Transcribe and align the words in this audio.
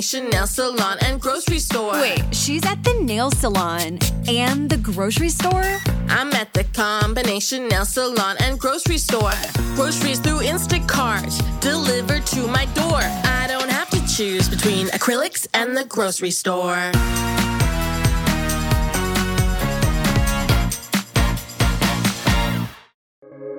combination 0.00 0.30
nail 0.30 0.46
salon 0.46 0.96
and 1.02 1.20
grocery 1.20 1.58
store. 1.58 1.92
Wait, 1.92 2.24
she's 2.32 2.64
at 2.64 2.82
the 2.84 2.94
nail 3.02 3.30
salon 3.30 3.98
and 4.28 4.70
the 4.70 4.78
grocery 4.78 5.28
store? 5.28 5.76
I'm 6.08 6.32
at 6.32 6.54
the 6.54 6.64
combination 6.72 7.68
nail 7.68 7.84
salon 7.84 8.36
and 8.40 8.58
grocery 8.58 8.96
store. 8.96 9.36
Groceries 9.76 10.18
through 10.18 10.40
Instacart 10.40 11.28
delivered 11.60 12.24
to 12.28 12.46
my 12.46 12.64
door. 12.72 13.02
I 13.02 13.44
don't 13.46 13.68
have 13.68 13.90
to 13.90 14.00
choose 14.06 14.48
between 14.48 14.86
acrylics 14.86 15.46
and 15.52 15.76
the 15.76 15.84
grocery 15.84 16.30
store. 16.30 16.92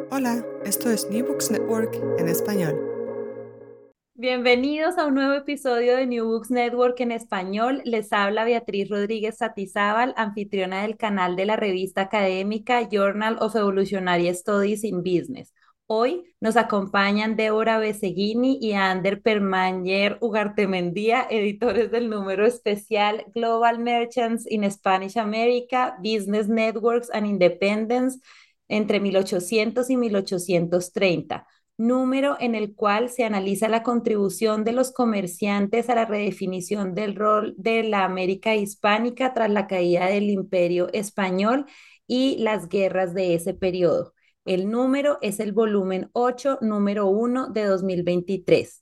Hola, 0.09 0.43
esto 0.65 0.89
es 0.89 1.05
New 1.05 1.23
Books 1.23 1.51
Network 1.51 1.95
en 2.17 2.27
español. 2.27 2.90
Bienvenidos 4.21 4.99
a 4.99 5.07
un 5.07 5.15
nuevo 5.15 5.33
episodio 5.33 5.95
de 5.95 6.05
New 6.05 6.27
Books 6.27 6.51
Network 6.51 6.99
en 6.99 7.11
español. 7.11 7.81
Les 7.85 8.13
habla 8.13 8.43
Beatriz 8.43 8.87
Rodríguez 8.87 9.39
Satizábal, 9.39 10.13
anfitriona 10.15 10.83
del 10.83 10.95
canal 10.95 11.35
de 11.35 11.47
la 11.47 11.55
revista 11.55 12.01
académica 12.01 12.87
Journal 12.87 13.37
of 13.39 13.55
Evolutionary 13.55 14.31
Studies 14.31 14.83
in 14.83 15.01
Business. 15.01 15.51
Hoy 15.87 16.35
nos 16.39 16.55
acompañan 16.55 17.35
Débora 17.35 17.79
Beseguini 17.79 18.59
y 18.61 18.73
Ander 18.73 19.23
Permañer 19.23 20.19
Ugartemendía, 20.21 21.25
editores 21.27 21.89
del 21.89 22.07
número 22.07 22.45
especial 22.45 23.25
Global 23.33 23.79
Merchants 23.79 24.45
in 24.47 24.69
Spanish 24.69 25.17
America, 25.17 25.97
Business 25.97 26.47
Networks 26.47 27.09
and 27.11 27.25
Independence 27.25 28.19
entre 28.67 28.99
1800 28.99 29.89
y 29.89 29.97
1830 29.97 31.47
número 31.77 32.37
en 32.39 32.55
el 32.55 32.75
cual 32.75 33.09
se 33.09 33.23
analiza 33.23 33.67
la 33.67 33.83
contribución 33.83 34.63
de 34.63 34.71
los 34.71 34.91
comerciantes 34.91 35.89
a 35.89 35.95
la 35.95 36.05
redefinición 36.05 36.93
del 36.93 37.15
rol 37.15 37.55
de 37.57 37.83
la 37.83 38.03
América 38.05 38.55
hispánica 38.55 39.33
tras 39.33 39.49
la 39.49 39.67
caída 39.67 40.07
del 40.07 40.29
imperio 40.29 40.89
español 40.93 41.65
y 42.07 42.37
las 42.37 42.69
guerras 42.69 43.13
de 43.13 43.35
ese 43.35 43.53
periodo. 43.53 44.13
El 44.45 44.69
número 44.69 45.17
es 45.21 45.39
el 45.39 45.53
volumen 45.53 46.09
8, 46.13 46.59
número 46.61 47.07
1 47.07 47.49
de 47.49 47.65
2023. 47.65 48.80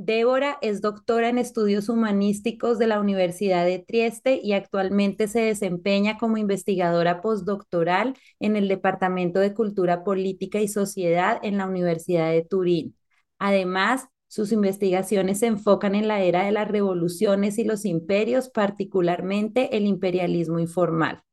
Débora 0.00 0.58
es 0.62 0.80
doctora 0.80 1.28
en 1.28 1.38
estudios 1.38 1.88
humanísticos 1.88 2.78
de 2.78 2.86
la 2.86 3.00
Universidad 3.00 3.64
de 3.64 3.80
Trieste 3.80 4.40
y 4.40 4.52
actualmente 4.52 5.26
se 5.26 5.40
desempeña 5.40 6.18
como 6.18 6.36
investigadora 6.36 7.20
postdoctoral 7.20 8.14
en 8.38 8.54
el 8.54 8.68
Departamento 8.68 9.40
de 9.40 9.54
Cultura 9.54 10.04
Política 10.04 10.60
y 10.60 10.68
Sociedad 10.68 11.40
en 11.42 11.58
la 11.58 11.66
Universidad 11.66 12.30
de 12.30 12.44
Turín. 12.44 12.96
Además, 13.40 14.06
sus 14.28 14.52
investigaciones 14.52 15.40
se 15.40 15.46
enfocan 15.46 15.96
en 15.96 16.06
la 16.06 16.20
era 16.22 16.44
de 16.44 16.52
las 16.52 16.68
revoluciones 16.68 17.58
y 17.58 17.64
los 17.64 17.84
imperios, 17.84 18.50
particularmente 18.50 19.76
el 19.76 19.84
imperialismo 19.84 20.60
informal. 20.60 21.24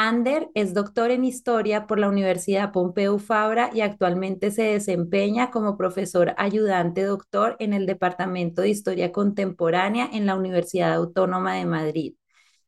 Ander 0.00 0.48
es 0.54 0.74
doctor 0.74 1.10
en 1.10 1.24
historia 1.24 1.88
por 1.88 1.98
la 1.98 2.08
Universidad 2.08 2.70
Pompeu 2.70 3.18
Fabra 3.18 3.70
y 3.74 3.80
actualmente 3.80 4.52
se 4.52 4.62
desempeña 4.62 5.50
como 5.50 5.76
profesor 5.76 6.34
ayudante 6.36 7.02
doctor 7.02 7.56
en 7.58 7.72
el 7.72 7.84
Departamento 7.84 8.62
de 8.62 8.68
Historia 8.68 9.10
Contemporánea 9.10 10.08
en 10.12 10.24
la 10.24 10.36
Universidad 10.36 10.94
Autónoma 10.94 11.56
de 11.56 11.64
Madrid. 11.64 12.14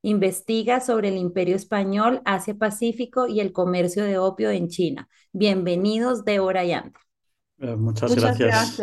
Investiga 0.02 0.80
sobre 0.80 1.10
el 1.10 1.18
Imperio 1.18 1.54
Español, 1.54 2.20
Asia 2.24 2.56
Pacífico 2.56 3.28
y 3.28 3.38
el 3.38 3.52
comercio 3.52 4.02
de 4.02 4.18
opio 4.18 4.50
en 4.50 4.66
China. 4.66 5.08
Bienvenidos, 5.30 6.24
Débora 6.24 6.64
y 6.64 6.72
Ander. 6.72 7.00
Eh, 7.58 7.76
muchas, 7.76 8.12
gracias. 8.12 8.80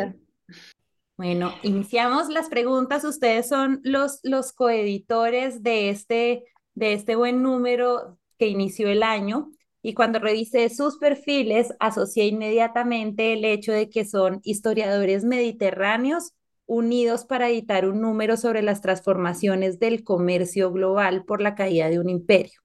Bueno, 1.18 1.52
iniciamos 1.64 2.30
las 2.30 2.48
preguntas. 2.48 3.04
Ustedes 3.04 3.50
son 3.50 3.82
los, 3.84 4.22
los 4.24 4.54
coeditores 4.54 5.64
de 5.64 5.90
este, 5.90 6.46
de 6.76 6.94
este 6.94 7.18
buen 7.18 7.44
número 7.44 8.18
que 8.38 8.48
inició 8.48 8.90
el 8.90 9.04
año 9.04 9.52
y 9.82 9.94
cuando 9.94 10.20
revisé 10.20 10.70
sus 10.70 10.98
perfiles 10.98 11.74
asocié 11.80 12.26
inmediatamente 12.26 13.34
el 13.34 13.46
hecho 13.46 13.72
de 13.72 13.90
que 13.90 14.06
son 14.06 14.42
historiadores 14.44 15.24
mediterráneos 15.24 16.34
unidos 16.66 17.26
para 17.26 17.50
editar 17.50 17.88
un 17.88 18.02
número 18.02 18.36
sobre 18.38 18.62
las 18.62 18.82
transformaciones 18.82 19.80
del 19.80 20.04
comercio 20.04 20.72
global 20.72 21.24
por 21.26 21.42
la 21.42 21.56
caída 21.56 21.90
de 21.90 22.00
un 22.00 22.10
imperio. 22.10 22.60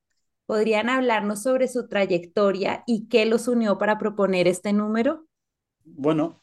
¿Podrían 0.47 0.91
hablarnos 0.91 1.43
sobre 1.43 1.69
su 1.69 1.87
trayectoria 1.89 2.83
y 2.87 3.07
qué 3.09 3.27
los 3.27 3.47
unió 3.47 3.79
para 3.79 3.99
proponer 3.99 4.49
este 4.49 4.73
número? 4.73 5.27
Bueno, 5.85 6.43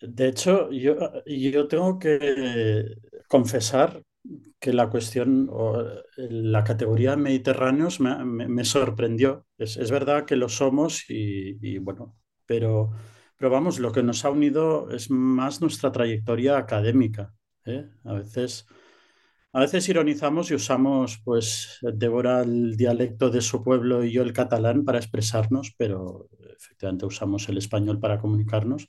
de 0.00 0.28
hecho, 0.28 0.70
yo, 0.72 0.96
yo 1.24 1.68
tengo 1.68 1.98
que 1.98 2.96
confesar 3.28 4.02
que 4.62 4.72
la 4.72 4.88
cuestión 4.88 5.48
o 5.50 5.84
la 6.16 6.62
categoría 6.62 7.16
mediterráneos 7.16 7.98
me, 7.98 8.64
sorprendió. 8.64 9.44
Es, 9.58 9.90
verdad 9.90 10.24
que 10.24 10.36
lo 10.36 10.48
somos 10.48 11.04
y, 11.08 11.78
bueno, 11.78 12.16
pero, 12.46 12.92
pero 13.36 13.50
vamos, 13.50 13.80
lo 13.80 13.90
que 13.90 14.04
nos 14.04 14.24
ha 14.24 14.30
unido 14.30 14.88
es 14.92 15.10
más 15.10 15.60
nuestra 15.60 15.90
trayectoria 15.90 16.56
académica. 16.56 17.34
¿eh? 17.66 17.90
A 18.04 18.14
veces... 18.14 18.66
A 19.54 19.60
veces 19.60 19.86
ironizamos 19.90 20.50
y 20.50 20.54
usamos, 20.54 21.20
pues, 21.22 21.78
Débora 21.82 22.40
el 22.40 22.74
dialecto 22.74 23.28
de 23.28 23.42
su 23.42 23.62
pueblo 23.62 24.02
y 24.02 24.10
yo 24.10 24.22
el 24.22 24.32
catalán 24.32 24.82
para 24.82 24.96
expresarnos, 24.96 25.74
pero 25.76 26.30
efectivamente 26.56 27.04
usamos 27.04 27.46
el 27.50 27.58
español 27.58 28.00
para 28.00 28.18
comunicarnos. 28.18 28.88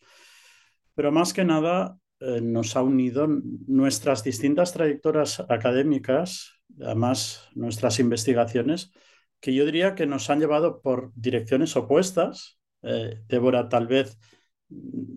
Pero 0.95 1.11
más 1.11 1.33
que 1.33 1.43
nada, 1.43 1.97
eh, 2.25 2.41
nos 2.41 2.75
ha 2.75 2.81
unido 2.81 3.27
nuestras 3.67 4.23
distintas 4.23 4.71
trayectorias 4.71 5.41
académicas, 5.49 6.53
además 6.81 7.49
nuestras 7.53 7.99
investigaciones, 7.99 8.91
que 9.39 9.53
yo 9.53 9.65
diría 9.65 9.93
que 9.93 10.05
nos 10.05 10.29
han 10.29 10.39
llevado 10.39 10.81
por 10.81 11.11
direcciones 11.15 11.75
opuestas. 11.75 12.59
Eh, 12.81 13.21
Débora 13.27 13.67
tal 13.67 13.87
vez 13.87 14.17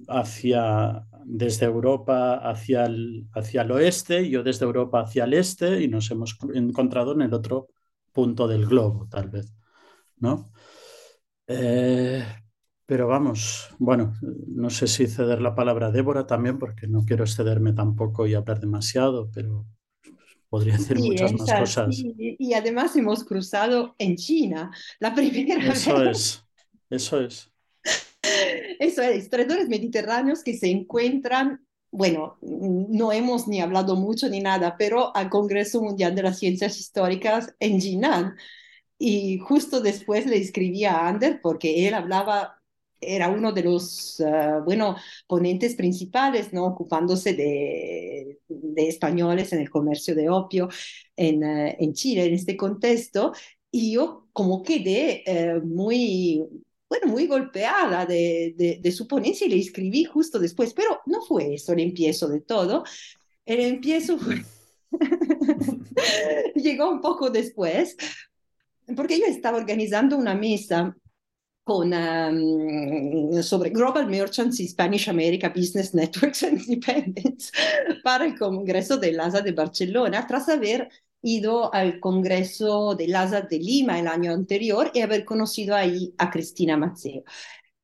hacia 0.09 1.07
desde 1.25 1.67
Europa 1.67 2.35
hacia 2.37 2.85
el, 2.87 3.29
hacia 3.33 3.63
el 3.63 3.71
oeste, 3.71 4.29
yo 4.29 4.43
desde 4.43 4.65
Europa 4.65 5.01
hacia 5.01 5.25
el 5.25 5.35
este, 5.35 5.83
y 5.83 5.89
nos 5.89 6.11
hemos 6.11 6.37
encontrado 6.55 7.13
en 7.13 7.23
el 7.23 7.35
otro 7.35 7.69
punto 8.13 8.49
del 8.49 8.67
globo, 8.67 9.07
tal 9.09 9.29
vez. 9.31 9.55
¿no? 10.19 10.51
Eh, 11.47 12.25
pero 12.87 13.09
vamos, 13.09 13.69
bueno, 13.79 14.15
no 14.23 14.71
sé 14.71 14.87
si 14.87 15.09
ceder 15.09 15.43
la 15.43 15.57
palabra 15.57 15.89
a 15.89 15.91
Débora 15.91 16.27
también, 16.27 16.59
porque 16.59 16.87
no 16.87 17.05
quiero 17.05 17.25
excederme 17.25 17.73
tampoco 17.73 18.29
y 18.29 18.35
hablar 18.35 18.61
demasiado, 18.61 19.29
pero 19.35 19.67
podría 20.49 20.77
decir 20.77 20.99
muchas 21.01 21.33
más 21.33 21.53
cosas. 21.53 21.97
Y 21.99 22.55
además 22.55 22.95
hemos 22.95 23.25
cruzado 23.25 23.97
en 23.99 24.15
China, 24.15 24.71
la 25.01 25.13
primera 25.15 25.67
eso 25.73 26.03
Es, 26.05 26.45
eso 26.89 27.21
es. 27.21 27.53
Eso 28.79 29.03
es, 29.03 29.17
historiadores 29.17 29.69
mediterráneos 29.69 30.45
que 30.45 30.57
se 30.57 30.71
encuentran, 30.71 31.67
bueno, 31.91 32.39
no 32.43 33.13
hemos 33.13 33.49
ni 33.49 33.61
hablado 33.61 33.97
mucho 33.97 34.29
ni 34.29 34.41
nada, 34.41 34.77
pero 34.79 35.15
al 35.17 35.29
Congreso 35.29 35.83
Mundial 35.83 36.15
de 36.15 36.23
las 36.23 36.39
Ciencias 36.39 36.79
Históricas 36.79 37.55
en 37.59 37.81
Jinan. 37.81 38.37
Y 38.99 39.39
justo 39.39 39.81
después 39.81 40.27
le 40.27 40.39
escribí 40.39 40.85
a 40.85 41.07
Ander 41.07 41.41
porque 41.43 41.87
él 41.87 41.95
hablaba 41.95 42.56
era 43.01 43.29
uno 43.29 43.53
de 43.53 43.63
los, 43.63 44.21
uh, 44.21 44.63
bueno, 44.65 44.97
ponentes 45.27 45.75
principales, 45.75 46.53
¿no? 46.53 46.67
Ocupándose 46.67 47.35
de, 47.35 48.39
españoles 48.77 49.53
en 49.53 49.61
el 49.61 49.71
comercio 49.71 50.15
de 50.15 50.29
opio 50.29 50.69
en, 51.17 51.45
uh, 51.45 51.75
en, 51.79 51.93
Chile, 51.93 52.25
en 52.25 52.35
este 52.35 52.57
contexto, 52.57 53.33
y 53.71 53.93
yo 53.93 54.29
como 54.33 54.63
quedé 54.63 55.25
uh, 55.27 55.67
muy, 55.67 56.43
bueno, 56.89 57.09
muy 57.09 57.27
golpeada 57.27 58.07
de, 58.07 58.55
de, 58.57 58.79
de, 58.83 58.93
su 58.93 59.07
ponencia 59.07 59.47
y 59.47 59.51
le 59.51 59.59
escribí 59.59 60.05
justo 60.05 60.39
después, 60.39 60.73
pero 60.75 61.01
no 61.07 61.23
fue 61.23 61.55
eso 61.55 61.73
el 61.73 61.81
empiezo 61.81 62.29
de 62.29 62.41
todo, 62.41 62.85
el 63.45 63.61
empiezo 63.61 64.19
llegó 66.55 66.91
un 66.91 67.01
poco 67.01 67.31
después, 67.31 67.97
porque 68.95 69.19
yo 69.19 69.27
estaba 69.27 69.59
organizando 69.59 70.17
una 70.17 70.35
mesa 70.35 70.97
con, 71.67 71.93
um, 71.93 73.43
sobre 73.43 73.71
Global 73.71 74.07
Merchants 74.07 74.61
y 74.61 74.69
Spanish 74.69 75.09
America 75.09 75.49
Business 75.49 75.95
Networks 75.95 76.45
and 76.45 76.61
Independence 76.63 77.51
para 78.05 78.25
el 78.25 78.39
Congreso 78.39 78.97
del 78.99 79.19
ASA 79.19 79.41
de 79.41 79.51
Barcelona, 79.51 80.25
tras 80.29 80.49
haber 80.49 80.89
ido 81.23 81.75
al 81.75 81.99
Congreso 81.99 82.95
del 82.95 83.17
ASA 83.17 83.41
de 83.43 83.59
Lima 83.59 83.99
el 83.99 84.07
año 84.07 84.33
anterior 84.33 84.93
y 84.95 85.01
haber 85.01 85.25
conocido 85.25 85.75
ahí 85.75 86.15
a 86.19 86.31
Cristina 86.31 86.77
Mazzeo. 86.77 87.25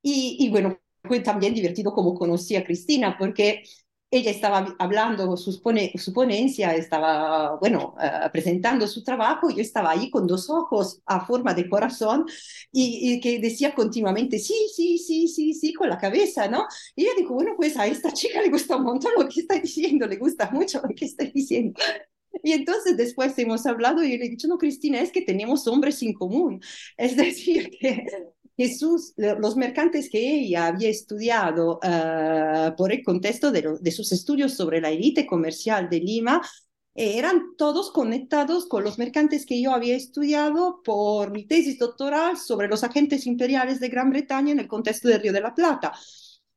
Y, 0.03 0.37
y 0.41 0.51
bueno, 0.51 0.79
fue 1.05 1.21
también 1.21 1.55
divertido 1.55 1.93
como 1.93 2.15
conocí 2.15 2.57
a 2.57 2.65
Cristina, 2.65 3.17
porque 3.19 3.65
ella 4.13 4.31
estaba 4.31 4.77
hablando 4.79 5.39
su, 5.39 5.63
ponencia, 5.63 6.75
estaba, 6.75 7.57
bueno, 7.57 7.95
uh, 7.97 8.31
presentando 8.31 8.87
su 8.87 9.03
trabajo, 9.03 9.49
yo 9.49 9.63
estaba 9.63 9.91
ahí 9.91 10.11
con 10.11 10.27
dos 10.27 10.51
ojos 10.51 11.01
a 11.07 11.25
forma 11.25 11.55
de 11.55 11.67
corazón 11.67 12.27
y, 12.71 13.15
y, 13.15 13.21
que 13.21 13.41
decía 13.41 13.75
continuamente, 13.75 14.39
sí, 14.39 14.55
sí, 14.77 14.99
sí, 14.99 15.29
sí, 15.29 15.55
sí, 15.55 15.73
con 15.73 15.89
la 15.89 15.97
cabeza, 15.97 16.47
¿no? 16.47 16.67
Y 16.95 17.05
ella 17.05 17.13
dijo, 17.17 17.33
bueno, 17.33 17.53
pues 17.57 17.75
a 17.79 17.87
esta 17.87 18.13
chica 18.13 18.43
le 18.43 18.51
gusta 18.51 18.77
un 18.77 18.85
montón 18.85 19.13
lo 19.17 19.27
que 19.27 19.41
está 19.41 19.55
diciendo, 19.59 20.07
le 20.07 20.17
gusta 20.17 20.51
mucho 20.51 20.83
lo 20.87 20.95
que 20.95 21.07
está 21.07 21.25
diciendo. 21.25 21.81
Y 22.43 22.53
entonces 22.53 22.97
después 22.97 23.39
hemos 23.39 23.67
hablado 23.67 24.03
y 24.03 24.13
yo 24.13 24.19
le 24.19 24.27
he 24.27 24.31
dicho, 24.31 24.49
no, 24.49 24.59
Cristina, 24.59 25.01
es 25.01 25.13
que 25.13 25.23
tenemos 25.23 25.67
hombres 25.67 26.03
en 26.03 26.13
común. 26.13 26.61
Es 26.97 27.17
decir, 27.17 27.71
que 27.81 28.05
Jesús, 28.57 29.15
los 29.17 29.57
mercantes 29.57 30.11
que 30.11 30.19
ella 30.19 30.67
había 30.67 30.89
estudiado 30.89 31.81
uh, 31.83 32.77
por 32.77 32.93
el 32.93 33.03
contexto 33.03 33.51
de, 33.51 33.91
sus 33.91 34.13
estudios 34.13 34.55
sobre 34.55 34.81
la 34.81 34.91
élite 34.91 35.27
comercial 35.27 35.89
de 35.89 36.01
Lima, 36.01 36.43
eran 36.95 37.57
todos 37.57 37.91
conectados 37.91 38.67
con 38.67 38.85
los 38.85 38.99
mercantes 38.99 39.47
que 39.47 39.61
yo 39.63 39.73
había 39.73 39.97
estudiado 39.97 40.83
por 40.85 41.31
mi 41.31 41.47
tesis 41.47 41.79
doctoral 41.79 42.37
sobre 42.37 42.69
los 42.69 42.85
agentes 42.85 43.27
imperiales 43.27 43.81
de 43.81 43.89
Gran 43.89 44.11
Bretaña 44.11 44.53
en 44.53 44.61
el 44.61 44.69
contexto 44.69 45.09
del 45.09 45.23
Río 45.23 45.33
de 45.33 45.41
la 45.41 45.55
Plata. 45.55 45.93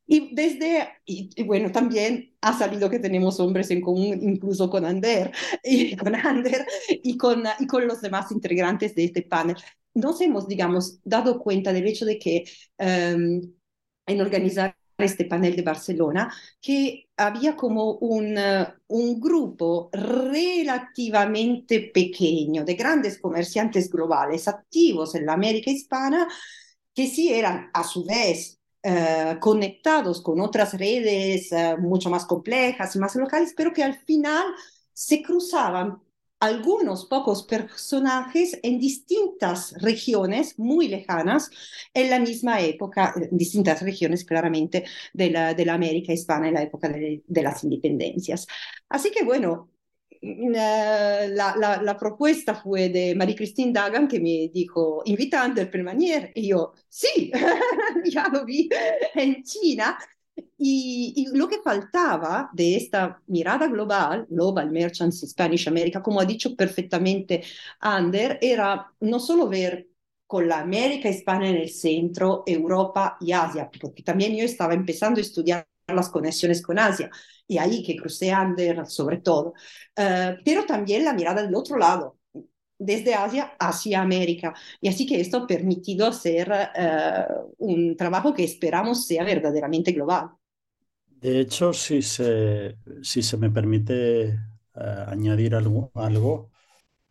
Y 0.07 0.35
desde, 0.35 0.89
y, 1.05 1.43
bueno, 1.43 1.71
también 1.71 2.35
ha 2.41 2.55
salido 2.57 2.89
que 2.89 2.99
tenemos 2.99 3.39
hombres 3.39 3.71
en 3.71 3.81
común, 3.81 4.19
incluso 4.21 4.69
con 4.69 4.85
Ander, 4.85 5.31
y 5.63 5.95
con 5.95 6.13
Ander 6.13 6.67
y 6.89 7.17
con, 7.17 7.43
y 7.59 7.65
con 7.65 7.87
los 7.87 8.01
demás 8.01 8.31
integrantes 8.31 8.93
de 8.93 9.05
este 9.05 9.21
panel 9.21 9.55
nos 9.95 10.21
hemos, 10.21 10.47
digamos, 10.47 10.99
dado 11.03 11.39
cuenta 11.39 11.73
del 11.73 11.87
hecho 11.87 12.05
de 12.05 12.19
que 12.19 12.45
um, 12.77 13.41
en 14.05 14.21
organizar 14.21 14.75
este 14.97 15.25
panel 15.25 15.55
de 15.55 15.61
Barcelona, 15.61 16.33
que 16.61 17.09
había 17.17 17.55
como 17.55 17.95
un, 17.95 18.37
uh, 18.37 18.65
un 18.87 19.19
grupo 19.19 19.89
relativamente 19.91 21.91
pequeño 21.93 22.63
de 22.63 22.75
grandes 22.75 23.19
comerciantes 23.19 23.89
globales 23.89 24.47
activos 24.47 25.15
en 25.15 25.25
la 25.25 25.33
América 25.33 25.71
hispana, 25.71 26.27
que 26.93 27.07
sí 27.07 27.33
eran 27.33 27.69
a 27.73 27.83
su 27.83 28.05
vez 28.05 28.59
Uh, 28.87 29.39
conectados 29.39 30.21
con 30.21 30.39
otras 30.39 30.77
redes 30.77 31.51
uh, 31.51 31.81
mucho 31.81 32.11
más 32.11 32.23
complejas 32.23 32.95
más 32.97 33.15
locales, 33.15 33.51
pero 33.57 33.73
que 33.73 33.83
al 33.83 33.95
final 33.95 34.45
se 34.93 35.23
cruzaban 35.23 36.03
algunos 36.39 37.05
pocos 37.05 37.43
personajes 37.43 38.59
en 38.61 38.79
distintas 38.79 39.73
regiones 39.81 40.59
muy 40.59 40.87
lejanas 40.87 41.49
en 41.93 42.09
la 42.09 42.19
misma 42.19 42.61
época, 42.61 43.13
en 43.15 43.37
distintas 43.37 43.81
regiones 43.81 44.25
claramente 44.25 44.85
de 45.13 45.29
la, 45.31 45.53
de 45.53 45.65
la 45.65 45.73
América 45.73 46.13
hispana 46.13 46.47
en 46.47 46.55
la 46.55 46.63
época 46.63 46.89
de, 46.89 47.23
de 47.25 47.43
las 47.43 47.63
independencias. 47.63 48.47
Así 48.89 49.11
que 49.11 49.23
bueno, 49.23 49.71
la, 50.21 51.27
la, 51.27 51.81
la, 51.81 51.97
propuesta 51.97 52.55
fue 52.55 52.89
de 52.89 53.15
Marie-Christine 53.15 53.71
Dagan 53.71 54.07
que 54.07 54.19
me 54.19 54.49
dijo, 54.53 55.01
invitando 55.05 55.61
el 55.61 55.69
Permanier, 55.69 56.31
y 56.33 56.49
yo, 56.49 56.73
sí, 56.89 57.31
ya 58.05 58.27
lo 58.29 58.45
vi 58.45 58.69
en 59.13 59.43
China, 59.43 59.97
y, 60.57 61.13
y, 61.15 61.37
lo 61.37 61.47
que 61.47 61.61
faltaba 61.61 62.49
de 62.53 62.75
esta 62.77 63.21
mirada 63.27 63.67
global, 63.67 64.25
Global 64.29 64.71
Merchants 64.71 65.21
Spanish 65.27 65.67
America, 65.67 66.01
como 66.01 66.19
ha 66.19 66.25
dicho 66.25 66.55
perfectamente 66.55 67.43
Ander, 67.79 68.39
era 68.41 68.91
no 69.01 69.19
solo 69.19 69.47
ver 69.47 69.87
con 70.27 70.47
la 70.47 70.59
América 70.59 71.09
hispana 71.09 71.49
en 71.49 71.57
el 71.57 71.69
centro, 71.69 72.43
Europa 72.45 73.17
y 73.21 73.31
Asia, 73.31 73.69
porque 73.79 74.03
también 74.03 74.35
yo 74.35 74.43
estaba 74.43 74.73
empezando 74.73 75.19
a 75.19 75.21
estudiar 75.21 75.67
las 75.87 76.09
conexiones 76.09 76.61
con 76.61 76.79
Asia, 76.79 77.09
y 77.47 77.57
ahí 77.57 77.83
que 77.83 77.95
crucé 77.95 78.31
Ander 78.31 78.87
sobre 78.87 79.17
todo, 79.17 79.53
uh, 79.97 80.35
pero 80.43 80.65
también 80.65 81.05
la 81.05 81.13
mirada 81.13 81.43
del 81.43 81.53
otro 81.55 81.77
lado, 81.77 82.17
desde 82.77 83.13
Asia 83.13 83.53
hacia 83.59 84.01
América. 84.01 84.53
Y 84.81 84.87
así 84.87 85.05
que 85.05 85.19
esto 85.19 85.37
ha 85.37 85.47
permitido 85.47 86.07
hacer 86.07 86.51
uh, 86.51 87.53
un 87.57 87.95
trabajo 87.95 88.33
que 88.33 88.43
esperamos 88.43 89.05
sea 89.05 89.23
verdaderamente 89.23 89.91
global. 89.91 90.29
De 91.07 91.39
hecho, 91.39 91.73
si 91.73 92.01
se, 92.01 92.77
si 93.01 93.23
se 93.23 93.37
me 93.37 93.49
permite 93.49 94.39
uh, 94.75 95.09
añadir 95.09 95.55
algo, 95.55 95.91
algo 95.95 96.51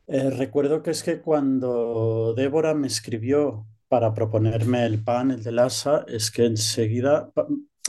eh, 0.07 0.31
recuerdo 0.31 0.83
que 0.83 0.91
es 0.91 1.03
que 1.03 1.21
cuando 1.21 2.35
Débora 2.35 2.75
me 2.75 2.87
escribió 2.87 3.67
para 3.89 4.13
proponerme 4.13 4.85
el 4.85 5.03
panel 5.03 5.43
del 5.43 5.59
ASA, 5.59 6.05
es 6.09 6.31
que 6.31 6.45
enseguida 6.45 7.33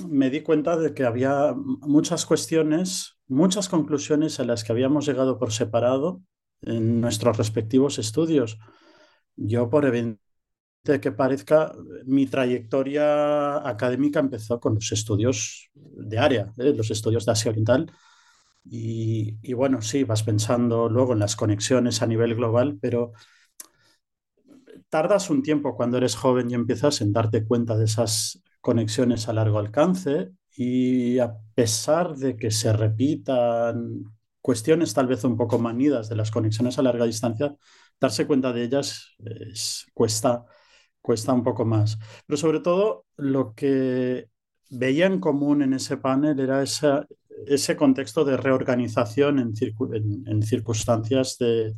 me 0.08 0.30
di 0.30 0.42
cuenta 0.42 0.78
de 0.78 0.94
que 0.94 1.04
había 1.04 1.54
muchas 1.56 2.26
cuestiones, 2.26 3.18
muchas 3.28 3.70
conclusiones 3.70 4.40
a 4.40 4.46
las 4.46 4.64
que 4.64 4.72
habíamos 4.72 5.06
llegado 5.06 5.38
por 5.38 5.52
separado 5.52 6.22
en 6.62 7.02
nuestros 7.02 7.38
respectivos 7.38 8.00
estudios. 8.00 8.58
Yo, 9.36 9.70
por 9.70 9.86
evidente 9.86 10.20
que 11.02 11.12
parezca, 11.12 11.74
mi 12.06 12.28
trayectoria 12.28 13.68
académica 13.68 14.20
empezó 14.20 14.60
con 14.60 14.76
los 14.76 14.92
estudios 14.92 15.70
de 15.74 16.20
área, 16.20 16.54
¿eh? 16.58 16.74
los 16.74 16.92
estudios 16.92 17.26
de 17.26 17.32
Asia 17.32 17.52
Oriental. 17.52 17.92
Y, 18.64 19.38
y, 19.44 19.54
bueno, 19.54 19.82
sí, 19.82 20.04
vas 20.04 20.24
pensando 20.24 20.90
luego 20.90 21.14
en 21.14 21.20
las 21.20 21.36
conexiones 21.36 22.02
a 22.02 22.08
nivel 22.08 22.36
global, 22.36 22.80
pero 22.82 23.14
tardas 24.90 25.30
un 25.30 25.44
tiempo 25.44 25.76
cuando 25.76 25.98
eres 25.98 26.16
joven 26.16 26.50
y 26.50 26.54
empiezas 26.54 27.02
en 27.02 27.14
darte 27.14 27.46
cuenta 27.46 27.78
de 27.78 27.86
esas 27.86 28.42
conexiones 28.62 29.28
a 29.28 29.34
largo 29.34 29.60
alcance 29.60 30.32
y 30.56 31.20
a 31.20 31.36
pesar 31.54 32.16
de 32.16 32.38
que 32.38 32.52
se 32.52 32.72
repitan 32.74 34.06
cuestiones 34.46 34.94
tal 34.94 35.08
vez 35.08 35.24
un 35.24 35.36
poco 35.36 35.58
manidas 35.58 36.08
de 36.08 36.16
las 36.16 36.30
conexiones 36.30 36.78
a 36.78 36.84
larga 36.84 37.06
distancia, 37.06 37.56
darse 38.00 38.28
cuenta 38.28 38.54
de 38.54 38.66
ellas 38.66 39.16
es, 39.18 39.88
cuesta, 39.92 40.46
cuesta 41.02 41.34
un 41.34 41.44
poco 41.44 41.66
más. 41.66 41.98
Pero 42.28 42.38
sobre 42.38 42.60
todo 42.60 43.08
lo 43.18 43.56
que 43.56 44.30
veía 44.70 45.08
en 45.08 45.20
común 45.20 45.64
en 45.64 45.74
ese 45.74 45.98
panel 45.98 46.40
era 46.40 46.62
ese 46.62 47.76
contexto 47.76 48.24
de 48.24 48.38
reorganización 48.38 49.40
en, 49.40 50.44
circunstancias 50.44 51.38
de 51.40 51.74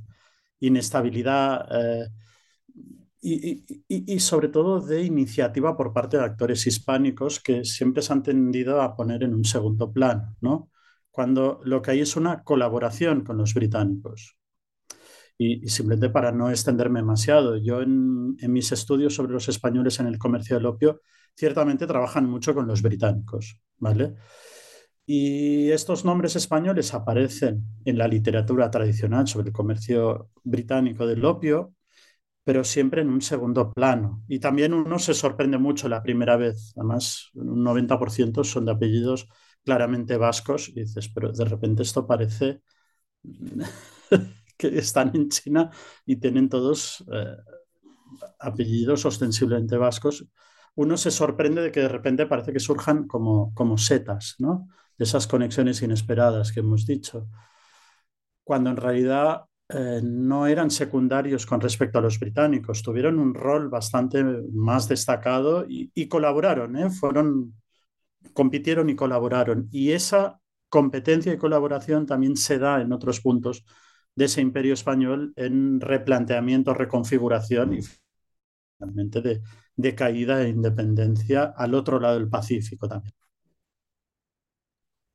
inestabilidad 0.59 1.69
eh, 1.71 2.09
y, 3.21 3.63
y, 3.88 4.13
y, 4.13 4.19
sobre 4.19 4.50
todo 4.50 4.81
de 4.81 5.03
iniciativa 5.03 5.77
por 5.77 5.93
parte 5.93 6.17
de 6.17 6.25
actores 6.25 6.67
hispánicos 6.67 7.39
que 7.39 7.63
siempre 7.63 8.01
se 8.01 8.12
han 8.12 8.24
tendido 8.24 8.81
a 8.81 8.93
poner 8.93 9.24
en 9.24 9.33
un 9.33 9.45
segundo 9.45 9.89
plano, 9.89 10.36
¿no? 10.41 10.69
Cuando 11.17 11.59
lo 11.63 11.81
que 11.81 11.89
hay 11.89 12.01
es 12.01 12.15
una 12.15 12.43
colaboración 12.43 13.24
con 13.24 13.38
los 13.38 13.55
británicos. 13.55 14.38
Y, 15.36 15.67
simplemente 15.67 16.12
para 16.12 16.31
no 16.31 16.51
extenderme 16.51 17.00
demasiado, 17.00 17.57
yo 17.57 17.81
en, 17.81 18.38
en, 18.39 18.53
mis 18.53 18.71
estudios 18.71 19.15
sobre 19.15 19.33
los 19.33 19.50
españoles 19.50 20.00
en 20.00 20.05
el 20.05 20.19
comercio 20.19 20.57
del 20.57 20.67
opio, 20.67 21.01
ciertamente 21.36 21.88
trabajan 21.88 22.29
mucho 22.29 22.53
con 22.53 22.67
los 22.67 22.83
británicos, 22.83 23.59
¿vale? 23.79 24.13
Y 25.07 25.71
estos 25.71 26.05
nombres 26.05 26.36
españoles 26.36 26.93
aparecen 26.93 27.63
en 27.83 27.97
la 27.97 28.07
literatura 28.07 28.69
tradicional 28.69 29.27
sobre 29.27 29.47
el 29.47 29.53
comercio 29.53 30.29
británico 30.43 31.07
del 31.07 31.25
opio, 31.25 31.74
pero 32.43 32.63
siempre 32.63 33.01
en 33.01 33.09
un 33.09 33.24
segundo 33.24 33.74
plano. 33.74 34.24
Y 34.27 34.38
también 34.38 34.71
uno 34.71 35.00
se 35.00 35.15
sorprende 35.15 35.57
mucho 35.57 35.89
la 35.89 36.03
primera 36.03 36.38
vez, 36.38 36.74
además 36.77 37.31
un 37.33 37.63
90% 37.63 38.43
son 38.43 38.65
de 38.65 38.74
apellidos 38.74 39.27
claramente 39.67 40.15
vascos, 40.15 40.69
y 40.69 40.79
dices, 40.79 41.09
pero 41.09 41.33
de 41.33 41.43
repente 41.43 41.83
esto 41.83 42.07
parece 42.07 42.62
que 44.57 44.67
están 44.77 45.12
en 45.13 45.27
China 45.27 45.69
y 46.05 46.15
tienen 46.15 46.47
todos 46.47 47.03
eh, 47.12 47.36
apellidos 48.39 49.05
ostensiblemente 49.05 49.75
vascos. 49.75 50.25
Uno 50.75 50.95
se 50.95 51.12
sorprende 51.12 51.62
de 51.63 51.71
que 51.74 51.81
de 51.81 51.89
repente 51.89 52.27
parece 52.27 52.53
que 52.53 52.62
surjan 52.62 53.07
como, 53.07 53.53
como 53.53 53.77
setas, 53.77 54.36
¿no? 54.39 54.69
De 54.97 55.03
esas 55.03 55.27
conexiones 55.27 55.81
inesperadas 55.81 56.53
que 56.53 56.62
hemos 56.62 56.86
dicho, 56.86 57.27
cuando 58.45 58.69
en 58.69 58.77
realidad 58.77 59.47
eh, 59.67 60.00
no 60.01 60.47
eran 60.47 60.71
secundarios 60.71 61.45
con 61.45 61.59
respecto 61.59 62.00
a 62.00 62.01
los 62.01 62.19
británicos, 62.21 62.81
tuvieron 62.81 63.19
un 63.19 63.33
rol 63.33 63.67
bastante 63.67 64.24
más 64.24 64.88
destacado 64.88 65.65
y, 65.67 66.07
colaboraron, 66.07 66.77
¿eh? 66.77 66.89
fueron 66.89 67.53
compitieron 68.33 68.89
y 68.89 68.95
colaboraron. 68.95 69.67
Y 69.71 69.91
esa 69.91 70.39
competencia 70.69 71.33
y 71.33 71.38
colaboración 71.38 72.05
también 72.05 72.36
se 72.36 72.59
da 72.59 72.81
en 72.81 72.91
otros 72.91 73.21
puntos 73.21 73.63
de 74.15 74.25
ese 74.25 74.41
imperio 74.41 74.74
español 74.74 75.33
en 75.36 75.79
replanteamiento, 75.79 76.74
reconfiguración 76.74 77.74
y 77.74 77.79
finalmente 78.77 79.41
de, 79.75 79.95
caída 79.95 80.43
e 80.43 80.50
independencia 80.50 81.53
al 81.55 81.75
otro 81.75 82.00
lado 82.00 82.17
del 82.17 82.29
Pacífico 82.29 82.88
también. 82.88 83.13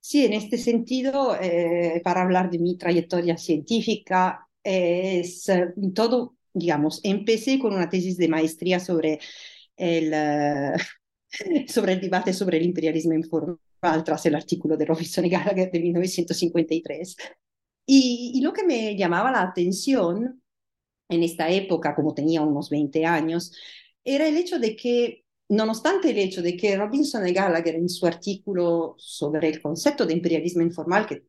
Sí, 0.00 0.24
en 0.24 0.32
este 0.32 0.58
sentido, 0.58 1.36
eh, 1.40 2.00
para 2.04 2.22
hablar 2.22 2.50
de 2.50 2.58
mi 2.58 2.76
trayectoria 2.76 3.36
científica, 3.36 4.48
es 4.62 5.48
eh, 5.48 5.72
todo, 5.94 6.36
digamos, 6.52 7.00
empecé 7.04 7.58
con 7.58 7.74
una 7.74 7.88
tesis 7.88 8.16
de 8.16 8.28
maestría 8.28 8.80
sobre 8.80 9.20
el, 9.76 10.12
eh, 10.12 10.72
sobre 11.68 11.94
el 11.94 12.00
debate 12.00 12.32
sobre 12.32 12.58
el 12.58 12.64
imperialismo 12.64 13.14
informal 13.14 13.58
tras 14.04 14.26
el 14.26 14.34
artículo 14.34 14.76
de 14.76 14.84
Robinson 14.84 15.24
y 15.24 15.30
Gallagher 15.30 15.70
de 15.70 15.80
1953. 15.80 17.16
Y, 17.86 18.32
y 18.34 18.40
lo 18.40 18.52
que 18.52 18.64
me 18.64 18.96
llamaba 18.96 19.30
la 19.32 19.42
atención 19.42 20.42
en 21.08 21.22
esta 21.22 21.50
época, 21.50 21.94
como 21.94 22.14
tenía 22.14 22.42
unos 22.42 22.70
20 22.70 23.04
años, 23.06 23.52
era 24.04 24.26
el 24.26 24.36
hecho 24.36 24.58
de 24.58 24.76
que 24.76 25.24
nonostante 25.48 26.10
el 26.10 26.18
hecho 26.18 26.42
de 26.42 26.56
que 26.56 26.76
Robinson 26.76 27.26
y 27.26 27.32
Gallagher 27.32 27.74
en 27.74 27.88
su 27.88 28.06
artículo 28.06 28.94
sobre 28.98 29.48
el 29.48 29.60
concepto 29.60 30.06
de 30.06 30.14
imperialismo 30.14 30.62
informal, 30.62 31.06
que 31.06 31.24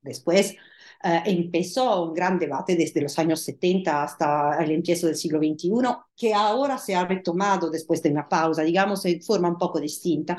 después 0.00 0.56
eh, 1.02 1.22
empezó 1.26 2.04
un 2.04 2.14
gran 2.14 2.38
debate 2.38 2.74
desde 2.74 3.00
los 3.00 3.18
años 3.18 3.40
70 3.42 4.02
hasta 4.02 4.58
el 4.62 4.72
empiezo 4.72 5.06
del 5.06 5.16
siglo 5.16 5.38
XXI, 5.38 5.70
que 6.16 6.34
ahora 6.34 6.76
se 6.78 6.94
ha 6.94 7.06
retomado 7.06 7.70
después 7.70 8.02
de 8.02 8.10
una 8.10 8.28
pausa, 8.28 8.62
digamos, 8.62 9.04
en 9.04 9.22
forma 9.22 9.48
un 9.48 9.58
poco 9.58 9.80
distinta. 9.80 10.36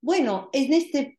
Bueno, 0.00 0.50
en 0.52 0.72
este 0.72 1.18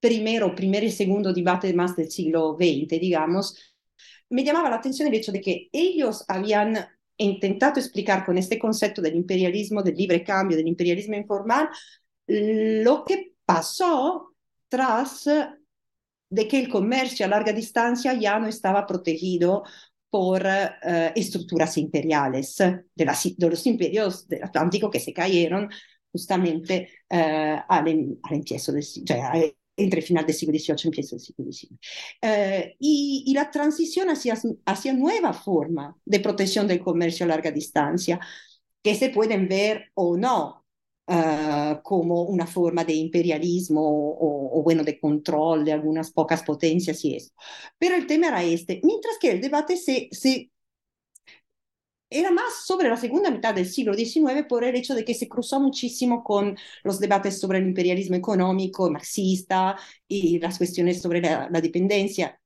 primero, 0.00 0.54
primer 0.54 0.84
y 0.84 0.90
segundo 0.90 1.32
debate 1.32 1.72
más 1.74 1.96
del 1.96 2.10
siglo 2.10 2.56
XX, 2.58 3.00
digamos, 3.00 3.74
me 4.30 4.44
llamaba 4.44 4.70
la 4.70 4.76
atención 4.76 5.08
el 5.08 5.14
hecho 5.14 5.32
de 5.32 5.40
que 5.40 5.68
ellos 5.72 6.24
habían 6.28 6.76
intentato 7.16 7.80
explicar 7.80 8.24
con 8.24 8.38
este 8.38 8.58
concepto 8.58 9.00
del 9.02 9.16
imperialismo, 9.16 9.82
del 9.82 9.96
libre 9.96 10.22
cambio, 10.22 10.56
del 10.56 10.68
imperialismo 10.68 11.16
informal, 11.16 11.68
lo 12.26 13.04
que 13.04 13.34
pasó 13.44 14.34
tras 14.68 15.28
de 16.34 16.48
que 16.48 16.58
el 16.58 16.68
comercio 16.68 17.24
a 17.24 17.28
larga 17.28 17.52
distancia 17.52 18.12
ya 18.14 18.38
no 18.40 18.48
estaba 18.48 18.86
protegido 18.86 19.62
por 20.10 20.42
uh, 20.42 21.12
estructuras 21.14 21.78
imperiales 21.78 22.56
de, 22.56 23.04
los 23.38 23.66
imperios 23.66 24.26
del 24.26 24.42
Atlántico 24.42 24.90
que 24.90 25.00
se 25.00 25.12
cayeron 25.12 25.68
justamente 26.10 26.88
uh, 27.10 27.62
al, 27.68 28.18
al 28.22 28.34
empiezo 28.34 28.72
del, 28.72 28.84
entre 29.76 30.02
final 30.02 30.26
del 30.26 30.34
siglo 30.34 30.58
XVIII 30.58 30.76
y 30.82 30.86
empieza 30.86 31.16
del 31.16 31.24
siglo 31.24 31.52
XIX. 31.52 31.80
Y, 32.80 33.24
y, 33.26 33.34
la 33.34 33.50
transición 33.50 34.10
hacia, 34.10 34.36
hacia 34.66 34.92
nueva 34.92 35.32
forma 35.32 35.96
de 36.04 36.20
protección 36.20 36.66
del 36.66 36.80
comercio 36.80 37.24
a 37.24 37.28
larga 37.28 37.50
distancia, 37.50 38.20
que 38.82 38.94
se 38.94 39.10
pueden 39.10 39.48
ver 39.48 39.90
o 39.94 40.16
no 40.16 40.63
Uh, 41.06 41.82
como 41.82 42.22
una 42.22 42.46
forma 42.46 42.82
de 42.82 42.94
imperialismo 42.94 43.82
o, 43.82 44.58
o, 44.58 44.62
bueno, 44.62 44.82
de 44.82 44.98
control 44.98 45.62
de 45.62 45.72
algunas 45.72 46.10
pocas 46.10 46.42
potencias 46.42 47.04
y 47.04 47.16
eso. 47.16 47.30
Tema 48.08 48.28
era 48.28 48.42
este, 48.42 48.80
mientras 48.82 49.18
que 49.18 49.32
el 49.32 49.40
debate 49.42 49.76
se, 49.76 50.08
se 50.12 50.50
era 52.10 52.30
más 52.30 52.64
sobre 52.66 52.88
la 52.88 52.96
segunda 52.96 53.30
mitad 53.30 53.54
del 53.54 53.66
siglo 53.66 53.94
XIX 53.94 54.44
por 54.44 54.62
el 54.64 54.76
hecho 54.76 54.94
de 54.94 55.04
que 55.04 55.14
se 55.14 55.28
cruzó 55.28 55.60
muchísimo 55.60 56.22
con 56.22 56.56
los 56.84 57.00
debates 57.00 57.40
sobre 57.40 57.58
el 57.58 57.66
imperialismo 57.66 58.16
económico, 58.16 58.90
marxista 58.90 59.76
y 60.06 60.38
las 60.38 60.58
cuestiones 60.58 61.02
sobre 61.02 61.20
la, 61.20 61.48
la 61.50 61.60
dependencia, 61.60 62.40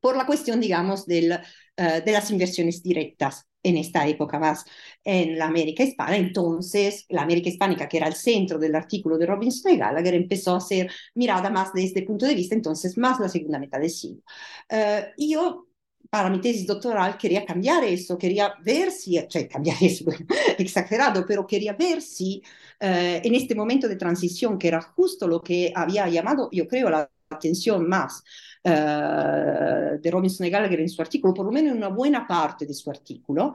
por 0.00 0.16
la 0.16 0.26
cuestión, 0.26 0.60
digamos, 0.60 1.06
del, 1.06 1.32
uh, 1.32 2.04
de 2.04 2.12
las 2.12 2.30
inversiones 2.30 2.82
directas 2.82 3.46
en 3.62 3.76
esta 3.76 4.06
época 4.06 4.38
más 4.38 4.64
en 5.04 5.38
la 5.38 5.46
América 5.46 5.82
Hispana. 5.82 6.16
Entonces, 6.16 7.04
la 7.08 7.22
América 7.22 7.48
Hispánica, 7.48 7.88
que 7.88 7.98
era 7.98 8.08
el 8.08 8.14
centro 8.14 8.58
del 8.58 8.74
artículo 8.74 9.18
de 9.18 9.26
Robinson 9.26 9.72
y 9.72 9.76
Gallagher, 9.76 10.14
empezó 10.14 10.56
a 10.56 10.60
ser 10.60 10.90
mirada 11.14 11.50
más 11.50 11.72
desde 11.72 11.88
este 11.88 12.02
punto 12.02 12.26
de 12.26 12.34
vista, 12.34 12.54
entonces 12.54 12.96
más 12.98 13.20
la 13.20 13.28
segunda 13.28 13.58
mitad 13.58 13.80
del 13.80 13.90
siglo. 13.90 14.22
Uh, 14.70 15.04
yo, 15.18 15.66
para 16.08 16.30
mi 16.30 16.40
tesis 16.40 16.66
doctoral, 16.66 17.16
quería 17.18 17.44
cambiar 17.44 17.84
eso, 17.84 18.18
quería 18.18 18.54
ver 18.64 18.90
si, 18.90 19.18
cioè 19.28 19.46
cambiar 19.48 19.76
eso, 19.80 20.04
exagerado, 20.58 21.24
pero 21.26 21.46
quería 21.46 21.74
ver 21.74 22.02
si 22.02 22.42
uh, 22.80 23.20
en 23.22 23.34
este 23.34 23.54
momento 23.54 23.88
de 23.88 23.96
transición, 23.96 24.58
que 24.58 24.68
era 24.68 24.80
justo 24.80 25.28
lo 25.28 25.42
que 25.42 25.72
había 25.74 26.08
llamado, 26.08 26.48
yo 26.52 26.66
creo, 26.66 26.90
la 26.90 27.10
atención 27.30 27.88
más 27.88 28.22
de 28.62 30.10
Robinson 30.10 30.46
y 30.46 30.50
Gallagher 30.50 30.80
en 30.80 30.88
su 30.88 31.00
artículo, 31.00 31.34
por 31.34 31.46
lo 31.46 31.52
menos 31.52 31.72
en 31.72 31.78
una 31.78 31.88
buena 31.88 32.26
parte 32.26 32.66
de 32.66 32.74
su 32.74 32.90
artículo, 32.90 33.54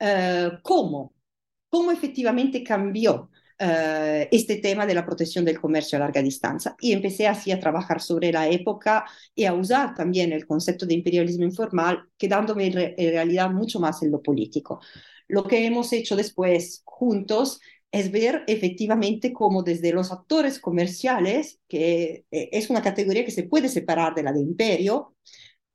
uh, 0.00 0.50
cómo, 0.62 1.14
cómo 1.68 1.90
efectivamente 1.90 2.62
cambió 2.62 3.30
uh, 3.60 4.26
este 4.30 4.56
tema 4.56 4.86
de 4.86 4.94
la 4.94 5.04
protección 5.04 5.44
del 5.44 5.60
comercio 5.60 5.96
a 5.96 6.00
larga 6.00 6.22
distancia. 6.22 6.76
Y 6.80 6.92
empecé 6.92 7.26
así 7.26 7.50
a 7.50 7.60
trabajar 7.60 8.00
sobre 8.00 8.32
la 8.32 8.48
época 8.48 9.04
y 9.34 9.44
a 9.44 9.54
usar 9.54 9.94
también 9.94 10.32
el 10.32 10.46
concepto 10.46 10.86
de 10.86 10.94
imperialismo 10.94 11.44
informal, 11.44 12.04
quedándome 12.16 12.66
en, 12.66 12.94
en 12.96 13.10
realidad 13.12 13.50
mucho 13.50 13.80
más 13.80 14.02
en 14.02 14.10
lo 14.10 14.22
político. 14.22 14.80
Lo 15.28 15.44
que 15.44 15.64
hemos 15.66 15.92
hecho 15.92 16.16
después 16.16 16.82
juntos 16.84 17.60
es 17.92 18.12
ver 18.12 18.44
efectivamente 18.46 19.32
cómo 19.32 19.62
desde 19.62 19.92
los 19.92 20.12
actores 20.12 20.60
comerciales, 20.60 21.60
que 21.68 22.24
eh, 22.30 22.48
es 22.52 22.70
una 22.70 22.82
categoría 22.82 23.24
que 23.24 23.30
se 23.30 23.44
puede 23.44 23.68
separar 23.68 24.14
de 24.14 24.22
la 24.22 24.32
de 24.32 24.40
imperio, 24.40 25.16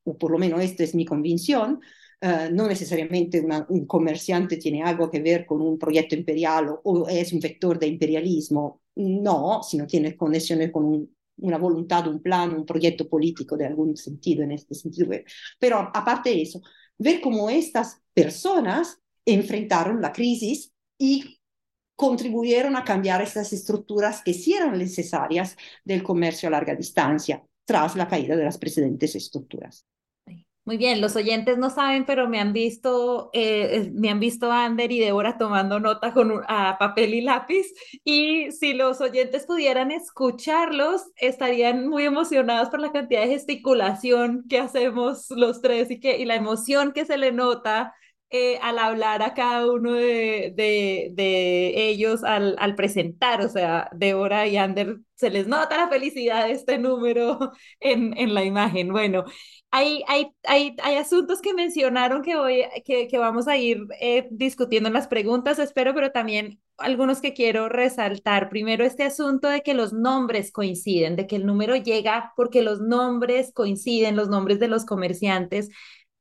o 0.03 0.17
por 0.17 0.31
lo 0.31 0.37
menos 0.37 0.61
esta 0.61 0.83
es 0.83 0.95
mi 0.95 1.05
convicción, 1.05 1.79
uh, 2.21 2.53
no 2.53 2.67
necesariamente 2.67 3.45
un 3.69 3.85
comerciante 3.85 4.57
tiene 4.57 4.83
algo 4.83 5.09
que 5.09 5.19
ver 5.19 5.45
con 5.45 5.61
un 5.61 5.77
proyecto 5.77 6.15
imperial 6.15 6.69
o, 6.83 7.07
es 7.09 7.33
un 7.33 7.39
vector 7.39 7.79
de 7.79 7.87
imperialismo, 7.87 8.81
no, 8.95 9.61
sino 9.63 9.85
tiene 9.87 10.15
conexiones 10.15 10.71
con 10.71 10.85
un, 10.85 11.15
una 11.37 11.57
voluntad, 11.57 12.07
un 12.07 12.21
plan, 12.21 12.53
un 12.55 12.65
proyecto 12.65 13.09
político 13.09 13.57
de 13.57 13.65
algún 13.65 13.97
sentido 13.97 14.43
en 14.43 14.51
este 14.51 14.75
sentido. 14.75 15.09
Pero 15.59 15.79
aparte 15.93 16.29
de 16.29 16.43
eso, 16.43 16.61
ver 16.97 17.19
cómo 17.19 17.49
estas 17.49 18.01
personas 18.13 18.99
enfrentaron 19.25 20.01
la 20.01 20.13
crisis 20.13 20.71
y 20.97 21.39
contribuyeron 21.95 22.75
a 22.75 22.83
cambiar 22.83 23.21
estas 23.21 23.53
estructuras 23.53 24.21
que 24.23 24.33
sí 24.33 24.53
eran 24.53 24.77
necesarias 24.77 25.55
del 25.83 26.03
comercio 26.03 26.47
a 26.47 26.51
larga 26.51 26.75
distancia 26.75 27.43
tras 27.65 27.95
la 27.95 28.07
caída 28.07 28.35
de 28.35 28.43
las 28.43 28.57
precedentes 28.57 29.15
estructuras. 29.15 29.85
Muy 30.65 30.77
bien, 30.77 30.99
los 30.99 31.15
oyentes 31.15 31.59
no 31.59 31.69
saben, 31.69 32.05
pero 32.07 32.27
me 32.27 32.39
han 32.39 32.51
visto, 32.51 33.29
eh, 33.33 33.91
me 33.93 34.09
han 34.09 34.19
visto 34.19 34.51
Ander 34.51 34.91
y 34.91 34.99
Débora 34.99 35.37
tomando 35.37 35.79
nota 35.79 36.11
con 36.11 36.41
a 36.47 36.77
papel 36.79 37.13
y 37.13 37.21
lápiz. 37.21 37.67
Y 38.03 38.51
si 38.51 38.73
los 38.73 38.99
oyentes 38.99 39.45
pudieran 39.45 39.91
escucharlos, 39.91 41.03
estarían 41.17 41.87
muy 41.87 42.05
emocionados 42.05 42.69
por 42.69 42.79
la 42.79 42.91
cantidad 42.91 43.21
de 43.21 43.27
gesticulación 43.27 44.45
que 44.49 44.57
hacemos 44.57 45.29
los 45.29 45.61
tres 45.61 45.91
y, 45.91 45.99
que, 45.99 46.17
y 46.17 46.25
la 46.25 46.33
emoción 46.33 46.93
que 46.93 47.05
se 47.05 47.19
le 47.19 47.31
nota 47.31 47.93
eh, 48.29 48.59
al 48.61 48.79
hablar 48.79 49.21
a 49.21 49.33
cada 49.33 49.71
uno 49.71 49.93
de, 49.93 50.51
de, 50.55 51.09
de 51.13 51.89
ellos 51.89 52.23
al, 52.23 52.55
al, 52.59 52.75
presentar, 52.75 53.41
o 53.41 53.49
sea, 53.49 53.89
Débora 53.93 54.47
y 54.47 54.57
Ander, 54.57 54.97
se 55.15 55.29
les 55.29 55.47
nota 55.47 55.77
la 55.77 55.87
felicidad 55.89 56.45
de 56.45 56.51
este 56.53 56.77
número 56.77 57.51
en, 57.79 58.17
en 58.17 58.33
la 58.33 58.43
imagen. 58.43 58.91
Bueno, 58.91 59.23
hay, 59.71 60.03
hay, 60.07 60.31
hay, 60.43 60.75
hay 60.81 60.95
asuntos 60.95 61.41
que 61.41 61.53
mencionaron 61.53 62.21
que, 62.21 62.35
voy, 62.35 62.63
que, 62.85 63.07
que 63.07 63.17
vamos 63.17 63.47
a 63.47 63.57
ir 63.57 63.79
eh, 63.99 64.27
discutiendo 64.31 64.87
en 64.87 64.93
las 64.93 65.07
preguntas, 65.07 65.59
espero, 65.59 65.93
pero 65.93 66.11
también 66.11 66.59
algunos 66.77 67.21
que 67.21 67.33
quiero 67.33 67.69
resaltar. 67.69 68.49
Primero, 68.49 68.83
este 68.85 69.03
asunto 69.03 69.47
de 69.49 69.61
que 69.61 69.73
los 69.73 69.93
nombres 69.93 70.51
coinciden, 70.51 71.15
de 71.15 71.27
que 71.27 71.35
el 71.37 71.45
número 71.45 71.75
llega 71.75 72.33
porque 72.35 72.61
los 72.61 72.81
nombres 72.81 73.51
coinciden, 73.53 74.15
los 74.15 74.29
nombres 74.29 74.59
de 74.59 74.67
los 74.67 74.85
comerciantes 74.85 75.69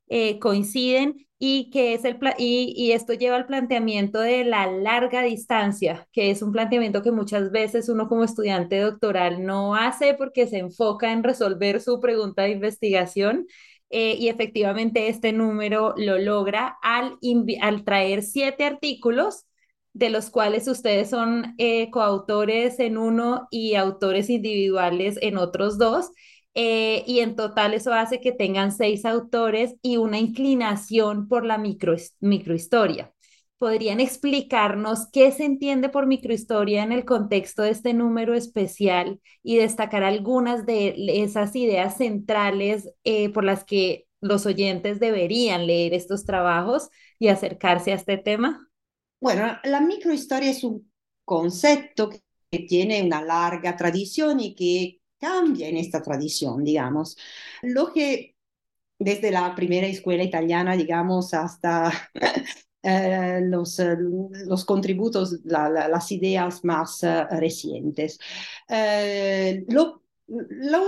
eh, 0.08 0.38
coinciden 0.38 1.26
y 1.46 1.68
que 1.70 1.92
es 1.92 2.06
el 2.06 2.18
y, 2.38 2.92
esto 2.92 3.12
lleva 3.12 3.36
al 3.36 3.44
planteamiento 3.44 4.18
de 4.20 4.44
la 4.44 4.66
larga 4.66 5.22
distancia, 5.22 6.08
que 6.10 6.30
es 6.30 6.40
un 6.40 6.52
planteamiento 6.52 7.02
que 7.02 7.12
muchas 7.12 7.50
veces 7.50 7.90
uno 7.90 8.08
como 8.08 8.24
estudiante 8.24 8.80
doctoral 8.80 9.44
no 9.44 9.74
hace 9.74 10.14
porque 10.14 10.46
se 10.46 10.56
enfoca 10.58 11.12
en 11.12 11.22
resolver 11.22 11.82
su 11.82 12.00
pregunta 12.00 12.42
de 12.42 12.52
investigación. 12.52 13.46
Eh, 13.90 14.16
y 14.18 14.28
efectivamente 14.28 15.08
este 15.08 15.32
número 15.32 15.92
lo 15.98 16.18
logra 16.18 16.78
al, 16.82 17.18
al 17.60 17.84
traer 17.84 18.22
siete 18.22 18.64
artículos 18.64 19.44
de 19.92 20.08
los 20.10 20.30
cuales 20.30 20.66
ustedes 20.66 21.10
son 21.10 21.54
eh, 21.58 21.90
coautores 21.90 22.80
en 22.80 22.96
uno 22.96 23.48
y 23.50 23.74
autores 23.74 24.30
individuales 24.30 25.18
en 25.20 25.36
otros 25.36 25.76
dos. 25.76 26.10
Eh, 26.54 27.02
y 27.06 27.18
en 27.20 27.34
total 27.34 27.74
eso 27.74 27.92
hace 27.92 28.20
que 28.20 28.32
tengan 28.32 28.70
seis 28.70 29.04
autores 29.04 29.74
y 29.82 29.96
una 29.96 30.18
inclinación 30.18 31.28
por 31.28 31.44
la 31.44 31.58
micro, 31.58 31.96
microhistoria. 32.20 33.12
¿Podrían 33.58 33.98
explicarnos 34.00 35.08
qué 35.10 35.32
se 35.32 35.44
entiende 35.44 35.88
por 35.88 36.06
microhistoria 36.06 36.82
en 36.82 36.92
el 36.92 37.04
contexto 37.04 37.62
de 37.62 37.70
este 37.70 37.94
número 37.94 38.34
especial 38.34 39.20
y 39.42 39.56
destacar 39.56 40.04
algunas 40.04 40.66
de 40.66 40.94
esas 41.22 41.56
ideas 41.56 41.96
centrales 41.96 42.90
eh, 43.04 43.30
por 43.30 43.44
las 43.44 43.64
que 43.64 44.06
los 44.20 44.46
oyentes 44.46 45.00
deberían 45.00 45.66
leer 45.66 45.94
estos 45.94 46.24
trabajos 46.24 46.88
y 47.18 47.28
acercarse 47.28 47.92
a 47.92 47.96
este 47.96 48.16
tema? 48.16 48.68
Bueno, 49.20 49.58
la 49.64 49.80
microhistoria 49.80 50.50
es 50.50 50.64
un 50.64 50.90
concepto 51.24 52.10
que 52.10 52.58
tiene 52.68 53.02
una 53.02 53.22
larga 53.22 53.76
tradición 53.76 54.40
y 54.40 54.54
que 54.54 55.00
cambia 55.18 55.68
en 55.68 55.76
esta 55.76 56.02
tradición, 56.02 56.64
digamos. 56.64 57.16
Lo 57.62 57.92
que 57.92 58.34
desde 58.98 59.30
la 59.30 59.54
primera 59.54 59.86
escuela 59.86 60.22
italiana, 60.22 60.76
digamos, 60.76 61.34
hasta 61.34 61.92
eh, 62.82 63.40
los, 63.42 63.78
eh, 63.78 63.96
los, 63.98 64.64
contributos, 64.64 65.40
la, 65.44 65.68
la, 65.68 65.88
las 65.88 66.10
ideas 66.12 66.64
más 66.64 67.02
uh, 67.02 67.26
recientes. 67.36 68.18
Eh, 68.68 69.64
lo, 69.68 70.02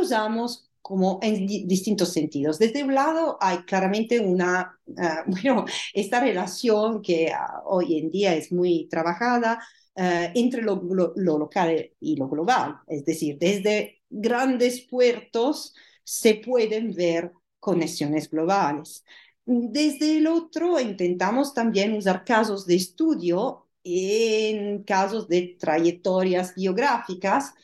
usamos 0.01 0.71
como 0.81 1.19
en 1.23 1.47
di 1.47 1.65
distintos 1.67 2.13
sentidos. 2.13 2.59
Desde 2.59 2.85
un 2.85 2.95
lado 2.95 3.37
hay 3.41 3.59
claramente 3.65 4.21
una, 4.21 4.79
bueno, 5.27 5.65
esta 5.93 6.21
relación 6.21 7.03
que 7.03 7.33
uh, 7.33 7.61
hoy 7.67 7.99
en 7.99 8.11
día 8.11 8.35
es 8.35 8.53
muy 8.53 8.89
trabajada 8.89 9.61
entre 9.99 10.61
lo, 10.61 10.83
lo 11.17 11.39
local 11.39 11.91
y 12.01 12.17
lo 12.17 12.29
global, 12.29 12.77
es 12.87 13.03
decir, 13.07 13.39
desde 13.39 13.96
grandes 14.11 14.81
puertos 14.83 15.75
se 16.05 16.35
pueden 16.37 16.95
ver 16.95 17.33
conexiones 17.61 18.31
globales. 18.31 19.05
Desde 19.45 20.19
el 20.19 20.27
otro, 20.27 20.81
intentamos 20.81 21.55
también 21.55 21.95
usar 21.95 22.25
casos 22.25 22.67
de 22.67 22.77
estudio 22.77 23.69
en 23.85 24.83
casos 24.83 25.29
de 25.29 25.57
trayectorias 25.59 26.55
biográficas. 26.55 27.55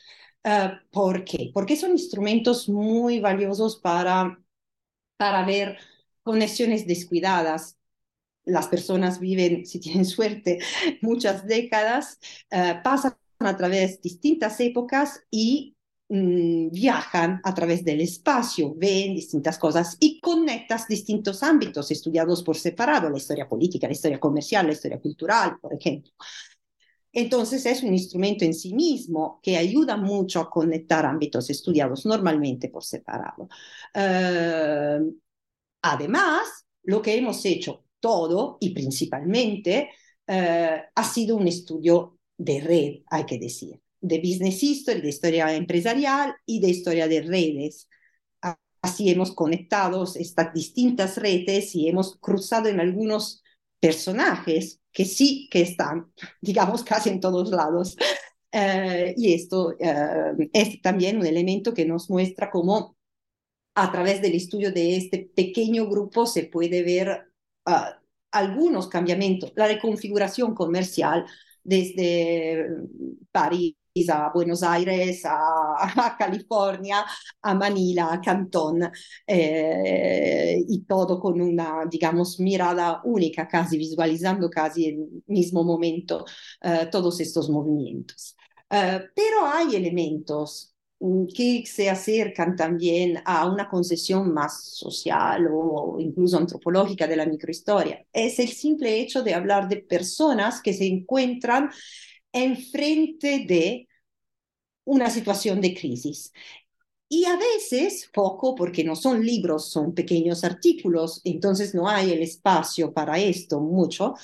Uh, 0.44 0.70
¿Por 0.90 1.24
qué? 1.24 1.50
Porque 1.52 1.76
son 1.76 1.92
instrumentos 1.92 2.68
muy 2.68 3.20
valiosos 3.20 3.78
para, 3.78 4.40
para 5.16 5.44
ver 5.44 5.78
conexiones 6.22 6.86
descuidadas. 6.86 7.76
Las 8.44 8.68
personas 8.68 9.20
viven, 9.20 9.66
si 9.66 9.80
tienen 9.80 10.04
suerte, 10.04 10.58
muchas 11.02 11.46
décadas, 11.46 12.18
uh, 12.52 12.82
pasan 12.82 13.16
a 13.40 13.56
través 13.56 13.96
de 13.96 14.02
distintas 14.02 14.60
épocas 14.60 15.24
y 15.30 15.71
mmm, 16.12 16.70
viajan 16.70 17.40
a 17.42 17.54
través 17.54 17.84
del 17.84 18.00
espacio, 18.02 18.74
ven 18.76 19.14
distintas 19.14 19.58
cosas 19.58 19.96
y 19.98 20.20
conectas 20.20 20.86
distintos 20.86 21.42
ámbitos 21.42 21.90
estudiados 21.90 22.42
por 22.42 22.56
separado, 22.56 23.08
la 23.08 23.16
historia 23.16 23.48
política, 23.48 23.86
la 23.86 23.94
historia 23.94 24.20
comercial, 24.20 24.66
la 24.66 24.72
historia 24.74 25.00
cultural, 25.00 25.58
por 25.60 25.72
ejemplo. 25.74 26.12
Entonces 27.14 27.64
es 27.66 27.82
un 27.82 27.92
instrumento 27.92 28.44
en 28.44 28.54
sí 28.54 28.74
mismo 28.74 29.40
que 29.42 29.56
ayuda 29.56 29.96
mucho 29.96 30.40
a 30.40 30.50
conectar 30.50 31.04
ámbitos 31.06 31.48
estudiados 31.50 32.06
normalmente 32.06 32.68
por 32.68 32.84
separado. 32.84 33.48
Uh, 33.94 35.14
además, 35.82 36.66
lo 36.84 37.02
que 37.02 37.16
hemos 37.16 37.44
hecho 37.44 37.84
todo 38.00 38.58
y 38.60 38.70
principalmente 38.70 39.90
uh, 40.28 40.82
ha 40.94 41.04
sido 41.04 41.36
un 41.36 41.48
estudio 41.48 42.18
de 42.36 42.60
red, 42.60 43.02
hay 43.10 43.24
que 43.26 43.38
decir 43.38 43.81
de 44.02 44.18
business 44.18 44.62
history, 44.62 45.00
de 45.00 45.08
historia 45.08 45.54
empresarial 45.54 46.34
y 46.44 46.60
de 46.60 46.68
historia 46.68 47.08
de 47.08 47.22
redes. 47.22 47.88
Así 48.82 49.08
hemos 49.08 49.32
conectado 49.32 50.04
estas 50.16 50.52
distintas 50.52 51.16
redes 51.16 51.74
y 51.76 51.88
hemos 51.88 52.16
cruzado 52.18 52.68
en 52.68 52.80
algunos 52.80 53.42
personajes 53.80 54.80
que 54.92 55.04
sí 55.04 55.48
que 55.50 55.62
están, 55.62 56.12
digamos, 56.42 56.82
casi 56.82 57.08
en 57.08 57.20
todos 57.20 57.50
lados. 57.50 57.96
Uh, 58.52 59.14
y 59.16 59.32
esto 59.32 59.68
uh, 59.68 60.48
es 60.52 60.82
también 60.82 61.16
un 61.16 61.26
elemento 61.26 61.72
que 61.72 61.86
nos 61.86 62.10
muestra 62.10 62.50
cómo 62.50 62.98
a 63.74 63.90
través 63.90 64.20
del 64.20 64.34
estudio 64.34 64.72
de 64.72 64.96
este 64.96 65.30
pequeño 65.34 65.88
grupo 65.88 66.26
se 66.26 66.44
puede 66.44 66.82
ver 66.82 67.28
uh, 67.66 67.96
algunos 68.30 68.88
cambiamientos, 68.88 69.52
la 69.56 69.68
reconfiguración 69.68 70.54
comercial 70.54 71.24
desde 71.64 72.66
París 73.30 73.76
a 74.08 74.30
Buenos 74.32 74.62
Aires, 74.62 75.24
a, 75.24 75.36
a, 75.78 76.16
California, 76.18 77.04
a 77.42 77.54
Manila, 77.54 78.12
a 78.12 78.20
Cantón, 78.20 78.90
eh, 79.26 80.62
y 80.66 80.84
todo 80.84 81.20
con 81.20 81.40
una, 81.40 81.84
digamos, 81.90 82.40
mirada 82.40 83.00
única, 83.04 83.46
casi 83.46 83.76
visualizando 83.76 84.48
casi 84.48 84.86
el 84.86 85.22
mismo 85.26 85.62
momento 85.64 86.24
eh, 86.62 86.88
todos 86.90 87.20
estos 87.20 87.50
movimientos. 87.50 88.36
Eh, 88.70 89.00
pero 89.14 89.46
hay 89.46 89.76
elementos 89.76 90.74
mm, 91.00 91.26
que 91.34 91.64
se 91.66 91.90
acercan 91.90 92.56
también 92.56 93.18
a 93.24 93.46
una 93.46 93.68
concesión 93.68 94.32
más 94.32 94.64
social 94.64 95.48
o 95.52 95.98
incluso 96.00 96.38
antropológica 96.38 97.06
de 97.06 97.16
la 97.16 97.26
microhistoria. 97.26 98.06
Es 98.12 98.38
el 98.38 98.48
simple 98.48 99.00
hecho 99.00 99.22
de 99.22 99.34
hablar 99.34 99.68
de 99.68 99.76
personas 99.78 100.62
que 100.62 100.72
se 100.72 100.86
encuentran 100.86 101.70
enfrente 102.32 103.44
de 103.46 103.88
una 104.84 105.10
situación 105.10 105.60
de 105.60 105.74
crisis. 105.74 106.32
Y 107.08 107.26
a 107.26 107.36
veces, 107.36 108.08
poco, 108.12 108.54
porque 108.54 108.84
no 108.84 108.96
son 108.96 109.24
libros, 109.24 109.70
son 109.70 109.94
pequeños 109.94 110.44
artículos, 110.44 111.20
entonces 111.24 111.74
no 111.74 111.88
hay 111.88 112.10
el 112.12 112.22
espacio 112.22 112.92
para 112.94 113.18
esto 113.18 113.60
mucho, 113.60 114.14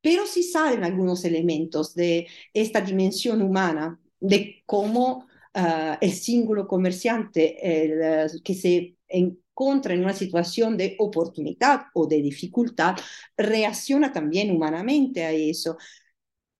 pero 0.00 0.26
sí 0.26 0.42
salen 0.42 0.84
algunos 0.84 1.24
elementos 1.24 1.94
de 1.94 2.26
esta 2.52 2.80
dimensión 2.82 3.42
humana, 3.42 3.98
de 4.20 4.62
cómo 4.66 5.26
uh, 5.54 5.96
el 6.00 6.12
símbolo 6.12 6.68
comerciante 6.68 7.84
el, 7.84 8.26
uh, 8.30 8.42
que 8.42 8.54
se 8.54 8.96
encuentra 9.08 9.94
en 9.94 10.04
una 10.04 10.12
situación 10.12 10.76
de 10.76 10.96
oportunidad 10.98 11.86
o 11.94 12.06
de 12.06 12.22
dificultad, 12.22 12.96
reacciona 13.36 14.12
también 14.12 14.50
humanamente 14.50 15.24
a 15.24 15.32
eso. 15.32 15.78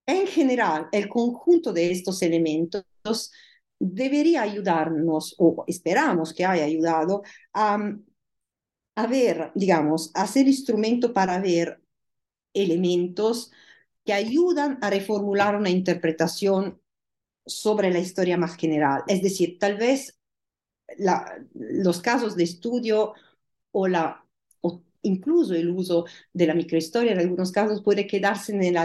En 0.09 0.27
general, 0.27 0.89
el 0.91 1.07
conjunto 1.07 1.71
de 1.71 1.91
estos 1.91 2.23
elementos 2.23 3.31
debería 3.79 4.41
ayudarnos, 4.41 5.35
o 5.39 5.65
esperamos 5.67 6.33
que 6.33 6.47
haya 6.47 6.65
ayudado, 6.65 7.23
a, 7.53 7.79
a 8.97 9.07
ver, 9.07 9.53
digamos, 9.55 10.11
a 10.15 10.27
ser 10.27 10.49
instrumento 10.49 11.13
para 11.13 11.39
ver 11.41 11.83
elementos 12.55 13.53
que 14.03 14.15
ayudan 14.15 14.79
a 14.81 14.89
reformular 14.89 15.55
una 15.55 15.69
interpretación 15.69 16.81
sobre 17.45 17.91
la 17.91 17.99
historia 17.99 18.39
más 18.39 18.57
general. 18.57 19.03
Es 19.09 19.21
decir, 19.21 19.59
tal 19.59 19.77
vez 19.77 20.19
los 21.53 22.01
casos 22.01 22.35
de 22.35 22.45
estudio 22.45 23.13
o 23.73 23.89
la 23.89 24.25
incluso 25.09 25.55
el 25.55 25.71
uso 25.71 26.05
de 26.33 26.47
la 26.47 26.55
microhistoria 26.55 27.13
en 27.13 27.21
algunos 27.21 27.53
casos 27.53 27.83
puede 27.83 28.07
quedarse 28.07 28.53
en 28.53 28.63
el 28.63 28.77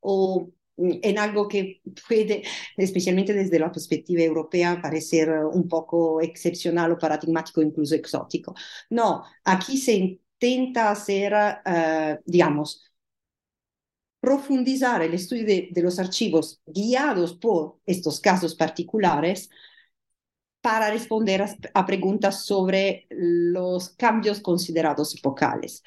o 0.00 0.50
en 0.80 1.18
algo 1.18 1.46
que 1.48 1.82
puede, 2.08 2.42
especialmente 2.76 3.34
desde 3.34 3.58
la 3.58 3.70
perspectiva 3.70 4.22
europea, 4.22 4.80
parecer 4.80 5.30
un 5.30 5.68
poco 5.68 6.20
excepcional 6.20 6.92
o 6.92 6.98
paradigmático, 6.98 7.62
incluso 7.62 7.94
exótico. 7.94 8.54
No, 8.90 9.24
aquí 9.44 9.76
se 9.78 9.94
intenta 9.94 10.90
hacer, 10.90 11.32
uh, 11.34 12.22
digamos, 12.24 12.82
profundizar 14.20 15.02
el 15.02 15.14
estudio 15.14 15.46
de, 15.46 15.68
de, 15.70 15.82
archivos 15.98 16.60
guiados 16.66 17.34
por 17.36 17.78
estos 17.86 18.20
casos 18.20 18.54
particulares 18.54 19.48
para 20.60 20.90
responder 20.90 21.44
a, 21.74 21.86
preguntas 21.86 22.44
sobre 22.44 23.06
los 23.10 23.90
cambios 23.90 24.40
considerados 24.40 25.16
epocales 25.16 25.82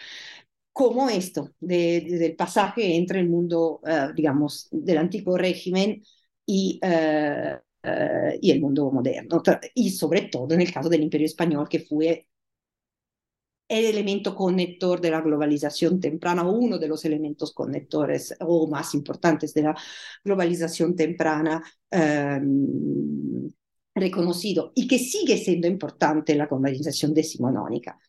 como 0.71 1.07
esto, 1.07 1.51
de, 1.59 2.01
de, 2.01 2.17
del 2.17 2.35
pasaje 2.35 2.95
entre 2.95 3.19
el 3.19 3.29
mundo, 3.29 3.79
uh, 3.83 4.11
digamos, 4.15 4.67
del 4.71 4.97
antiguo 4.97 5.37
régimen 5.37 6.03
y, 6.45 6.79
uh, 6.83 7.57
y, 8.41 8.51
el 8.51 8.59
mundo 8.59 8.89
moderno, 8.91 9.43
y 9.75 9.91
sobre 9.91 10.23
todo 10.23 10.55
en 10.55 10.61
el 10.61 10.73
caso 10.73 10.89
del 10.89 11.03
imperio 11.03 11.27
español, 11.27 11.69
que 11.69 11.79
fue 11.79 12.27
el 13.67 13.85
elemento 13.85 14.35
conector 14.35 14.99
de 14.99 15.11
la 15.11 15.21
globalización 15.21 15.99
temprana, 15.99 16.43
uno 16.43 16.77
de 16.77 16.87
los 16.87 17.05
elementos 17.05 17.53
conectores 17.53 18.35
o 18.41 18.67
más 18.67 18.93
importantes 18.93 19.53
de 19.53 19.63
la 19.63 19.75
globalización 20.23 20.95
temprana 20.95 21.63
reconocido 23.95 24.71
y 24.75 24.87
que 24.87 24.99
sigue 24.99 25.37
siendo 25.37 25.67
importante 25.67 26.35
la 26.35 26.47
globalización 26.47 27.13
decimonónica. 27.13 27.99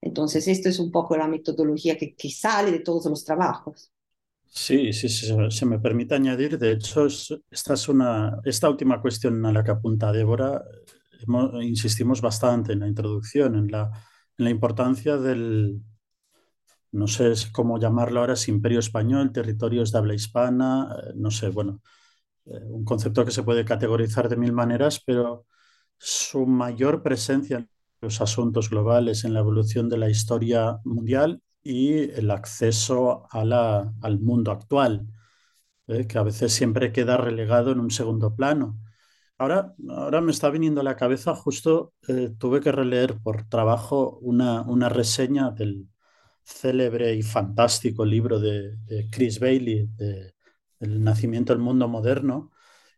Entonces, 0.00 0.48
esto 0.48 0.68
es 0.68 0.78
un 0.80 0.92
poco 0.92 1.16
la 1.16 1.28
metodología 1.28 1.96
que, 1.98 2.14
que 2.16 2.30
sale 2.30 2.72
de 2.72 2.80
todos 2.80 3.06
los 3.06 3.24
trabajos. 3.24 3.92
Sí, 4.50 4.92
sí, 4.92 5.08
sí, 5.08 5.26
se 5.50 5.66
me 5.66 5.78
permite 5.78 6.14
añadir, 6.14 6.58
de 6.58 6.72
hecho, 6.72 7.06
esta, 7.06 7.74
es 7.74 7.88
una, 7.88 8.40
esta 8.44 8.68
última 8.70 9.00
cuestión 9.00 9.44
a 9.46 9.52
la 9.52 9.62
que 9.62 9.70
apunta 9.70 10.10
Débora, 10.10 10.64
hemos, 11.20 11.62
insistimos 11.62 12.20
bastante 12.22 12.72
en 12.72 12.80
la 12.80 12.88
introducción, 12.88 13.56
en 13.56 13.70
la, 13.70 13.90
en 14.38 14.44
la 14.44 14.50
importancia 14.50 15.18
del, 15.18 15.82
no 16.92 17.06
sé 17.06 17.32
cómo 17.52 17.78
llamarlo 17.78 18.20
ahora, 18.20 18.36
si 18.36 18.50
imperio 18.50 18.78
español, 18.80 19.32
territorios 19.32 19.92
de 19.92 19.98
habla 19.98 20.14
hispana, 20.14 20.96
eh, 21.08 21.12
no 21.16 21.30
sé, 21.30 21.48
bueno, 21.50 21.82
un 22.66 22.84
concepto 22.84 23.24
que 23.24 23.30
se 23.30 23.42
puede 23.42 23.64
categorizar 23.64 24.28
de 24.28 24.36
mil 24.36 24.52
maneras, 24.52 25.02
pero 25.04 25.46
su 25.98 26.46
mayor 26.46 27.02
presencia 27.02 27.66
los 28.00 28.20
asuntos 28.20 28.70
globales 28.70 29.24
en 29.24 29.34
la 29.34 29.40
evolución 29.40 29.88
de 29.88 29.98
la 29.98 30.10
historia 30.10 30.78
mundial 30.84 31.42
y 31.62 32.10
el 32.12 32.30
acceso 32.30 33.26
a 33.30 33.44
la, 33.44 33.92
al 34.02 34.20
mundo 34.20 34.52
actual, 34.52 35.06
¿eh? 35.88 36.06
que 36.06 36.18
a 36.18 36.22
veces 36.22 36.52
siempre 36.52 36.92
queda 36.92 37.16
relegado 37.16 37.72
en 37.72 37.80
un 37.80 37.90
segundo 37.90 38.34
plano. 38.34 38.78
Ahora, 39.38 39.74
ahora 39.90 40.20
me 40.20 40.32
está 40.32 40.50
viniendo 40.50 40.80
a 40.80 40.84
la 40.84 40.96
cabeza, 40.96 41.34
justo 41.34 41.94
eh, 42.08 42.30
tuve 42.38 42.60
que 42.60 42.72
releer 42.72 43.18
por 43.22 43.48
trabajo 43.48 44.18
una, 44.22 44.62
una 44.62 44.88
reseña 44.88 45.50
del 45.50 45.88
célebre 46.44 47.14
y 47.14 47.22
fantástico 47.22 48.04
libro 48.04 48.40
de, 48.40 48.76
de 48.86 49.08
Chris 49.10 49.38
Bailey, 49.38 49.86
de 49.96 50.34
El 50.80 51.02
nacimiento 51.02 51.52
del 51.52 51.62
mundo 51.62 51.88
moderno, 51.88 52.50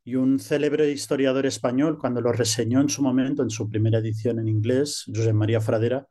y 0.05 0.17
un 0.17 0.39
célebre 0.39 0.91
historiador 0.91 1.47
español, 1.47 1.99
cuando 1.99 2.21
lo 2.21 2.33
reseñó 2.33 2.81
en 2.81 2.89
su 2.89 3.03
momento, 3.03 3.43
en 3.43 3.51
su 3.51 3.69
primera 3.69 3.99
edición 3.99 4.39
en 4.39 4.49
inglés, 4.49 5.05
José 5.15 5.33
María 5.33 5.61
Fradera, 5.61 6.07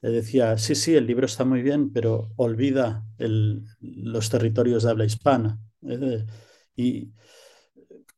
decía, 0.00 0.58
sí, 0.58 0.74
sí, 0.74 0.94
el 0.94 1.06
libro 1.06 1.26
está 1.26 1.44
muy 1.44 1.62
bien, 1.62 1.92
pero 1.92 2.32
olvida 2.36 3.04
los 3.18 4.30
territorios 4.30 4.82
de 4.82 4.90
habla 4.90 5.04
hispana. 5.04 5.58
Y 6.76 7.12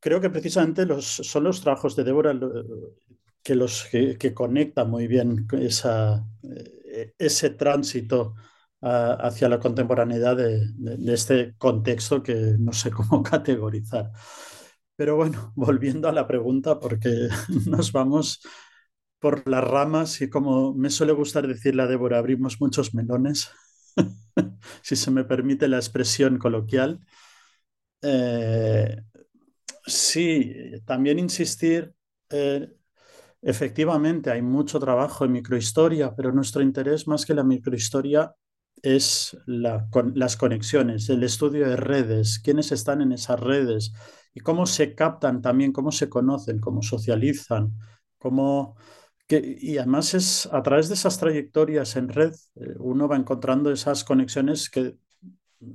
creo 0.01 0.21
que 0.21 0.31
precisamente 0.31 0.87
los, 0.87 1.05
son 1.05 1.45
los 1.45 1.61
trabajos 1.61 1.95
de 1.97 2.05
Débora 2.05 2.39
que, 3.43 3.55
los, 3.55 3.85
que, 3.85 4.17
que 4.17 4.35
conectan 4.35 4.91
muy 4.91 5.07
bien 5.07 5.47
esa, 5.53 6.27
eh, 6.43 7.13
ese 7.19 7.51
tránsito 7.51 8.35
hacia 8.85 9.49
la 9.49 9.59
contemporaneidad 9.59 10.37
de, 10.37 10.69
este 11.13 11.55
contexto 11.57 12.23
que 12.23 12.57
no 12.59 12.73
sé 12.73 12.91
cómo 12.91 13.23
categorizar. 13.23 14.11
Pero 14.97 15.17
bueno, 15.17 15.53
volviendo 15.57 16.09
a 16.09 16.13
la 16.13 16.27
pregunta, 16.27 16.79
porque 16.79 17.29
nos 17.67 17.93
vamos 17.93 18.41
por 19.19 19.49
las 19.49 19.65
ramas 19.65 20.21
y 20.21 20.29
como 20.29 20.75
me 20.75 20.91
suele 20.91 21.13
gustar 21.13 21.47
decirle 21.47 21.83
a 21.83 21.87
Débora, 21.87 22.19
abrimos 22.19 22.61
muchos 22.61 22.95
melones, 22.95 23.51
si 24.83 24.97
se 24.97 25.11
me 25.11 25.25
permite 25.25 25.67
la 25.69 25.79
expresión 25.79 26.39
coloquial. 26.39 27.01
Eh, 28.03 29.03
sí, 29.87 30.55
también 30.85 31.19
insistir, 31.19 31.95
eh, 32.31 32.71
efectivamente 33.41 34.31
hay 34.31 34.43
mucho 34.43 34.79
trabajo 34.79 35.25
en 35.25 35.33
microhistoria, 35.33 36.15
pero 36.15 36.33
nuestro 36.33 36.63
interés 36.63 37.09
más 37.09 37.25
que 37.25 37.35
la 37.35 37.45
microhistoria 37.45 38.35
es 38.85 39.37
la, 39.47 39.89
con, 39.91 40.13
las 40.15 40.37
conexiones, 40.37 41.09
el 41.09 41.23
estudio 41.25 41.67
de 41.69 41.77
redes, 41.77 42.39
quiénes 42.39 42.71
están 42.71 43.01
en 43.01 43.13
esas 43.13 43.41
redes 43.41 43.93
y 44.35 44.41
cómo 44.41 44.67
se 44.67 44.95
captan 44.95 45.41
también, 45.41 45.73
cómo 45.73 45.91
se 45.91 46.11
conocen, 46.11 46.61
cómo 46.61 46.83
socializan, 46.83 47.73
cómo 48.19 48.77
que, 49.27 49.57
y 49.59 49.79
además 49.79 50.13
es 50.13 50.47
a 50.53 50.63
través 50.63 50.89
de 50.89 50.95
esas 50.95 51.19
trayectorias 51.19 51.97
en 51.97 52.11
red, 52.11 52.35
eh, 52.57 52.75
uno 52.79 53.09
va 53.09 53.17
encontrando 53.17 53.71
esas 53.73 54.05
conexiones 54.05 54.69
que, 54.69 54.97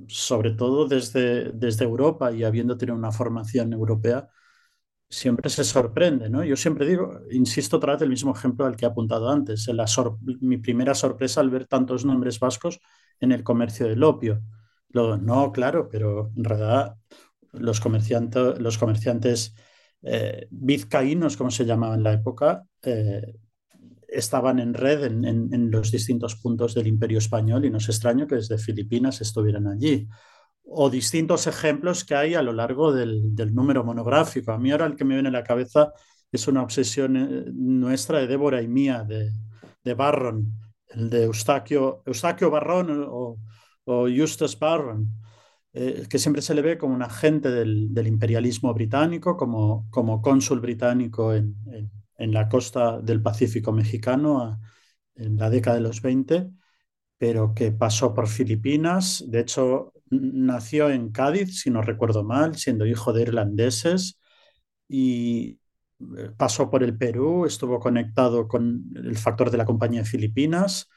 sobre 0.06 0.52
todo 0.52 0.86
desde, 0.86 1.50
desde 1.52 1.84
Europa 1.84 2.30
y 2.30 2.44
habiendo 2.44 2.76
tenido 2.76 2.96
una 2.96 3.10
formación 3.10 3.72
europea, 3.72 4.28
siempre 5.10 5.50
se 5.50 5.64
sorprende, 5.64 6.30
¿no? 6.30 6.44
Yo 6.44 6.56
siempre 6.56 6.86
digo, 6.86 7.20
insisto 7.32 7.78
otra 7.78 7.94
vez 7.94 8.02
el 8.02 8.10
mismo 8.10 8.32
ejemplo 8.32 8.64
al 8.64 8.76
que 8.76 8.84
he 8.86 8.88
apuntado 8.88 9.28
antes, 9.28 9.68
mi 10.40 10.58
primera 10.58 10.94
sorpresa 10.94 11.40
al 11.40 11.50
ver 11.50 11.66
tantos 11.66 12.04
nombres 12.04 12.38
vascos 12.38 12.80
en 13.18 13.32
el 13.32 13.42
comercio 13.42 13.88
del 13.88 14.04
opio. 14.04 14.40
No, 14.92 15.52
claro, 15.52 15.88
pero 15.90 16.30
en 16.36 16.44
realidad 16.44 16.96
los, 17.52 17.80
comerciantes, 17.80 19.54
eh, 20.02 20.46
vizcaínos, 20.50 21.36
como 21.36 21.50
se 21.50 21.64
llamaba 21.66 21.94
en 21.96 22.04
la 22.04 22.12
época, 22.12 22.64
eh, 22.82 23.34
estaban 24.08 24.58
en 24.60 24.74
red 24.74 25.04
en, 25.04 25.24
en, 25.24 25.52
en, 25.52 25.70
los 25.70 25.90
distintos 25.90 26.36
puntos 26.36 26.74
del 26.74 26.88
imperio 26.88 27.18
español 27.18 27.64
y 27.64 27.70
no 27.70 27.78
es 27.78 27.88
extraño 27.88 28.26
que 28.26 28.36
desde 28.36 28.58
Filipinas 28.58 29.20
estuvieran 29.20 29.68
allí. 29.68 30.08
O 30.72 30.88
distintos 30.88 31.46
ejemplos 31.46 32.04
que 32.04 32.14
hay 32.14 32.34
a 32.34 32.42
lo 32.42 32.52
largo 32.52 32.92
del, 32.92 33.34
número 33.54 33.84
monográfico. 33.84 34.52
A 34.52 34.58
mí 34.58 34.70
ahora 34.70 34.86
el 34.86 34.96
que 34.96 35.04
me 35.04 35.14
viene 35.14 35.28
a 35.28 35.32
la 35.32 35.44
cabeza 35.44 35.92
es 36.30 36.46
una 36.48 36.62
obsesión 36.62 37.16
eh, 37.16 37.44
nuestra 37.52 38.18
de 38.20 38.28
Débora 38.28 38.62
y 38.62 38.68
mía, 38.68 39.02
de, 39.04 39.32
de 39.82 39.94
Barron, 39.94 40.52
el 40.88 41.10
de 41.10 41.24
Eustaquio, 41.24 42.02
Eustaquio 42.06 42.50
Barron 42.50 43.04
o, 43.08 43.38
o 43.84 44.08
Justus 44.08 44.58
Barron, 44.58 45.08
eh, 45.72 46.06
que 46.08 46.18
siempre 46.18 46.42
se 46.42 46.54
le 46.54 46.62
ve 46.62 46.78
como 46.78 46.94
un 46.94 47.02
agente 47.02 47.50
del, 47.50 47.92
del 47.94 48.06
imperialismo 48.06 48.74
británico, 48.74 49.36
como, 49.36 49.88
como 49.90 50.22
cónsul 50.22 50.60
británico 50.60 51.34
en, 51.34 51.56
en, 52.18 52.32
la 52.32 52.48
costa 52.48 53.00
del 53.00 53.22
Pacífico 53.22 53.72
mexicano 53.72 54.60
en 55.14 55.36
la 55.36 55.50
década 55.50 55.76
de 55.76 55.82
los 55.82 56.02
20, 56.02 56.50
pero 57.18 57.54
que 57.54 57.72
pasó 57.72 58.14
por 58.14 58.28
Filipinas. 58.28 59.24
De 59.28 59.40
hecho, 59.40 59.92
nació 60.10 60.90
en 60.90 61.10
Cádiz, 61.12 61.60
si 61.60 61.70
no 61.70 61.82
recuerdo 61.82 62.24
mal, 62.24 62.56
siendo 62.56 62.86
hijo 62.86 63.12
de 63.12 63.22
irlandeses, 63.22 64.18
y 64.88 65.60
eh, 66.18 66.30
pasó 66.36 66.70
por 66.70 66.82
el 66.82 66.96
Perú, 66.98 67.46
estuvo 67.46 67.78
conectado 67.80 68.48
con 68.48 68.84
el 68.96 69.16
factor 69.16 69.50
de 69.50 69.58
la 69.58 69.64
compañía 69.64 70.00
de 70.00 70.06
Filipinas 70.08 70.88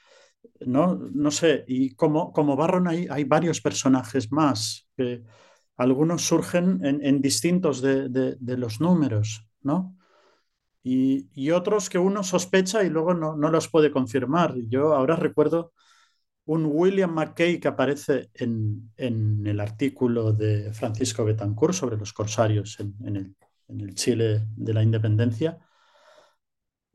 no, 0.65 0.95
no 0.95 1.31
sé, 1.31 1.63
y 1.67 1.95
como, 1.95 2.31
como 2.31 2.55
Barron 2.55 2.87
hay, 2.87 3.07
hay 3.09 3.23
varios 3.23 3.61
personajes 3.61 4.31
más, 4.31 4.87
que 4.95 5.23
algunos 5.77 6.23
surgen 6.25 6.83
en, 6.85 7.03
en 7.05 7.21
distintos 7.21 7.81
de, 7.81 8.09
de, 8.09 8.35
de, 8.39 8.57
los 8.57 8.79
números, 8.79 9.47
¿no? 9.61 9.97
Y, 10.83 11.29
y, 11.33 11.51
otros 11.51 11.89
que 11.89 11.97
uno 11.97 12.23
sospecha 12.23 12.83
y 12.83 12.89
luego 12.89 13.13
no, 13.13 13.35
no, 13.37 13.49
los 13.49 13.69
puede 13.69 13.91
confirmar. 13.91 14.53
Yo 14.67 14.93
ahora 14.93 15.15
recuerdo 15.15 15.71
un 16.45 16.65
William 16.65 17.13
McKay 17.13 17.59
que 17.59 17.67
aparece 17.67 18.29
en, 18.33 18.91
en 18.97 19.45
el 19.47 19.59
artículo 19.59 20.33
de 20.33 20.73
Francisco 20.73 21.23
Betancourt 21.23 21.73
sobre 21.73 21.97
los 21.97 22.11
corsarios 22.13 22.79
en, 22.79 22.95
en, 23.05 23.15
el, 23.15 23.35
en 23.69 23.81
el 23.81 23.95
Chile 23.95 24.45
de 24.55 24.73
la 24.73 24.83
independencia, 24.83 25.57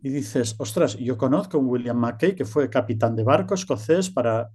y 0.00 0.11
dices, 0.11 0.54
ostras, 0.58 0.96
yo 0.96 1.16
conozco 1.16 1.56
a 1.56 1.61
un 1.61 1.68
William 1.68 1.96
Mackay 1.96 2.34
que 2.34 2.44
fue 2.44 2.70
capitán 2.70 3.16
de 3.16 3.24
barco 3.24 3.54
escocés 3.54 4.11
para, 4.11 4.50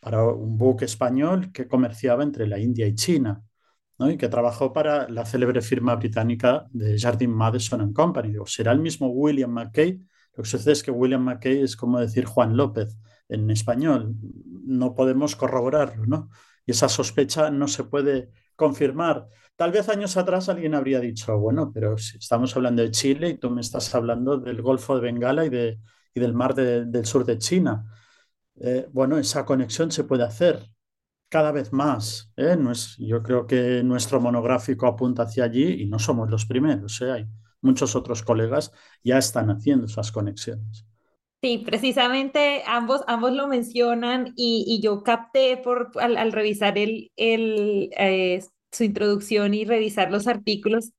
para 0.00 0.24
un 0.24 0.56
buque 0.56 0.86
español 0.86 1.52
que 1.52 1.68
comerciaba 1.68 2.22
entre 2.22 2.46
la 2.46 2.58
India 2.58 2.86
y 2.86 2.94
China, 2.94 3.42
¿no? 3.98 4.10
y 4.10 4.16
que 4.16 4.28
trabajó 4.28 4.72
para 4.72 5.08
la 5.08 5.26
célebre 5.26 5.60
firma 5.60 5.96
británica 5.96 6.66
de 6.70 6.98
Jardine 6.98 7.32
Madison 7.32 7.82
and 7.82 7.92
Company. 7.92 8.30
Digo, 8.30 8.46
¿será 8.46 8.72
el 8.72 8.80
mismo 8.80 9.08
William 9.08 9.50
Mackay? 9.50 10.00
Lo 10.34 10.42
que 10.42 10.48
sucede 10.48 10.72
es 10.72 10.82
que 10.82 10.90
William 10.90 11.22
Mackay 11.22 11.60
es 11.60 11.76
como 11.76 12.00
decir 12.00 12.24
Juan 12.24 12.56
López 12.56 12.96
en 13.28 13.50
español. 13.50 14.14
No 14.64 14.94
podemos 14.94 15.36
corroborarlo, 15.36 16.06
¿no? 16.06 16.30
Y 16.64 16.72
esa 16.72 16.88
sospecha 16.88 17.50
no 17.50 17.68
se 17.68 17.84
puede 17.84 18.30
confirmar. 18.56 19.28
Tal 19.56 19.72
vez 19.72 19.88
años 19.88 20.16
atrás 20.16 20.48
alguien 20.48 20.74
habría 20.74 21.00
dicho, 21.00 21.38
bueno, 21.38 21.70
pero 21.72 21.96
si 21.98 22.18
estamos 22.18 22.54
hablando 22.56 22.82
de 22.82 22.90
Chile 22.90 23.30
y 23.30 23.38
tú 23.38 23.50
me 23.50 23.60
estás 23.60 23.94
hablando 23.94 24.38
del 24.38 24.60
Golfo 24.62 24.94
de 24.96 25.02
Bengala 25.02 25.44
y, 25.46 25.48
de, 25.50 25.80
y 26.14 26.20
del 26.20 26.34
mar 26.34 26.54
de, 26.54 26.84
del 26.86 27.06
sur 27.06 27.24
de 27.24 27.38
China. 27.38 27.84
Eh, 28.60 28.88
bueno, 28.92 29.18
esa 29.18 29.44
conexión 29.44 29.90
se 29.90 30.04
puede 30.04 30.24
hacer 30.24 30.66
cada 31.28 31.52
vez 31.52 31.72
más. 31.72 32.32
¿eh? 32.36 32.56
No 32.58 32.72
es, 32.72 32.96
yo 32.98 33.22
creo 33.22 33.46
que 33.46 33.82
nuestro 33.84 34.20
monográfico 34.20 34.86
apunta 34.86 35.24
hacia 35.24 35.44
allí 35.44 35.82
y 35.82 35.86
no 35.86 35.98
somos 35.98 36.30
los 36.30 36.46
primeros. 36.46 37.00
¿eh? 37.02 37.12
Hay 37.12 37.26
muchos 37.60 37.96
otros 37.96 38.22
colegas 38.22 38.72
ya 39.02 39.18
están 39.18 39.50
haciendo 39.50 39.86
esas 39.86 40.12
conexiones. 40.12 40.86
Sí, 41.46 41.58
precisamente 41.64 42.62
ambos, 42.66 43.02
ambos 43.06 43.30
lo 43.32 43.46
mencionan 43.46 44.32
y, 44.36 44.64
y 44.66 44.80
yo 44.82 45.02
capté 45.04 45.56
por, 45.58 45.92
al, 46.00 46.16
al 46.16 46.32
revisar 46.32 46.76
el, 46.78 47.12
el, 47.16 47.90
eh, 47.96 48.42
su 48.72 48.82
introducción 48.84 49.54
y 49.54 49.64
revisar 49.64 50.10
los 50.10 50.26
artículos, 50.26 50.92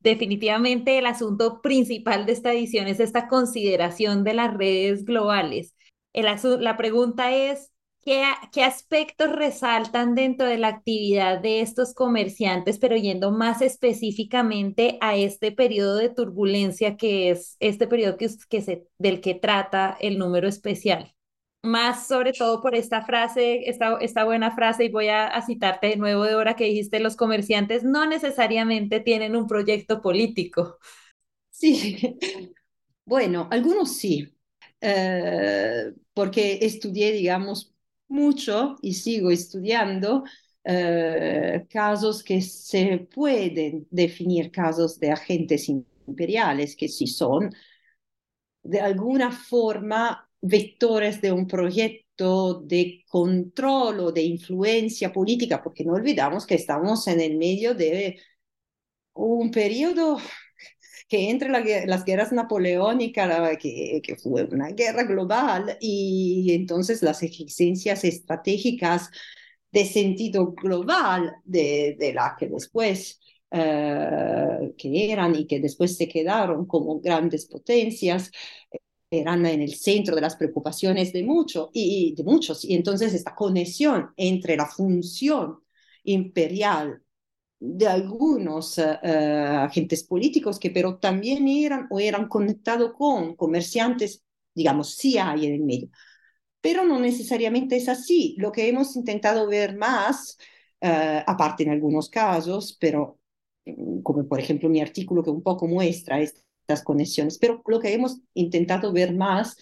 definitivamente 0.00 0.98
el 0.98 1.06
asunto 1.06 1.62
principal 1.62 2.26
de 2.26 2.32
esta 2.32 2.52
edición 2.52 2.88
es 2.88 3.00
esta 3.00 3.28
consideración 3.28 4.24
de 4.24 4.34
las 4.34 4.54
redes 4.56 5.04
globales. 5.04 5.74
El 6.14 6.26
la 6.60 6.76
pregunta 6.76 7.32
es, 7.34 7.72
¿qué, 8.06 8.24
¿qué 8.52 8.62
aspectos 8.62 9.32
resaltan 9.32 10.14
dentro 10.14 10.46
de 10.46 10.58
la 10.58 10.68
actividad 10.68 11.40
de 11.40 11.60
estos 11.60 11.92
comerciantes, 11.92 12.78
pero 12.78 12.96
yendo 12.96 13.32
más 13.32 13.60
específicamente 13.62 14.96
a 15.02 15.16
este 15.16 15.52
periodo 15.52 15.96
de 15.96 16.08
turbulencia 16.08 16.96
que 16.96 17.30
es 17.30 17.56
este 17.60 17.88
periodo 17.88 18.16
que, 18.16 18.30
que 18.48 18.62
se, 18.62 18.86
del 18.98 19.20
que 19.20 19.34
trata 19.34 19.98
el 20.00 20.18
número 20.18 20.48
especial? 20.48 21.12
más 21.62 22.06
sobre 22.06 22.32
todo 22.32 22.62
por 22.62 22.76
esta 22.76 23.04
frase, 23.04 23.68
esta, 23.68 23.98
esta 24.00 24.24
buena 24.24 24.54
frase, 24.54 24.84
y 24.84 24.88
voy 24.88 25.08
a, 25.08 25.26
a, 25.26 25.42
citarte 25.42 25.88
de 25.88 25.96
nuevo 25.96 26.22
de 26.22 26.36
hora 26.36 26.54
que 26.54 26.66
dijiste, 26.66 27.00
los 27.00 27.16
comerciantes 27.16 27.82
no 27.82 28.06
necesariamente 28.06 29.00
tienen 29.00 29.34
un 29.34 29.48
proyecto 29.48 30.00
político. 30.00 30.78
Sí, 31.50 31.98
bueno, 33.04 33.48
algunos 33.50 33.96
sí, 33.96 34.32
eh, 34.80 35.92
porque 36.14 36.60
estudié, 36.62 37.10
digamos, 37.12 37.75
mucho 38.08 38.76
y 38.82 38.94
sigo 38.94 39.30
estudiando 39.30 40.24
eh, 40.64 41.66
casos 41.70 42.22
que 42.22 42.40
se 42.40 43.08
pueden 43.12 43.86
definir 43.90 44.50
casos 44.50 44.98
de 44.98 45.10
agentes 45.12 45.68
imperiales, 45.68 46.76
que 46.76 46.88
sí 46.88 47.06
son 47.06 47.50
de 48.62 48.80
alguna 48.80 49.30
forma 49.30 50.28
vectores 50.40 51.20
de 51.20 51.32
un 51.32 51.46
proyecto 51.46 52.60
de 52.62 53.04
control 53.08 54.00
o 54.00 54.12
de 54.12 54.22
influencia 54.22 55.12
política, 55.12 55.62
porque 55.62 55.84
no 55.84 55.92
olvidamos 55.94 56.46
que 56.46 56.54
estamos 56.56 57.06
en 57.08 57.20
el 57.20 57.36
medio 57.36 57.74
de 57.74 58.18
un 59.14 59.50
periodo 59.50 60.18
que 61.08 61.30
entre 61.30 61.48
las 61.86 62.04
guerras 62.04 62.32
napoleónicas, 62.32 63.56
que, 63.58 64.00
que, 64.02 64.16
fue 64.16 64.44
una 64.44 64.68
guerra 64.70 65.04
global, 65.04 65.76
y 65.80 66.52
entonces 66.52 67.02
las 67.02 67.22
exigencias 67.22 68.04
estratégicas 68.04 69.10
de 69.72 69.84
sentido 69.84 70.52
global 70.52 71.36
de, 71.44 71.96
de 71.98 72.12
la 72.12 72.36
que 72.38 72.48
después 72.48 73.20
eh, 73.50 74.74
que 74.76 75.12
eran 75.12 75.34
y 75.36 75.46
que 75.46 75.60
después 75.60 75.96
se 75.96 76.08
quedaron 76.08 76.66
como 76.66 77.00
grandes 77.00 77.46
potencias, 77.46 78.30
eran 79.10 79.46
en 79.46 79.62
el 79.62 79.74
centro 79.74 80.14
de 80.14 80.20
las 80.20 80.36
preocupaciones 80.36 81.12
de, 81.12 81.22
mucho, 81.22 81.70
y, 81.72 82.14
de 82.16 82.24
muchos. 82.24 82.64
Y 82.64 82.74
entonces 82.74 83.14
esta 83.14 83.34
conexión 83.34 84.10
entre 84.16 84.56
la 84.56 84.66
función 84.66 85.60
imperial 86.04 87.02
de 87.74 87.86
algunos 87.86 88.78
uh, 88.78 88.98
agentes 89.02 90.04
políticos 90.04 90.58
que 90.58 90.70
pero 90.70 90.98
también 90.98 91.48
eran 91.48 91.86
o 91.90 91.98
eran 92.00 92.28
conectados 92.28 92.92
con 92.94 93.34
comerciantes, 93.36 94.22
digamos, 94.54 94.94
sí 94.94 95.18
hay 95.18 95.46
en 95.46 95.54
el 95.54 95.62
medio. 95.62 95.88
Pero 96.60 96.84
no 96.84 96.98
necesariamente 96.98 97.76
es 97.76 97.88
así. 97.88 98.36
Lo 98.38 98.52
que 98.52 98.68
hemos 98.68 98.96
intentado 98.96 99.46
ver 99.48 99.76
más, 99.76 100.38
uh, 100.82 101.22
aparte 101.26 101.64
en 101.64 101.70
algunos 101.70 102.08
casos, 102.08 102.76
pero 102.80 103.18
mm, 103.64 104.02
como 104.02 104.26
por 104.28 104.40
ejemplo 104.40 104.68
mi 104.68 104.80
artículo 104.80 105.22
que 105.22 105.30
un 105.30 105.42
poco 105.42 105.66
muestra 105.66 106.20
estas 106.20 106.82
conexiones, 106.84 107.38
pero 107.38 107.62
lo 107.66 107.80
que 107.80 107.92
hemos 107.92 108.20
intentado 108.34 108.92
ver 108.92 109.14
más 109.14 109.56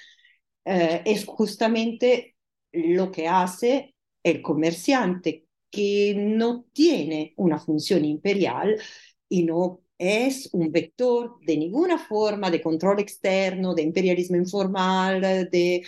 es 0.67 1.27
justamente 1.27 2.37
lo 2.73 3.11
que 3.13 3.29
hace 3.29 3.95
el 4.23 4.41
comerciante 4.41 5.44
que 5.75 6.15
no 6.17 6.67
tiene 6.73 7.35
una 7.37 7.59
función 7.59 8.05
imperial 8.05 8.81
y 9.29 9.43
no 9.43 9.81
es 9.99 10.51
un 10.53 10.71
vector 10.71 11.39
de 11.45 11.57
ninguna 11.57 11.99
forma 11.99 12.51
de 12.51 12.61
control 12.61 13.01
externo, 13.01 13.75
de 13.75 13.83
imperialismo 13.83 14.37
informal, 14.37 15.21
de, 15.51 15.85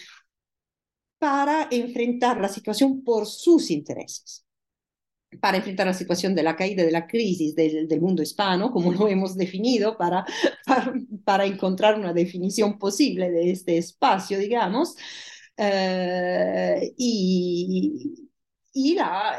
para 1.19 1.69
enfrentar 1.71 2.41
la 2.41 2.49
situación 2.49 3.05
por 3.05 3.27
sus 3.27 3.71
intereses. 3.71 4.45
Para 5.41 5.59
enfrentar 5.59 5.87
la 5.87 5.95
situación 5.95 6.35
de 6.35 6.43
la 6.43 6.57
caída 6.57 6.85
de 6.85 6.93
la 6.93 7.07
crisis 7.07 7.55
del, 7.55 7.89
del 7.89 8.01
mundo 8.01 8.23
hispano, 8.23 8.71
como 8.71 8.93
lo 8.93 9.09
hemos 9.09 9.37
definido, 9.37 9.97
para, 9.99 10.25
para, 10.67 10.95
para, 11.25 11.47
encontrar 11.47 11.99
una 11.99 12.13
definición 12.13 12.79
posible 12.79 13.31
de 13.31 13.51
este 13.51 13.77
espacio, 13.77 14.39
digamos, 14.39 14.97
uh, 15.59 16.81
y, 16.97 18.26
y 18.77 18.95
la, 18.95 19.39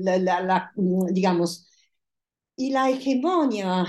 la, 0.00 0.18
la, 0.18 0.40
la, 0.40 0.72
digamos, 1.10 1.68
y 2.56 2.70
la 2.70 2.88
hegemonia 2.88 3.84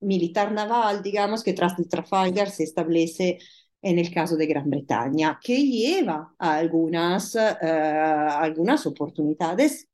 militar 0.00 0.52
naval, 0.52 1.02
digamos, 1.02 1.42
que 1.42 1.54
tras 1.54 1.76
el 1.76 1.88
Trafalgar 1.88 2.50
se 2.50 2.62
establece 2.62 3.38
en 3.82 3.98
el 3.98 4.12
caso 4.14 4.36
de 4.36 4.46
Gran 4.46 4.70
Bretaña, 4.70 5.40
que 5.42 5.66
lleva 5.66 6.32
a 6.38 6.56
algunas, 6.58 7.34
uh, 7.34 7.38
algunas 7.60 8.86
oportunidades 8.86 9.88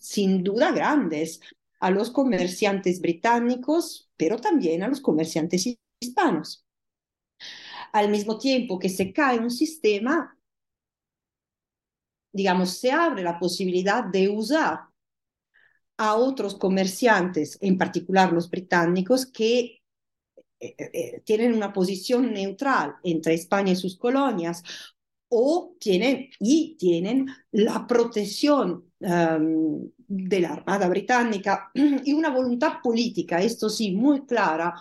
sin 0.00 0.42
duda 0.42 0.72
grandes 0.72 1.40
a 1.80 1.90
los 1.90 2.10
comerciantes 2.10 3.02
británicos, 3.02 4.10
pero 4.16 4.38
también 4.38 4.82
a 4.82 4.88
los 4.88 5.02
comerciantes 5.02 5.76
hispanos. 6.00 6.64
Al 7.92 8.10
mismo 8.10 8.38
tiempo 8.38 8.78
que 8.78 8.88
se 8.88 9.12
cae 9.12 9.40
un 9.40 9.50
sistema 9.50 10.33
digamos, 12.34 12.78
se 12.78 12.90
abre 12.90 13.22
la 13.22 13.38
posibilidad 13.38 14.04
de 14.04 14.28
usar 14.28 14.80
a 15.96 16.16
otros 16.16 16.56
comerciantes, 16.56 17.56
en 17.60 17.78
particular 17.78 18.32
los 18.32 18.50
británicos, 18.50 19.26
que 19.26 19.80
eh, 20.60 20.74
eh, 20.78 21.22
tienen 21.24 21.54
una 21.54 21.72
posición 21.72 22.32
neutral 22.32 22.96
entre 23.04 23.34
España 23.34 23.72
y 23.72 23.76
sus 23.76 23.96
colonias 23.96 24.62
o 25.28 25.76
tienen 25.78 26.30
y 26.40 26.76
tienen 26.78 27.26
la 27.52 27.86
protección 27.86 28.92
de 29.00 30.40
la 30.40 30.52
Armada 30.54 30.88
británica 30.88 31.70
y 31.74 32.12
una 32.12 32.30
voluntad 32.30 32.80
política, 32.82 33.40
esto 33.42 33.68
sí, 33.68 33.92
muy 33.92 34.24
clara, 34.26 34.74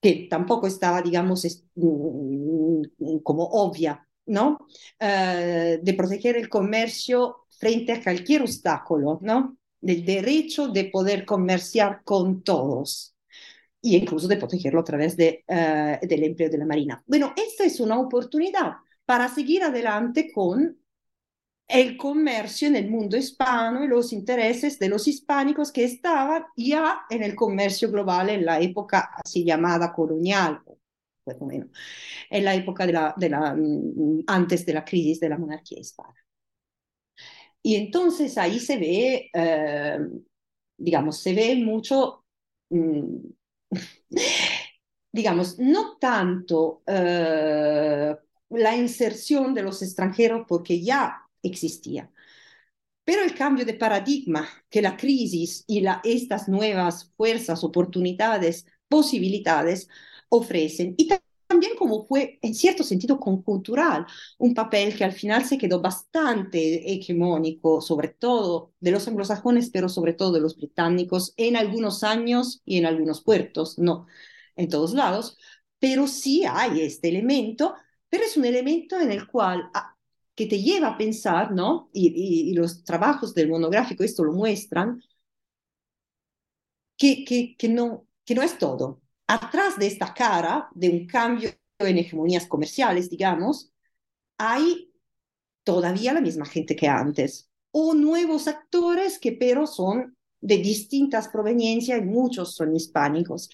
que 0.00 0.28
tampoco 0.30 0.66
estaba, 0.66 1.02
digamos, 1.02 1.44
mm, 1.74 3.18
como 3.22 3.44
obvia 3.44 4.07
¿no? 4.28 4.66
Uh, 5.00 5.82
de 5.82 5.94
proteger 5.96 6.36
el 6.36 6.48
comercio 6.48 7.46
frente 7.58 7.92
a 7.92 8.02
cualquier 8.02 8.42
obstáculo, 8.42 9.18
¿no? 9.22 9.56
Del 9.80 10.04
derecho 10.04 10.68
de 10.68 10.84
poder 10.84 11.24
comerciar 11.24 12.02
con 12.04 12.42
todos 12.42 13.14
y 13.80 13.96
incluso 13.96 14.28
de 14.28 14.36
protegerlo 14.36 14.80
a 14.80 14.84
través 14.84 15.16
de, 15.16 15.44
uh, 15.48 16.06
del 16.06 16.24
empleo 16.24 16.50
de 16.50 16.58
la 16.58 16.66
Marina. 16.66 17.02
Bueno, 17.06 17.32
esta 17.36 17.64
es 17.64 17.80
una 17.80 17.98
oportunidad 17.98 18.72
para 19.04 19.28
seguir 19.28 19.62
adelante 19.62 20.30
con 20.32 20.78
el 21.68 21.98
comercio 21.98 22.68
en 22.68 22.76
el 22.76 22.90
mundo 22.90 23.16
hispano 23.16 23.84
y 23.84 23.88
los 23.88 24.12
intereses 24.12 24.78
de 24.78 24.88
los 24.88 25.06
hispánicos 25.06 25.70
que 25.70 25.84
estaban 25.84 26.44
ya 26.56 27.02
en 27.10 27.22
el 27.22 27.34
comercio 27.34 27.90
global 27.90 28.30
en 28.30 28.46
la 28.46 28.58
época 28.58 29.10
así 29.22 29.44
llamada 29.44 29.92
colonial, 29.92 30.62
menos, 31.46 31.70
en 32.30 32.44
la 32.44 32.54
época 32.54 32.86
de 32.86 32.92
la, 32.92 33.54
mm, 33.54 34.24
antes 34.26 34.64
de 34.66 34.74
la 34.74 34.84
crisis 34.84 35.20
de 35.20 35.28
la 35.28 35.38
monarquía 35.38 35.80
hispana. 35.80 36.14
Y 37.62 37.76
entonces 37.76 38.38
ahí 38.38 38.60
se 38.60 38.78
ve, 38.78 39.30
eh, 39.32 39.98
digamos, 40.76 41.18
se 41.20 41.34
ve 41.34 41.56
mucho, 41.56 42.24
mm, 42.70 43.16
digamos, 45.12 45.58
no 45.58 45.98
tanto 45.98 46.82
eh, 46.86 48.16
la 48.50 48.76
inserción 48.76 49.54
de 49.54 49.62
los 49.62 49.82
extranjeros 49.82 50.44
porque 50.48 50.82
ya 50.82 51.22
existía, 51.42 52.10
pero 53.08 53.22
el 53.22 53.34
cambio 53.34 53.64
de 53.64 53.72
paradigma 53.72 54.46
que 54.68 54.82
la 54.82 54.94
crisis 54.94 55.64
y 55.66 55.82
estas 56.04 56.46
nuevas 56.46 57.10
fuerzas, 57.16 57.64
oportunidades, 57.64 58.66
posibilidades 58.86 59.88
ofrecen. 60.28 60.94
Y 60.96 61.08
también 61.46 61.72
como 61.76 62.04
fue 62.06 62.38
en 62.42 62.54
cierto 62.54 62.82
sentido 62.84 63.18
conjuntural, 63.18 64.06
un 64.38 64.54
papel 64.54 64.96
que 64.96 65.04
al 65.04 65.12
final 65.12 65.44
se 65.44 65.58
quedó 65.58 65.80
bastante 65.80 66.92
hegemónico, 66.92 67.80
sobre 67.80 68.08
todo 68.08 68.72
de 68.80 68.90
los 68.90 69.08
anglosajones, 69.08 69.70
pero 69.70 69.88
sobre 69.88 70.12
todo 70.12 70.32
de 70.32 70.40
los 70.40 70.56
británicos, 70.56 71.32
en 71.36 71.56
algunos 71.56 72.02
años 72.04 72.60
y 72.64 72.78
en 72.78 72.86
algunos 72.86 73.22
puertos, 73.22 73.78
no 73.78 74.06
en 74.56 74.68
todos 74.68 74.92
lados, 74.94 75.38
pero 75.78 76.06
sí 76.06 76.44
hay 76.44 76.82
este 76.82 77.08
elemento, 77.08 77.74
pero 78.08 78.24
es 78.24 78.36
un 78.36 78.44
elemento 78.44 78.98
en 79.00 79.10
el 79.12 79.26
cual 79.26 79.70
ah, 79.74 79.96
que 80.34 80.46
te 80.46 80.60
lleva 80.62 80.88
a 80.88 80.98
pensar, 80.98 81.52
¿no? 81.52 81.90
Y, 81.92 82.08
y, 82.08 82.50
y, 82.50 82.54
los 82.54 82.84
trabajos 82.84 83.34
del 83.34 83.48
monográfico 83.48 84.04
esto 84.04 84.24
lo 84.24 84.32
muestran, 84.32 85.02
que, 86.96 87.24
que, 87.24 87.56
que, 87.56 87.68
no, 87.68 88.06
que 88.24 88.34
no 88.34 88.42
es 88.42 88.58
todo, 88.58 89.00
atrás 89.28 89.78
de 89.78 89.86
esta 89.86 90.14
cara 90.14 90.68
de 90.74 90.90
un 90.90 91.06
cambio 91.06 91.50
en 91.78 91.98
hegemonías 91.98 92.46
comerciales, 92.46 93.10
digamos, 93.10 93.72
hay 94.38 94.92
todavía 95.64 96.12
la 96.14 96.20
misma 96.20 96.46
gente 96.46 96.76
que 96.76 96.88
antes, 96.88 97.50
o 97.72 97.94
nuevos 97.94 98.48
actores 98.48 99.18
que 99.18 99.32
pero 99.32 99.66
son 99.66 100.16
de 100.40 100.58
distintas 100.58 101.28
proveniencias 101.28 102.00
y 102.00 102.04
muchos 102.04 102.54
son 102.54 102.74
hispánicos. 102.74 103.50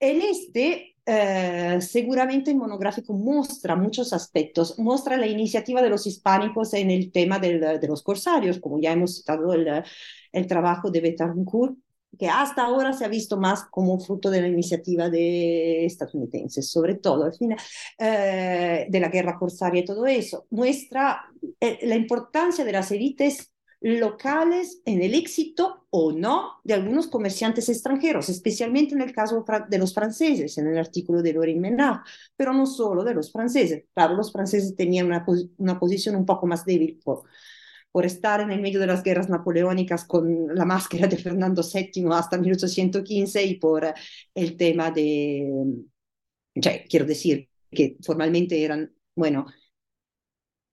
En 0.00 0.20
este, 0.20 0.96
eh, 1.06 1.78
seguramente 1.80 2.50
el 2.50 2.56
monográfico 2.56 3.12
muestra 3.14 3.76
muchos 3.76 4.12
aspectos, 4.12 4.78
muestra 4.78 5.16
la 5.16 5.26
iniciativa 5.28 5.80
de 5.80 5.90
los 5.90 6.06
hispánicos 6.06 6.74
en 6.74 6.90
el 6.90 7.12
tema 7.12 7.38
del, 7.38 7.60
de 7.60 7.88
los 7.88 8.02
corsarios, 8.02 8.58
como 8.58 8.80
ya 8.80 8.92
hemos 8.92 9.16
citado 9.16 9.52
el, 9.54 9.84
el 10.32 10.46
trabajo 10.46 10.90
de 10.90 11.00
Betancourt, 11.00 11.76
que 12.18 12.28
hasta 12.28 12.62
ahora 12.62 12.92
se 12.92 13.04
ha 13.04 13.08
visto 13.08 13.36
más 13.36 13.64
como 13.64 13.98
fruto 13.98 14.30
de 14.30 14.40
la 14.40 14.48
iniciativa 14.48 15.08
de 15.08 15.84
estadounidenses, 15.86 16.70
sobre 16.70 16.96
todo 16.96 17.24
al 17.24 17.34
final 17.34 17.58
eh, 17.98 18.86
de 18.88 19.00
la 19.00 19.08
guerra 19.08 19.38
corsaria 19.38 19.80
y 19.80 19.84
todo 19.84 20.06
eso, 20.06 20.46
muestra 20.50 21.24
eh, 21.60 21.78
la 21.82 21.96
importancia 21.96 22.64
de 22.64 22.72
las 22.72 22.90
élites 22.90 23.52
locales 23.80 24.80
en 24.84 25.02
el 25.02 25.14
éxito 25.14 25.86
o 25.90 26.12
no 26.12 26.60
de 26.62 26.74
algunos 26.74 27.08
comerciantes 27.08 27.68
extranjeros, 27.68 28.28
especialmente 28.28 28.94
en 28.94 29.00
el 29.00 29.12
caso 29.12 29.44
de 29.68 29.78
los 29.78 29.92
franceses, 29.92 30.56
en 30.58 30.68
el 30.68 30.78
artículo 30.78 31.20
de 31.20 31.32
Lorin 31.32 31.60
Menard, 31.60 32.00
pero 32.36 32.52
no 32.52 32.66
solo 32.66 33.02
de 33.02 33.14
los 33.14 33.32
franceses. 33.32 33.84
Claro, 33.92 34.14
los 34.14 34.30
franceses 34.30 34.76
tenían 34.76 35.06
una, 35.06 35.26
una 35.56 35.80
posición 35.80 36.14
un 36.14 36.24
poco 36.24 36.46
más 36.46 36.64
débil 36.64 37.00
por, 37.04 37.24
por 37.92 38.06
estar 38.06 38.40
en 38.40 38.50
el 38.50 38.60
medio 38.60 38.80
de 38.80 38.86
las 38.86 39.02
guerras 39.02 39.28
napoleónicas 39.28 40.04
con 40.04 40.54
la 40.54 40.64
máscara 40.64 41.06
de 41.06 41.18
Fernando 41.18 41.62
VII 41.62 42.06
hasta 42.12 42.38
1815 42.38 43.44
y 43.44 43.56
por 43.58 43.86
el 44.34 44.56
tema 44.56 44.90
de, 44.90 45.50
quiero 46.88 47.04
decir, 47.04 47.48
que 47.70 47.96
formalmente 48.02 48.64
eran, 48.64 48.92
bueno, 49.14 49.46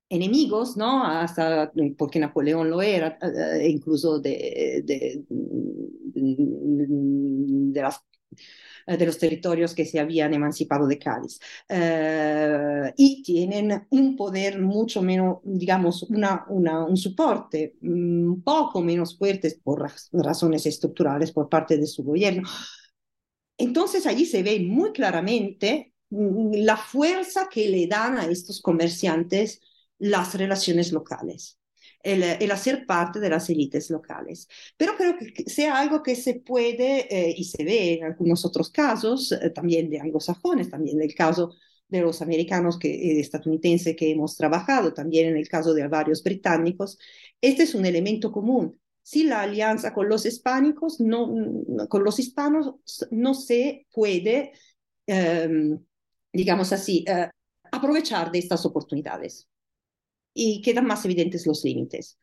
enemigos, 0.09 0.75
¿no? 0.75 1.05
Hasta 1.05 1.71
porque 1.97 2.19
Napoleón 2.19 2.69
lo 2.69 2.81
era, 2.81 3.19
eh, 3.21 3.69
incluso 3.69 4.19
de, 4.19 4.81
de, 4.83 5.23
las 7.81 8.03
de 8.97 9.05
los 9.05 9.17
territorios 9.17 9.73
que 9.73 9.85
se 9.85 9.99
habían 9.99 10.33
emancipado 10.33 10.87
de 10.87 10.97
Cádiz. 10.97 11.39
Eh, 11.67 12.93
y 12.97 13.21
tienen 13.23 13.87
un 13.89 14.15
poder 14.15 14.59
mucho 14.59 15.01
menos, 15.01 15.37
digamos, 15.43 16.03
una, 16.03 16.45
un 16.49 16.97
soporte 16.97 17.75
un 17.81 18.41
poco 18.43 18.81
menos 18.81 19.17
fuerte 19.17 19.59
por 19.63 19.91
razones 20.11 20.65
estructurales 20.65 21.31
por 21.31 21.49
parte 21.49 21.77
de 21.77 21.87
su 21.87 22.03
gobierno. 22.03 22.47
Entonces 23.57 24.05
allí 24.05 24.25
se 24.25 24.41
ve 24.41 24.59
muy 24.61 24.91
claramente 24.91 25.93
la 26.09 26.77
fuerza 26.77 27.49
que 27.49 27.69
le 27.69 27.87
dan 27.87 28.17
a 28.17 28.25
estos 28.25 28.61
comerciantes 28.61 29.61
las 29.99 30.33
relaciones 30.35 30.91
locales, 30.91 31.58
el, 32.03 32.23
el, 32.23 32.51
hacer 32.51 32.85
parte 32.85 33.19
de 33.19 33.29
las 33.29 33.49
élites 33.49 33.89
locales. 33.89 34.47
Pero 34.77 34.95
creo 34.97 35.15
que 35.17 35.49
sea 35.49 35.77
algo 35.79 36.01
que 36.03 36.15
se 36.15 36.35
puede 36.35 37.07
eh, 37.13 37.33
y 37.37 37.43
se 37.45 37.63
ve 37.63 37.93
en 37.95 38.05
algunos 38.05 38.45
otros 38.45 38.69
casos, 38.71 39.31
eh, 39.31 39.49
también 39.49 39.89
de 39.89 39.99
anglosajones, 39.99 40.69
también 40.69 40.97
del 40.97 41.13
caso 41.13 41.53
de 41.89 42.01
los 42.01 42.21
americanos 42.21 42.77
que, 42.79 42.89
eh, 42.89 43.19
estadounidenses 43.19 43.95
que 43.95 44.11
hemos 44.11 44.37
trabajado, 44.37 44.93
también 44.93 45.29
en 45.29 45.37
el 45.37 45.49
caso 45.49 45.73
de 45.73 45.87
varios 45.87 46.23
británicos, 46.23 46.97
este 47.41 47.63
es 47.63 47.75
un 47.75 47.85
elemento 47.85 48.31
común. 48.31 48.79
Si 49.01 49.23
la 49.23 49.41
alianza 49.41 49.93
con 49.93 50.07
los 50.07 50.25
hispánicos, 50.25 50.99
no, 50.99 51.33
con 51.89 52.03
los 52.03 52.19
hispanos, 52.19 52.75
no 53.11 53.33
se 53.33 53.87
puede, 53.91 54.53
eh, 55.07 55.77
digamos 56.31 56.71
así, 56.71 57.03
eh, 57.07 57.29
aprovechar 57.71 58.31
de 58.31 58.39
estas 58.39 58.65
oportunidades 58.65 59.48
y 60.33 60.61
quedan 60.61 60.85
más 60.85 61.05
evidentes 61.05 61.45
los 61.45 61.63
límites. 61.63 62.17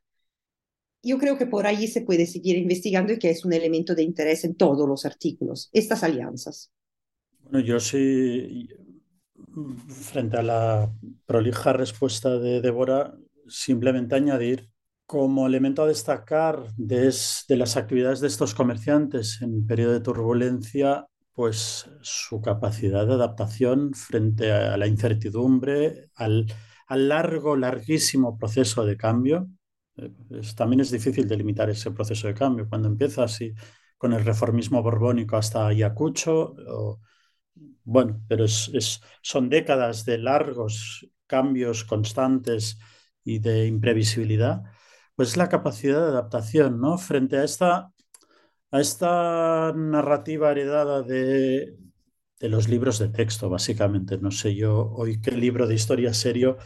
Yo 1.02 1.18
creo 1.18 1.38
que 1.38 1.46
por 1.46 1.66
ahí 1.66 1.86
se 1.86 2.00
puede 2.00 2.26
seguir 2.26 2.56
investigando 2.56 3.12
y 3.12 3.18
que 3.18 3.30
es 3.30 3.44
un 3.44 3.52
elemento 3.52 3.94
de 3.94 4.02
interés 4.02 4.44
en 4.44 4.56
todos 4.56 4.88
los 4.88 5.04
artículos, 5.04 5.68
estas 5.72 6.02
alianzas. 6.02 6.72
Bueno, 7.42 7.60
yo 7.60 7.78
sí, 7.78 8.68
frente 9.88 10.36
a 10.36 10.42
la 10.42 10.92
prolija 11.26 11.72
respuesta 11.72 12.38
de 12.38 12.60
Débora, 12.60 13.14
simplemente 13.46 14.16
añadir 14.16 14.68
como 15.06 15.46
elemento 15.46 15.82
a 15.82 15.86
destacar 15.86 16.74
de, 16.76 17.14
de 17.48 17.56
las 17.56 17.76
actividades 17.76 18.20
de 18.20 18.26
estos 18.26 18.54
comerciantes 18.54 19.40
en 19.40 19.64
periodo 19.64 19.92
de 19.92 20.00
turbulencia, 20.00 21.06
pues 21.32 21.88
su 22.00 22.40
capacidad 22.40 23.06
de 23.06 23.12
adaptación 23.14 23.94
frente 23.94 24.50
a 24.50 24.76
la 24.76 24.88
incertidumbre, 24.88 26.10
al, 26.16 26.46
al 26.86 27.08
largo, 27.08 27.56
larguísimo 27.56 28.38
proceso 28.38 28.84
de 28.84 28.96
cambio. 28.96 29.48
Eh, 29.96 30.10
también 30.56 30.80
es 30.80 30.90
difícil 30.90 31.28
delimitar 31.28 31.70
ese 31.70 31.90
proceso 31.90 32.28
de 32.28 32.34
cambio. 32.34 32.68
Cuando 32.68 32.88
empieza 32.88 33.24
así 33.24 33.54
con 33.98 34.12
el 34.12 34.24
reformismo 34.24 34.82
borbónico 34.82 35.36
hasta 35.36 35.66
Ayacucho, 35.66 36.54
bueno, 37.84 38.20
pero 38.28 38.44
es, 38.44 39.00
son 39.22 39.48
décadas 39.48 40.04
de 40.04 40.18
largos 40.18 41.08
cambios 41.26 41.84
constantes 41.84 42.78
y 43.24 43.38
de 43.38 43.66
imprevisibilidad, 43.66 44.62
pues 45.14 45.36
la 45.36 45.48
capacidad 45.48 46.00
de 46.02 46.08
adaptación, 46.08 46.80
¿no? 46.80 46.98
Frente 46.98 47.38
a 47.38 47.44
esta, 47.44 47.92
a 48.70 48.80
esta 48.80 49.72
narrativa 49.74 50.50
heredada 50.52 51.02
de, 51.02 51.76
de 52.40 52.48
los 52.48 52.68
libros 52.68 52.98
de 52.98 53.08
texto, 53.08 53.48
básicamente. 53.50 54.18
No 54.18 54.30
sé 54.30 54.54
yo 54.54 54.90
hoy 54.92 55.20
qué 55.20 55.32
libro 55.32 55.66
de 55.66 55.74
historia 55.74 56.14
serio 56.14 56.58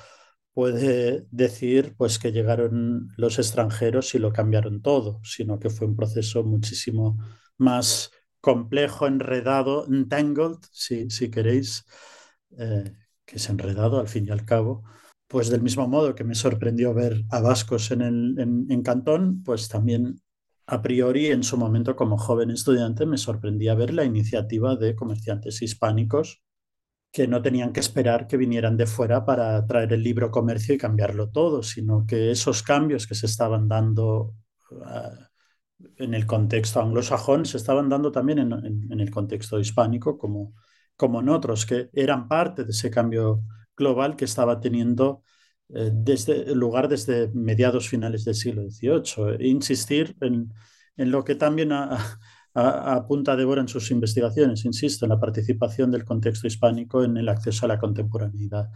puede 0.52 1.26
decir 1.30 1.94
pues 1.96 2.18
que 2.18 2.32
llegaron 2.32 3.08
los 3.16 3.38
extranjeros 3.38 4.14
y 4.14 4.18
lo 4.18 4.32
cambiaron 4.32 4.82
todo, 4.82 5.20
sino 5.24 5.58
que 5.58 5.70
fue 5.70 5.86
un 5.86 5.96
proceso 5.96 6.42
muchísimo 6.44 7.18
más 7.56 8.10
complejo, 8.40 9.06
enredado, 9.06 9.86
entangled, 9.86 10.56
si, 10.72 11.10
si 11.10 11.30
queréis, 11.30 11.84
eh, 12.58 12.92
que 13.24 13.36
es 13.36 13.48
enredado 13.48 14.00
al 14.00 14.08
fin 14.08 14.26
y 14.26 14.30
al 14.30 14.44
cabo. 14.44 14.84
Pues 15.28 15.48
del 15.50 15.62
mismo 15.62 15.86
modo 15.86 16.14
que 16.14 16.24
me 16.24 16.34
sorprendió 16.34 16.92
ver 16.92 17.22
a 17.30 17.40
vascos 17.40 17.90
en, 17.92 18.02
el, 18.02 18.38
en, 18.40 18.66
en 18.68 18.82
Cantón, 18.82 19.42
pues 19.44 19.68
también 19.68 20.20
a 20.70 20.80
priori, 20.82 21.26
en 21.26 21.42
su 21.42 21.56
momento 21.56 21.96
como 21.96 22.16
joven 22.16 22.50
estudiante, 22.50 23.04
me 23.04 23.18
sorprendía 23.18 23.74
ver 23.74 23.92
la 23.92 24.04
iniciativa 24.04 24.76
de 24.76 24.94
comerciantes 24.94 25.62
hispánicos 25.62 26.44
que 27.12 27.26
no 27.26 27.42
tenían 27.42 27.72
que 27.72 27.80
esperar 27.80 28.28
que 28.28 28.36
vinieran 28.36 28.76
de 28.76 28.86
fuera 28.86 29.24
para 29.24 29.66
traer 29.66 29.92
el 29.92 30.02
libro 30.04 30.30
comercio 30.30 30.72
y 30.72 30.78
cambiarlo 30.78 31.30
todo, 31.30 31.64
sino 31.64 32.06
que 32.06 32.30
esos 32.30 32.62
cambios 32.62 33.08
que 33.08 33.16
se 33.16 33.26
estaban 33.26 33.66
dando 33.66 34.36
uh, 34.70 35.30
en 35.96 36.14
el 36.14 36.24
contexto 36.24 36.80
anglosajón 36.80 37.46
se 37.46 37.56
estaban 37.56 37.88
dando 37.88 38.12
también 38.12 38.38
en, 38.38 39.00
el 39.00 39.10
contexto 39.10 39.58
hispánico, 39.58 40.18
como, 40.18 40.54
como 40.96 41.20
en 41.20 41.30
otros, 41.30 41.66
que 41.66 41.90
eran 41.92 42.28
parte 42.28 42.64
de 42.64 42.70
ese 42.70 42.92
cambio 42.92 43.42
global 43.76 44.14
que 44.14 44.26
estaba 44.26 44.60
teniendo 44.60 45.22
desde, 45.72 46.54
lugar 46.54 46.88
desde 46.88 47.28
mediados 47.28 47.88
finales 47.88 48.24
del 48.24 48.34
siglo 48.34 48.68
XVIII. 48.68 49.36
E 49.38 49.48
insistir 49.48 50.16
en, 50.20 50.52
en, 50.96 51.10
lo 51.10 51.24
que 51.24 51.34
también 51.34 51.70
apunta 52.54 53.36
Débora 53.36 53.60
en 53.60 53.68
sus 53.68 53.90
investigaciones, 53.90 54.64
insisto, 54.64 55.04
en 55.04 55.10
la 55.10 55.20
participación 55.20 55.90
del 55.90 56.04
contexto 56.04 56.46
hispánico 56.46 57.04
en 57.04 57.16
el 57.16 57.28
acceso 57.28 57.64
a 57.66 57.68
la 57.68 57.78
contemporaneidad. 57.78 58.70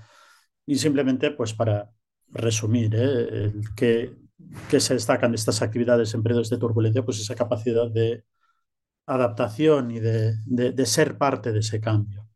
Y 0.66 0.76
simplemente, 0.76 1.30
pues 1.32 1.54
para 1.54 1.90
resumir, 2.30 2.92
¿eh? 2.94 3.52
que, 3.76 4.16
se 4.78 4.94
destacan 4.94 5.32
de 5.32 5.36
estas 5.36 5.62
actividades 5.62 6.14
en 6.14 6.22
periodos 6.22 6.50
de 6.50 6.58
turbulencia, 6.58 7.04
pues 7.04 7.20
esa 7.20 7.34
capacidad 7.34 7.90
de 7.90 8.24
adaptación 9.06 9.90
y 9.90 10.00
de, 10.00 10.36
de 10.46 10.86
ser 10.86 11.18
parte 11.18 11.52
de 11.52 11.60
ese 11.60 11.80
cambio. 11.80 12.28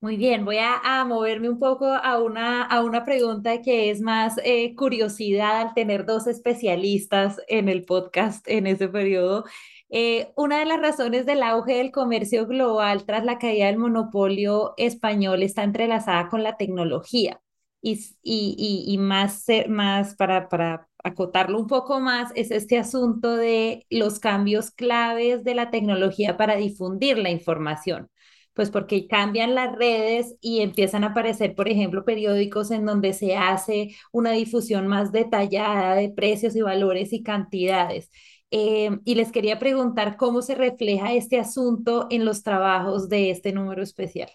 Muy 0.00 0.16
bien, 0.16 0.44
voy 0.44 0.58
a, 0.58 1.04
moverme 1.04 1.48
un 1.48 1.58
poco 1.58 1.86
a 1.86 2.22
una, 2.22 2.62
a 2.62 2.82
una 2.84 3.04
pregunta 3.04 3.62
que 3.62 3.90
es 3.90 4.00
más 4.00 4.36
eh, 4.44 4.76
curiosidad 4.76 5.60
al 5.60 5.74
tener 5.74 6.06
dos 6.06 6.28
especialistas 6.28 7.40
en 7.48 7.68
el 7.68 7.84
podcast 7.84 8.46
en 8.48 8.68
ese 8.68 8.88
periodo. 8.88 9.44
Eh, 9.90 10.30
una 10.36 10.60
de 10.60 10.66
las 10.66 10.80
razones 10.80 11.26
del 11.26 11.42
auge 11.42 11.74
del 11.78 11.90
comercio 11.90 12.46
global 12.46 13.04
tras 13.06 13.24
la 13.24 13.38
caída 13.38 13.66
del 13.66 13.78
monopolio 13.78 14.74
español 14.76 15.42
está 15.42 15.64
entrelazada 15.64 16.28
con 16.28 16.44
la 16.44 16.56
tecnología. 16.56 17.40
Y, 17.82 17.94
y, 18.22 18.84
y, 18.86 18.98
más, 18.98 19.46
más 19.68 20.14
para, 20.16 20.48
para 20.48 20.88
acotarlo 21.02 21.58
un 21.58 21.66
poco 21.66 22.00
más, 22.00 22.30
es 22.36 22.50
este 22.52 22.78
asunto 22.78 23.36
de 23.36 23.84
los 23.90 24.20
cambios 24.20 24.70
claves 24.70 25.44
de 25.44 25.54
la 25.54 25.70
tecnología 25.70 26.36
para 26.36 26.56
difundir 26.56 27.18
la 27.18 27.30
información 27.30 28.10
pues 28.58 28.70
porque 28.72 29.06
cambian 29.06 29.54
las 29.54 29.76
redes 29.76 30.34
y 30.40 30.62
empiezan 30.62 31.04
a 31.04 31.08
aparecer, 31.08 31.54
por 31.54 31.68
ejemplo, 31.68 32.04
periódicos 32.04 32.72
en 32.72 32.84
donde 32.84 33.12
se 33.12 33.36
hace 33.36 33.94
una 34.10 34.32
difusión 34.32 34.88
más 34.88 35.12
detallada 35.12 35.94
de 35.94 36.08
precios 36.10 36.56
y 36.56 36.62
valores 36.62 37.12
y 37.12 37.22
cantidades. 37.22 38.10
Eh, 38.50 38.98
y 39.04 39.14
les 39.14 39.30
quería 39.30 39.60
preguntar 39.60 40.16
cómo 40.16 40.42
se 40.42 40.56
refleja 40.56 41.12
este 41.12 41.38
asunto 41.38 42.08
en 42.10 42.24
los 42.24 42.42
trabajos 42.42 43.08
de 43.08 43.30
este 43.30 43.52
número 43.52 43.80
especial. 43.80 44.28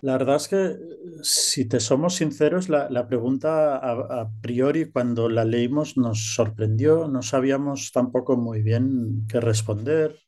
La 0.00 0.14
verdad 0.18 0.34
es 0.34 0.48
que, 0.48 0.76
si 1.22 1.68
te 1.68 1.78
somos 1.78 2.16
sinceros, 2.16 2.68
la, 2.68 2.90
la 2.90 3.06
pregunta 3.06 3.76
a, 3.76 4.22
a, 4.22 4.30
priori 4.42 4.90
cuando 4.90 5.28
la 5.28 5.44
leímos 5.44 5.96
nos 5.96 6.34
sorprendió, 6.34 7.06
no 7.06 7.22
sabíamos 7.22 7.92
tampoco 7.92 8.36
muy 8.36 8.62
bien 8.62 9.24
qué 9.28 9.38
responder 9.40 10.23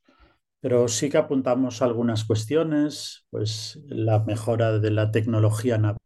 pero 0.66 0.88
sí 0.88 1.08
que 1.08 1.16
apuntamos 1.16 1.80
algunas 1.80 2.24
cuestiones, 2.24 3.24
pues 3.30 3.78
la 3.86 4.24
mejora 4.24 4.80
de 4.80 4.90
la 4.90 5.12
tecnología 5.12 5.78
naval 5.78 6.00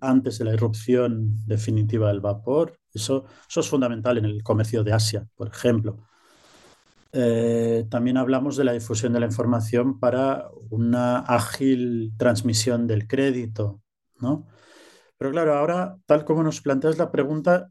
antes 0.00 0.38
de 0.38 0.46
la 0.46 0.54
irrupción 0.54 1.46
definitiva 1.46 2.08
del 2.08 2.18
vapor, 2.20 2.80
eso, 2.92 3.26
eso 3.48 3.60
es 3.60 3.68
fundamental 3.68 4.18
en 4.18 4.24
el 4.24 4.42
comercio 4.42 4.82
de 4.82 4.92
Asia, 4.92 5.28
por 5.36 5.46
ejemplo. 5.46 6.04
Eh, 7.12 7.86
también 7.88 8.16
hablamos 8.16 8.56
de 8.56 8.64
la 8.64 8.72
difusión 8.72 9.12
de 9.12 9.20
la 9.20 9.26
información 9.26 10.00
para 10.00 10.48
una 10.70 11.20
ágil 11.20 12.12
transmisión 12.16 12.88
del 12.88 13.06
crédito, 13.06 13.80
¿no? 14.18 14.48
Pero 15.16 15.30
claro, 15.30 15.54
ahora, 15.54 15.96
tal 16.06 16.24
como 16.24 16.42
nos 16.42 16.60
planteas 16.60 16.98
la 16.98 17.12
pregunta, 17.12 17.70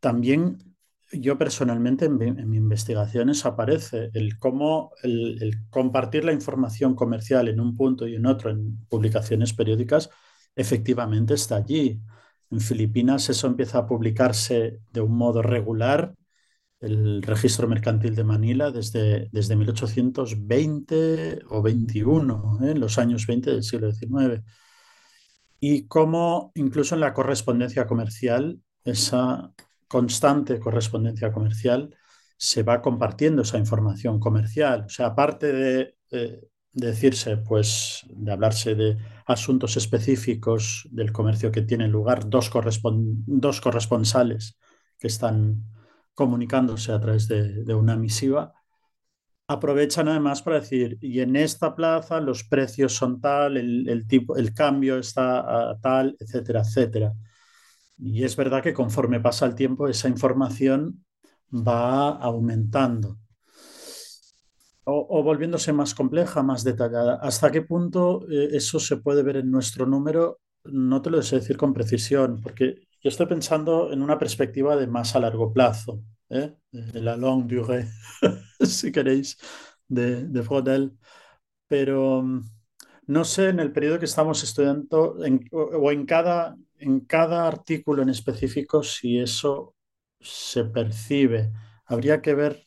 también 0.00 0.71
yo 1.12 1.38
personalmente 1.38 2.06
en 2.06 2.16
mi, 2.16 2.26
en 2.26 2.48
mi, 2.50 2.56
investigaciones 2.56 3.44
aparece 3.44 4.10
el 4.14 4.38
cómo 4.38 4.92
el, 5.02 5.42
el, 5.42 5.68
compartir 5.70 6.24
la 6.24 6.32
información 6.32 6.94
comercial 6.94 7.48
en 7.48 7.60
un 7.60 7.76
punto 7.76 8.06
y 8.06 8.16
en 8.16 8.26
otro 8.26 8.50
en 8.50 8.78
publicaciones 8.88 9.52
periódicas 9.52 10.10
efectivamente 10.56 11.34
está 11.34 11.56
allí. 11.56 12.00
En 12.50 12.60
Filipinas 12.60 13.28
eso 13.30 13.46
empieza 13.46 13.78
a 13.78 13.86
publicarse 13.86 14.80
de 14.92 15.00
un 15.00 15.16
modo 15.16 15.42
regular, 15.42 16.14
el 16.82 17.22
registro 17.22 17.68
mercantil 17.68 18.14
de 18.16 18.24
Manila 18.24 18.70
desde, 18.72 19.28
desde 19.32 19.56
1820 19.56 21.40
o 21.48 21.62
21, 21.62 22.58
¿eh? 22.62 22.70
en 22.72 22.80
los 22.80 22.98
años 22.98 23.26
20 23.26 23.50
del 23.50 23.62
siglo 23.62 23.92
XIX. 23.92 24.42
y 25.60 25.86
cómo 25.86 26.52
incluso 26.54 26.94
en 26.94 27.00
la 27.02 27.14
correspondencia 27.14 27.86
comercial, 27.86 28.60
esa 28.84 29.52
constante 29.92 30.58
correspondencia 30.58 31.30
comercial, 31.30 31.94
se 32.38 32.62
va 32.62 32.80
compartiendo 32.80 33.42
esa 33.42 33.58
información 33.58 34.18
comercial. 34.18 34.84
O 34.86 34.88
sea, 34.88 35.08
aparte 35.08 35.52
de 35.52 35.96
eh, 36.10 36.40
decirse, 36.72 37.36
pues, 37.36 38.00
de 38.08 38.32
hablarse 38.32 38.74
de 38.74 38.96
asuntos 39.26 39.76
específicos 39.76 40.88
del 40.90 41.12
comercio 41.12 41.52
que 41.52 41.60
tienen 41.60 41.92
lugar, 41.92 42.30
dos, 42.30 42.50
dos 43.26 43.60
corresponsales 43.60 44.58
que 44.98 45.08
están 45.08 45.62
comunicándose 46.14 46.92
a 46.92 47.00
través 47.00 47.28
de 47.28 47.74
una 47.74 47.94
misiva, 47.94 48.54
aprovechan 49.46 50.08
además 50.08 50.40
para 50.40 50.60
decir, 50.60 50.96
y 51.02 51.20
en 51.20 51.36
esta 51.36 51.74
plaza 51.74 52.18
los 52.20 52.44
precios 52.44 52.94
son 52.94 53.20
tal, 53.20 53.58
el, 53.58 54.06
tipo, 54.06 54.36
el 54.36 54.54
cambio 54.54 54.98
está 54.98 55.78
tal, 55.82 56.16
etcétera, 56.18 56.62
etcétera. 56.62 57.12
Y 58.02 58.24
es 58.24 58.34
verdad 58.36 58.62
que 58.62 58.74
conforme 58.74 59.20
pasa 59.20 59.46
el 59.46 59.54
tiempo, 59.54 59.88
esa 59.88 60.08
información 60.08 61.04
va 61.52 62.10
aumentando 62.10 63.18
o, 64.84 65.22
volviéndose 65.22 65.72
más 65.72 65.94
compleja, 65.94 66.42
más 66.42 66.64
detallada. 66.64 67.14
¿Hasta 67.22 67.50
qué 67.52 67.62
punto 67.62 68.26
eh, 68.28 68.48
eso 68.52 68.80
se 68.80 68.96
puede 68.96 69.22
ver 69.22 69.36
en 69.36 69.50
nuestro 69.50 69.86
número? 69.86 70.40
No 70.64 71.00
te 71.02 71.10
lo 71.10 71.22
sé 71.22 71.36
decir 71.36 71.56
con 71.56 71.72
precisión, 71.72 72.40
porque 72.42 72.88
yo 73.00 73.08
estoy 73.08 73.26
pensando 73.26 73.92
en 73.92 74.02
una 74.02 74.18
perspectiva 74.18 74.76
de 74.76 74.86
más 74.88 75.14
a 75.14 75.20
largo 75.20 75.52
plazo. 75.52 76.00
¿eh? 76.30 76.54
de 76.70 77.02
la 77.02 77.16
longue 77.16 77.56
durée, 77.56 77.88
si 78.60 78.90
queréis, 78.90 79.36
de, 79.86 80.24
de 80.24 80.42
Frodel. 80.42 80.96
Pero 81.68 82.22
mm, 82.22 82.42
no 83.08 83.24
sé 83.24 83.50
en 83.50 83.60
el 83.60 83.72
periodo 83.72 83.98
que 83.98 84.06
estamos 84.06 84.42
estudiando 84.42 85.16
o 85.52 85.92
en 85.92 86.06
cada, 86.06 86.56
en 86.82 87.00
cada 87.00 87.46
artículo 87.48 88.02
en 88.02 88.10
específico 88.10 88.82
si 88.82 89.18
eso 89.18 89.74
se 90.20 90.64
percibe. 90.64 91.52
Habría 91.86 92.22
que 92.22 92.34
ver 92.34 92.66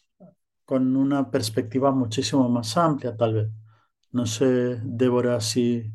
con 0.65 0.95
una 0.97 1.31
perspectiva 1.31 1.91
muchísimo 1.91 2.49
más 2.49 2.77
amplia, 2.77 3.15
tal 3.17 3.33
vez. 3.35 3.47
No 4.11 4.25
sé, 4.25 4.79
Débora, 4.83 5.41
si 5.41 5.91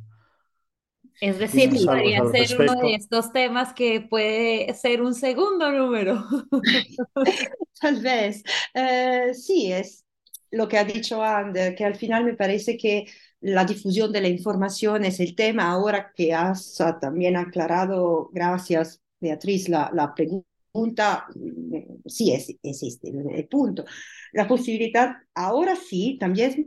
es 1.21 1.39
decir, 1.39 1.71
podría 1.85 2.25
ser 2.31 2.59
uno 2.59 2.81
de 2.81 2.95
estos 2.95 3.33
temas 3.33 3.75
que 3.75 4.01
puede 4.01 4.73
ser 4.75 5.03
un 5.03 5.15
segundo 5.15 5.71
número. 5.71 6.25
Tal 7.81 8.01
vez. 8.01 8.43
Eh, 8.73 9.35
sí, 9.35 9.71
es 9.71 10.05
lo 10.51 10.67
que 10.67 10.79
ha 10.79 10.85
dicho 10.85 11.23
Ander, 11.23 11.75
que 11.75 11.85
al 11.85 11.95
final 11.95 12.25
me 12.25 12.35
parece 12.35 12.79
que 12.79 13.07
la 13.41 13.65
difusión 13.65 14.13
de 14.13 14.21
la 14.21 14.29
información 14.29 15.05
es 15.05 15.21
el 15.21 15.35
tema. 15.35 15.71
Ahora 15.71 16.13
que 16.15 16.35
has 16.35 16.77
también 17.01 17.37
aclarado, 17.37 18.31
gracias 18.33 19.01
Beatriz, 19.21 19.69
la, 19.69 19.91
la 19.93 20.15
pregunta, 20.15 21.27
mm, 21.35 22.07
sí 22.07 22.33
es, 22.33 22.55
existe 22.63 23.11
el 23.11 23.49
punto. 23.49 23.85
La 24.33 24.49
posibilidad, 24.49 25.17
ahora 25.35 25.77
sí, 25.77 26.17
también 26.19 26.67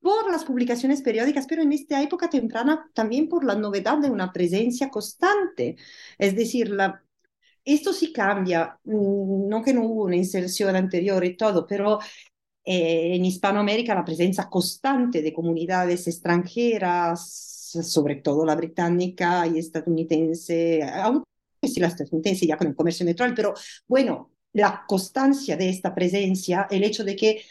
por 0.00 0.30
las 0.30 0.44
publicaciones 0.44 1.00
periódicas, 1.02 1.46
pero 1.46 1.62
en 1.62 1.72
esta 1.72 2.02
época 2.02 2.28
temprana 2.28 2.90
también 2.92 3.28
por 3.28 3.44
la 3.44 3.54
novedad 3.54 3.98
de 3.98 4.10
una 4.10 4.32
presencia 4.32 4.90
constante. 4.90 5.76
Es 6.18 6.34
decir, 6.36 6.70
la, 6.70 7.04
esto 7.64 7.92
sí 7.92 8.12
cambia, 8.12 8.78
mm, 8.84 9.48
no 9.48 9.62
que 9.62 9.72
no 9.72 9.84
hubo 9.84 10.04
una 10.04 10.16
inserción 10.16 10.76
anterior 10.76 11.24
y 11.24 11.36
todo, 11.36 11.66
pero 11.66 11.98
eh, 12.64 13.14
en 13.16 13.24
Hispanoamérica 13.24 13.94
la 13.94 14.04
presencia 14.04 14.48
constante 14.48 15.22
de 15.22 15.32
comunidades 15.32 16.06
extranjeras, 16.06 17.28
sobre 17.82 18.16
todo 18.16 18.44
la 18.44 18.54
británica 18.54 19.46
y 19.46 19.58
estadounidense, 19.58 20.82
aunque 20.84 21.24
sí 21.62 21.80
la 21.80 21.88
estadounidense 21.88 22.46
ya 22.46 22.56
con 22.56 22.68
el 22.68 22.76
comercio 22.76 23.04
neutral, 23.06 23.34
pero 23.34 23.54
bueno, 23.88 24.30
la 24.52 24.84
constancia 24.86 25.56
de 25.56 25.68
esta 25.70 25.94
presencia, 25.94 26.66
el 26.70 26.84
hecho 26.84 27.04
de 27.04 27.16
que 27.16 27.42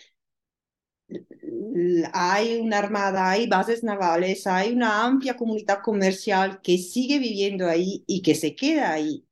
hay 2.14 2.58
una 2.60 2.78
armada, 2.80 3.30
hay 3.30 3.48
bases 3.48 3.84
navales, 3.84 4.48
hay 4.48 4.72
una 4.74 5.06
amplia 5.06 5.36
comunidad 5.38 5.82
comercial 5.82 6.62
que 6.62 6.78
sigue 6.78 7.20
viviendo 7.20 7.68
ahí 7.68 8.04
y 8.08 8.22
que 8.22 8.36
se 8.36 8.56
queda 8.56 8.92
ahí. 8.94 9.26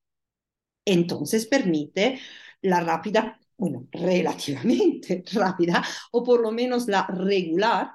Entonces 0.85 1.47
permite 1.47 2.19
la 2.61 2.81
rápida, 2.81 3.39
bueno, 3.59 3.87
relativamente 3.91 5.23
rápida, 5.33 5.83
o 6.11 6.23
por 6.23 6.41
lo 6.41 6.51
menos 6.51 6.87
la 6.87 7.05
regular 7.07 7.91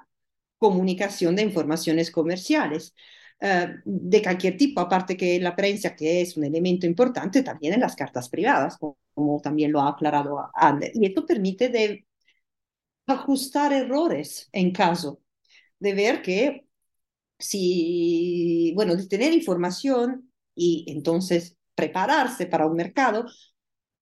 comunicación 0.57 1.35
de 1.35 1.43
informaciones 1.43 2.11
comerciales. 2.11 2.93
Eh, 3.39 3.67
de 3.83 4.21
cualquier 4.21 4.55
tipo, 4.57 4.79
aparte 4.79 5.17
que 5.17 5.39
la 5.39 5.55
prensa, 5.55 5.95
que 5.95 6.21
es 6.21 6.37
un 6.37 6.45
elemento 6.45 6.85
importante, 6.85 7.43
también 7.43 7.73
en 7.73 7.81
las 7.81 7.95
cartas 7.95 8.29
privadas, 8.29 8.77
como, 8.77 9.41
también 9.41 9.71
lo 9.71 9.81
ha 9.81 9.89
aclarado 9.89 10.49
Ander. 10.53 10.91
Y 10.93 11.05
esto 11.05 11.25
permite 11.25 11.69
de 11.69 12.05
ajustar 13.07 13.73
errores 13.73 14.49
en 14.51 14.71
caso 14.71 15.21
de 15.79 15.93
ver 15.93 16.21
que 16.21 16.67
si, 17.39 18.73
bueno, 18.75 18.95
de 18.95 19.07
tener 19.07 19.33
información 19.33 20.31
y 20.55 20.85
entonces 20.89 21.57
prepararse 21.75 22.47
para 22.47 22.67
un 22.67 22.75
mercado, 22.75 23.25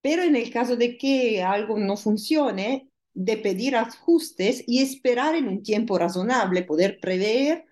pero 0.04 0.22
en 0.22 0.36
el 0.36 0.52
caso 0.52 0.76
de 0.76 0.98
que 0.98 1.42
algo 1.42 1.80
no 1.80 1.96
funcione, 1.96 2.92
de 3.14 3.38
pedir 3.38 3.78
ajustes 3.78 4.64
y 4.68 4.82
esperar 4.82 5.34
en 5.36 5.48
un 5.48 5.64
tiempo 5.64 5.98
razonable, 5.98 6.64
poder 6.64 7.00
prever 7.00 7.66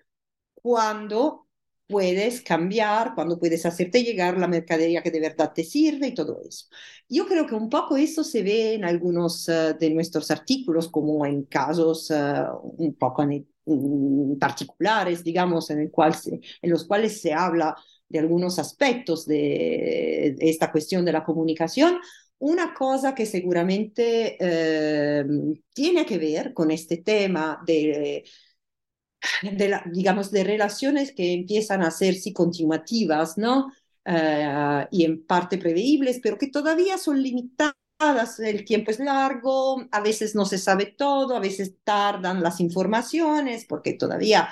cuándo 0.54 1.46
puedes 1.86 2.40
cambiar, 2.40 3.14
cuando 3.14 3.38
puedes 3.38 3.66
hacerte 3.66 4.02
llegar 4.02 4.38
la 4.38 4.48
mercadería 4.48 5.02
que 5.02 5.10
de 5.10 5.20
verdad 5.20 5.52
te 5.54 5.62
sirve 5.62 6.08
y 6.08 6.14
todo 6.14 6.40
eso. 6.48 6.68
Yo 7.06 7.26
creo 7.26 7.46
que 7.46 7.54
un 7.54 7.68
poco 7.68 7.98
eso 7.98 8.24
se 8.24 8.42
ve 8.42 8.74
en 8.74 8.84
algunos 8.86 9.46
uh, 9.48 9.76
de 9.78 9.90
nuestros 9.90 10.30
artículos, 10.30 10.88
como 10.88 11.26
en 11.26 11.42
casos 11.42 12.10
uh, 12.10 12.56
un 12.78 12.94
poco 12.94 13.24
en, 13.24 13.46
en 13.66 14.38
particulares, 14.38 15.22
digamos, 15.22 15.68
en, 15.68 15.80
el 15.80 15.90
cual 15.90 16.14
se, 16.14 16.40
en 16.62 16.70
los 16.70 16.84
cuales 16.86 17.20
se 17.20 17.34
habla 17.34 17.76
de 18.08 18.18
algunos 18.18 18.58
aspectos 18.58 19.26
de, 19.26 20.34
de 20.38 20.50
esta 20.50 20.72
cuestión 20.72 21.04
de 21.04 21.12
la 21.12 21.24
comunicación. 21.24 21.98
Una 22.44 22.74
cosa 22.74 23.14
que 23.14 23.24
seguramente 23.24 24.36
eh, 24.40 25.24
tiene 25.72 26.04
que 26.04 26.18
ver 26.18 26.52
con 26.52 26.72
este 26.72 26.96
tema 26.96 27.62
de 27.64 28.24
la, 29.68 29.84
digamos, 29.86 30.32
de 30.32 30.42
relaciones 30.42 31.12
que 31.12 31.32
empiezan 31.32 31.82
a 31.82 31.88
hacerse 31.88 32.32
continuativas, 32.32 33.38
¿no? 33.38 33.68
Uh, 34.04 34.88
y 34.90 35.04
en 35.04 35.24
parte 35.24 35.56
preveíbles, 35.56 36.18
pero 36.20 36.36
que 36.36 36.48
todavía 36.48 36.98
son 36.98 37.22
limitadas. 37.22 38.40
El 38.40 38.64
tiempo 38.64 38.90
es 38.90 38.98
largo, 38.98 39.86
a 39.92 40.00
veces 40.00 40.34
no 40.34 40.44
se 40.44 40.58
sabe 40.58 40.86
todo, 40.86 41.36
a 41.36 41.40
veces 41.40 41.76
tardan 41.84 42.42
las 42.42 42.58
informaciones, 42.58 43.66
porque 43.68 43.92
todavía 43.92 44.48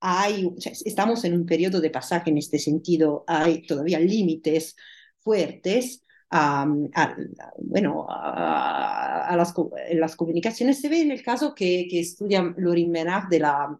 hay, 0.00 0.48
estamos 0.86 1.24
en 1.26 1.34
un 1.34 1.44
periodo 1.44 1.82
de 1.82 1.90
pasaje 1.90 2.30
en 2.30 2.38
este 2.38 2.58
sentido, 2.58 3.24
hay 3.26 3.66
todavía 3.66 4.00
límites 4.00 4.76
fuertes. 5.20 6.03
Um, 6.32 6.88
a, 6.94 7.16
bueno, 7.58 8.06
a, 8.08 9.26
a, 9.28 9.36
las, 9.36 9.54
las 9.92 10.16
comunicaciones 10.16 10.80
se 10.80 10.88
ve 10.88 11.02
en 11.02 11.12
el 11.12 11.22
caso 11.22 11.54
que, 11.54 11.86
que 11.88 12.00
estudia 12.00 12.42
Lorin 12.56 12.90
Menard 12.90 13.28
de 13.28 13.38
la 13.38 13.78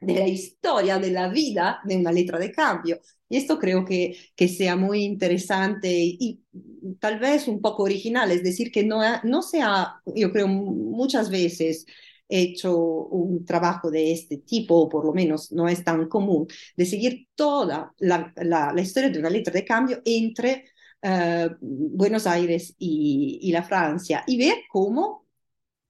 de 0.00 0.14
la 0.14 0.26
historia, 0.26 0.98
de 0.98 1.10
la 1.10 1.28
vida 1.28 1.80
de 1.84 1.96
una 1.96 2.12
letra 2.12 2.38
de 2.38 2.52
cambio. 2.52 3.00
Y 3.28 3.36
esto 3.36 3.58
creo 3.58 3.84
que, 3.84 4.16
que 4.34 4.48
sea 4.48 4.76
muy 4.76 5.04
interesante 5.04 5.90
y, 5.92 6.42
tal 6.98 7.18
vez 7.18 7.46
un 7.48 7.60
poco 7.60 7.84
original, 7.84 8.30
es 8.30 8.42
decir, 8.42 8.72
que 8.72 8.82
no, 8.84 9.02
no 9.24 9.42
se 9.42 9.60
ha, 9.62 10.00
yo 10.06 10.32
creo, 10.32 10.48
muchas 10.48 11.30
veces 11.30 11.86
hecho 12.28 12.76
un 12.76 13.44
trabajo 13.44 13.90
de 13.90 14.12
este 14.12 14.38
tipo, 14.38 14.76
o 14.76 14.88
por 14.88 15.04
lo 15.04 15.12
menos 15.12 15.52
no 15.52 15.68
es 15.68 15.84
tan 15.84 16.08
común, 16.08 16.46
de 16.76 16.86
seguir 16.86 17.28
toda 17.34 17.92
la, 17.98 18.32
la, 18.36 18.72
la 18.72 18.80
historia 18.80 19.10
de 19.10 19.18
una 19.18 19.30
letra 19.30 19.52
de 19.52 19.64
cambio 19.64 20.00
entre 20.04 20.64
uh, 21.02 21.54
Buenos 21.60 22.26
Aires 22.26 22.74
y, 22.78 23.50
la 23.52 23.62
Francia 23.62 24.24
y 24.26 24.38
ver 24.38 24.56
cómo 24.70 25.26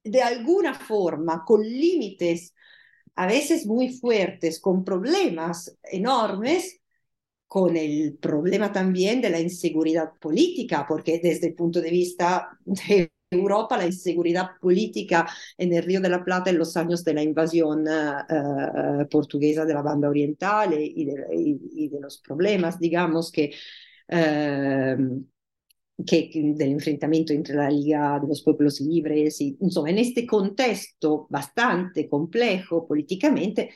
de 0.03 0.23
alguna 0.23 0.75
forma, 0.75 1.45
con 1.45 1.63
límites 1.63 2.55
a 3.17 3.27
veces 3.27 3.67
muy 3.67 3.91
fuertes, 3.91 4.61
con 4.61 4.85
problemas 4.85 5.77
enormes, 5.83 6.81
con 7.47 7.77
el 7.77 8.17
problema 8.19 8.73
también 8.73 9.21
de 9.21 9.31
la 9.31 9.41
inseguridad 9.41 10.13
política, 10.19 10.87
porque 10.89 11.21
desde 11.23 11.49
el 11.49 11.55
punto 11.55 11.81
de 11.81 11.91
vista 11.91 12.59
de 12.65 13.13
Europa, 13.31 13.77
la 13.77 13.87
inseguridad 13.87 14.53
política 14.61 15.29
en 15.59 15.73
el 15.73 15.83
Río 15.83 16.01
de 16.01 16.09
la 16.09 16.25
Plata 16.25 16.51
en 16.51 16.59
los 16.59 16.77
años 16.77 17.05
de 17.05 17.15
la 17.15 17.23
invasión 17.23 17.85
uh, 17.87 19.09
portuguesa 19.09 19.65
de 19.65 19.75
la 19.75 19.83
banda 19.83 20.09
oriental 20.09 20.73
y 20.75 21.05
de 21.89 22.01
los 22.01 22.19
problemas, 22.19 22.81
digamos, 22.81 23.31
que 23.31 23.53
uh, 24.11 25.25
que, 26.05 26.31
del 26.35 26.73
enfrentamiento 26.73 27.33
entre 27.33 27.55
la 27.55 27.71
Liga 27.71 28.19
de 28.21 28.29
los 28.29 28.43
Pueblos 28.43 28.81
Libres, 28.81 29.41
y, 29.41 29.57
insomma, 29.61 29.91
en 29.91 29.99
este 29.99 30.27
contexto 30.27 31.27
bastante 31.31 32.09
complejo 32.09 32.87
políticamente, 32.87 33.71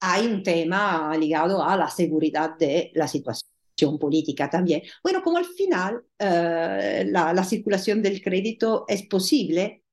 hay 0.00 0.26
un 0.26 0.42
tema 0.42 1.16
ligado 1.16 1.62
a 1.62 1.76
la 1.76 1.88
seguridad 1.88 2.56
de 2.58 2.90
la 2.94 3.08
situación 3.08 3.98
política 3.98 4.50
también. 4.50 4.82
Bueno, 5.02 5.22
como 5.22 5.38
al 5.38 5.46
final 5.46 6.02
eh, 6.18 7.06
la, 7.08 7.32
la, 7.32 7.44
circulación 7.44 8.02
del 8.02 8.22
crédito 8.22 8.84
es 8.88 9.06
posible, 9.06 9.84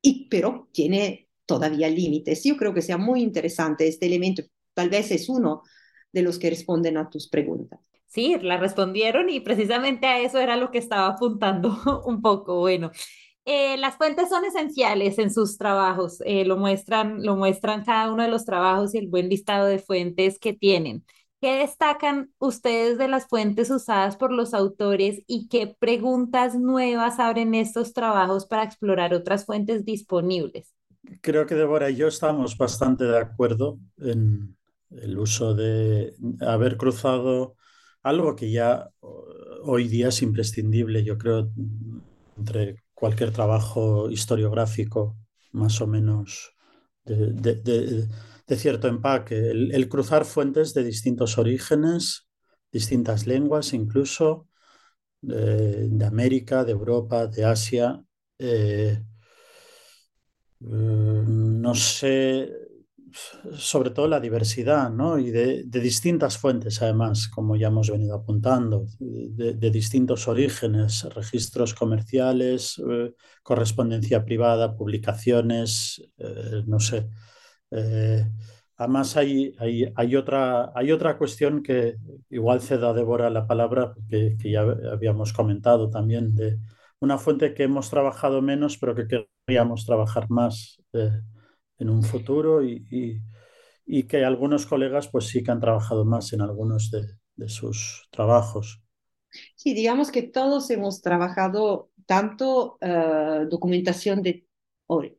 y, 0.00 0.28
pero 0.28 0.68
tiene 0.72 1.28
todavía 1.46 1.88
límites. 1.88 2.44
Yo 2.44 2.56
creo 2.56 2.72
que 2.74 2.82
sea 2.82 2.98
muy 2.98 3.22
interesante 3.22 3.88
este 3.88 4.06
elemento, 4.06 4.42
tal 4.74 4.90
vez 4.90 5.10
es 5.10 5.28
uno 5.28 5.62
de 6.12 6.22
los 6.22 6.38
que 6.38 6.50
responden 6.50 6.96
a 6.96 7.10
tus 7.10 7.28
preguntas. 7.28 7.80
Sí, 8.06 8.36
la 8.40 8.56
respondieron 8.56 9.28
y 9.28 9.40
precisamente 9.40 10.06
a 10.06 10.20
eso 10.20 10.38
era 10.38 10.56
lo 10.56 10.70
que 10.70 10.78
estaba 10.78 11.08
apuntando 11.08 11.76
un 12.06 12.22
poco. 12.22 12.60
Bueno, 12.60 12.90
eh, 13.44 13.76
las 13.78 13.96
fuentes 13.96 14.28
son 14.28 14.44
esenciales 14.44 15.18
en 15.18 15.32
sus 15.32 15.56
trabajos, 15.56 16.18
eh, 16.24 16.44
lo, 16.44 16.56
muestran, 16.56 17.22
lo 17.22 17.36
muestran 17.36 17.84
cada 17.84 18.12
uno 18.12 18.24
de 18.24 18.28
los 18.28 18.44
trabajos 18.44 18.94
y 18.94 18.98
el 18.98 19.08
buen 19.08 19.28
listado 19.28 19.66
de 19.66 19.78
fuentes 19.78 20.38
que 20.38 20.52
tienen. 20.52 21.04
¿Qué 21.40 21.58
destacan 21.58 22.32
ustedes 22.38 22.98
de 22.98 23.08
las 23.08 23.28
fuentes 23.28 23.70
usadas 23.70 24.16
por 24.16 24.32
los 24.32 24.54
autores 24.54 25.22
y 25.26 25.48
qué 25.48 25.76
preguntas 25.78 26.56
nuevas 26.56 27.20
abren 27.20 27.54
estos 27.54 27.92
trabajos 27.92 28.46
para 28.46 28.64
explorar 28.64 29.14
otras 29.14 29.44
fuentes 29.44 29.84
disponibles? 29.84 30.74
Creo 31.20 31.46
que 31.46 31.54
Débora 31.54 31.90
y 31.90 31.96
yo 31.96 32.08
estamos 32.08 32.56
bastante 32.56 33.04
de 33.04 33.18
acuerdo 33.18 33.78
en 33.98 34.56
el 34.90 35.18
uso 35.18 35.54
de 35.54 36.14
haber 36.40 36.76
cruzado 36.76 37.54
algo 38.06 38.36
que 38.36 38.52
ya 38.52 38.88
hoy 39.64 39.88
día 39.88 40.08
es 40.08 40.22
imprescindible, 40.22 41.02
yo 41.02 41.18
creo, 41.18 41.50
entre 42.36 42.84
cualquier 42.94 43.32
trabajo 43.32 44.10
historiográfico 44.10 45.16
más 45.50 45.80
o 45.80 45.88
menos 45.88 46.54
de, 47.04 48.06
cierto 48.56 48.86
empaque, 48.86 49.50
el, 49.50 49.88
cruzar 49.88 50.24
fuentes 50.24 50.72
de 50.72 50.84
distintos 50.84 51.36
orígenes, 51.36 52.28
distintas 52.70 53.26
lenguas 53.26 53.72
incluso, 53.72 54.46
de, 55.20 56.04
América, 56.06 56.64
de 56.64 56.72
Europa, 56.72 57.26
de 57.26 57.44
Asia. 57.44 58.04
Eh, 58.38 59.02
eh, 60.60 61.24
no 61.26 61.74
sé, 61.74 62.65
sobre 63.56 63.90
todo 63.90 64.08
la 64.08 64.20
diversidad, 64.20 64.90
¿no? 64.90 65.18
Y 65.18 65.30
de, 65.30 65.64
distintas 65.64 66.38
fuentes, 66.38 66.82
además, 66.82 67.28
como 67.28 67.56
ya 67.56 67.68
hemos 67.68 67.90
venido 67.90 68.16
apuntando, 68.16 68.86
de, 68.98 69.70
distintos 69.70 70.28
orígenes, 70.28 71.04
registros 71.14 71.74
comerciales, 71.74 72.80
eh, 72.90 73.14
correspondencia 73.42 74.24
privada, 74.24 74.76
publicaciones, 74.76 76.02
eh, 76.18 76.62
no 76.66 76.80
sé. 76.80 77.08
Eh, 77.70 78.24
además, 78.76 79.16
hay, 79.16 79.54
hay, 79.94 80.16
otra, 80.16 80.72
hay 80.74 80.92
otra 80.92 81.16
cuestión 81.18 81.62
que 81.62 81.96
igual 82.30 82.60
cedo 82.60 82.88
a 82.88 82.92
Débora 82.94 83.30
la 83.30 83.46
palabra, 83.46 83.94
que, 84.08 84.36
que 84.38 84.50
ya 84.50 84.62
habíamos 84.92 85.32
comentado 85.32 85.90
también, 85.90 86.34
de 86.34 86.58
una 87.00 87.18
fuente 87.18 87.54
que 87.54 87.64
hemos 87.64 87.90
trabajado 87.90 88.42
menos, 88.42 88.78
pero 88.78 88.94
que 88.94 89.26
queríamos 89.46 89.86
trabajar 89.86 90.28
más 90.30 90.80
en 91.78 91.90
un 91.90 92.02
futuro 92.02 92.64
y, 92.64 93.20
y, 93.86 94.02
que 94.04 94.24
algunos 94.24 94.66
colegas 94.66 95.08
pues 95.08 95.26
sí 95.26 95.42
que 95.42 95.50
han 95.50 95.60
trabajado 95.60 96.04
más 96.04 96.32
en 96.32 96.40
algunos 96.40 96.90
de, 96.90 97.02
de 97.36 97.48
sus 97.48 98.08
trabajos. 98.10 98.82
Sí, 99.54 99.74
digamos 99.74 100.10
que 100.10 100.22
todos 100.22 100.70
hemos 100.70 101.02
trabajado 101.02 101.90
tanto 102.06 102.78
uh, 102.80 103.48
documentación 103.48 104.22
de, 104.22 104.46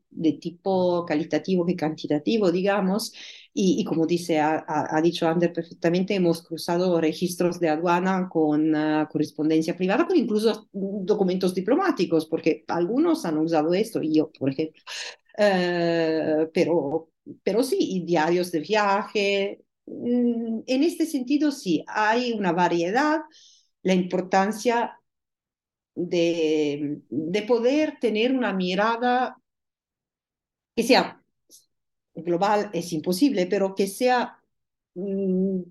de 0.09 0.33
tipo 0.33 1.05
calitativo 1.05 1.65
que 1.65 1.75
cantitativo, 1.75 2.51
digamos, 2.51 3.13
y, 3.53 3.81
y 3.81 3.83
como 3.83 4.05
dice, 4.05 4.39
ha, 4.39 4.63
ha, 4.67 5.01
dicho 5.01 5.27
Ander 5.27 5.51
perfectamente, 5.51 6.15
hemos 6.15 6.41
cruzado 6.41 6.99
registros 7.01 7.59
de 7.59 7.69
aduana 7.69 8.29
con 8.29 8.73
uh, 8.73 9.07
correspondencia 9.09 9.75
privada, 9.75 10.07
con 10.07 10.15
incluso 10.15 10.69
documentos 10.71 11.53
diplomáticos, 11.53 12.25
porque 12.27 12.63
algunos 12.67 13.25
han 13.25 13.37
usado 13.37 13.73
esto, 13.73 14.01
y 14.01 14.15
yo, 14.15 14.31
por 14.31 14.49
ejemplo, 14.49 14.81
eh, 15.37 16.49
pero, 16.53 17.09
pero 17.43 17.63
sí, 17.63 18.03
diarios 18.05 18.51
de 18.51 18.59
viaje. 18.61 19.61
Mm, 19.85 20.61
en 20.67 20.83
este 20.83 21.05
sentido, 21.05 21.51
sí, 21.51 21.83
hay 21.87 22.33
una 22.33 22.51
variedad, 22.53 23.21
la 23.83 23.93
importancia 23.93 24.99
de, 25.95 27.01
de 27.09 27.41
poder 27.43 27.97
tener 27.99 28.31
una 28.33 28.53
mirada 28.53 29.37
que 30.75 30.83
sea 30.83 31.21
global, 32.15 32.69
es 32.73 32.93
imposible, 32.93 33.47
pero 33.47 33.75
que 33.75 33.87
sea 33.87 34.39
mm, 34.95 35.61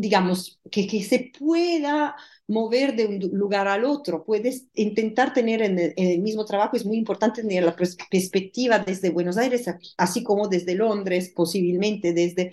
digamos, 0.00 0.60
que, 0.70 0.86
que, 0.86 1.02
se 1.02 1.32
pueda 1.38 2.16
mover 2.48 2.94
de 2.94 3.06
un 3.06 3.18
lugar 3.38 3.68
al 3.68 3.84
otro. 3.84 4.24
Puedes 4.24 4.66
intentar 4.74 5.32
tener 5.32 5.62
en 5.62 5.78
el, 5.96 6.20
mismo 6.20 6.44
trabajo, 6.44 6.76
es 6.76 6.86
muy 6.86 6.96
importante 6.96 7.42
tener 7.42 7.64
la 7.64 7.76
perspectiva 7.76 8.78
desde 8.78 9.10
Buenos 9.10 9.36
Aires, 9.36 9.64
así 9.96 10.22
como 10.22 10.48
desde 10.48 10.74
Londres, 10.74 11.32
posiblemente 11.34 12.12
desde 12.12 12.52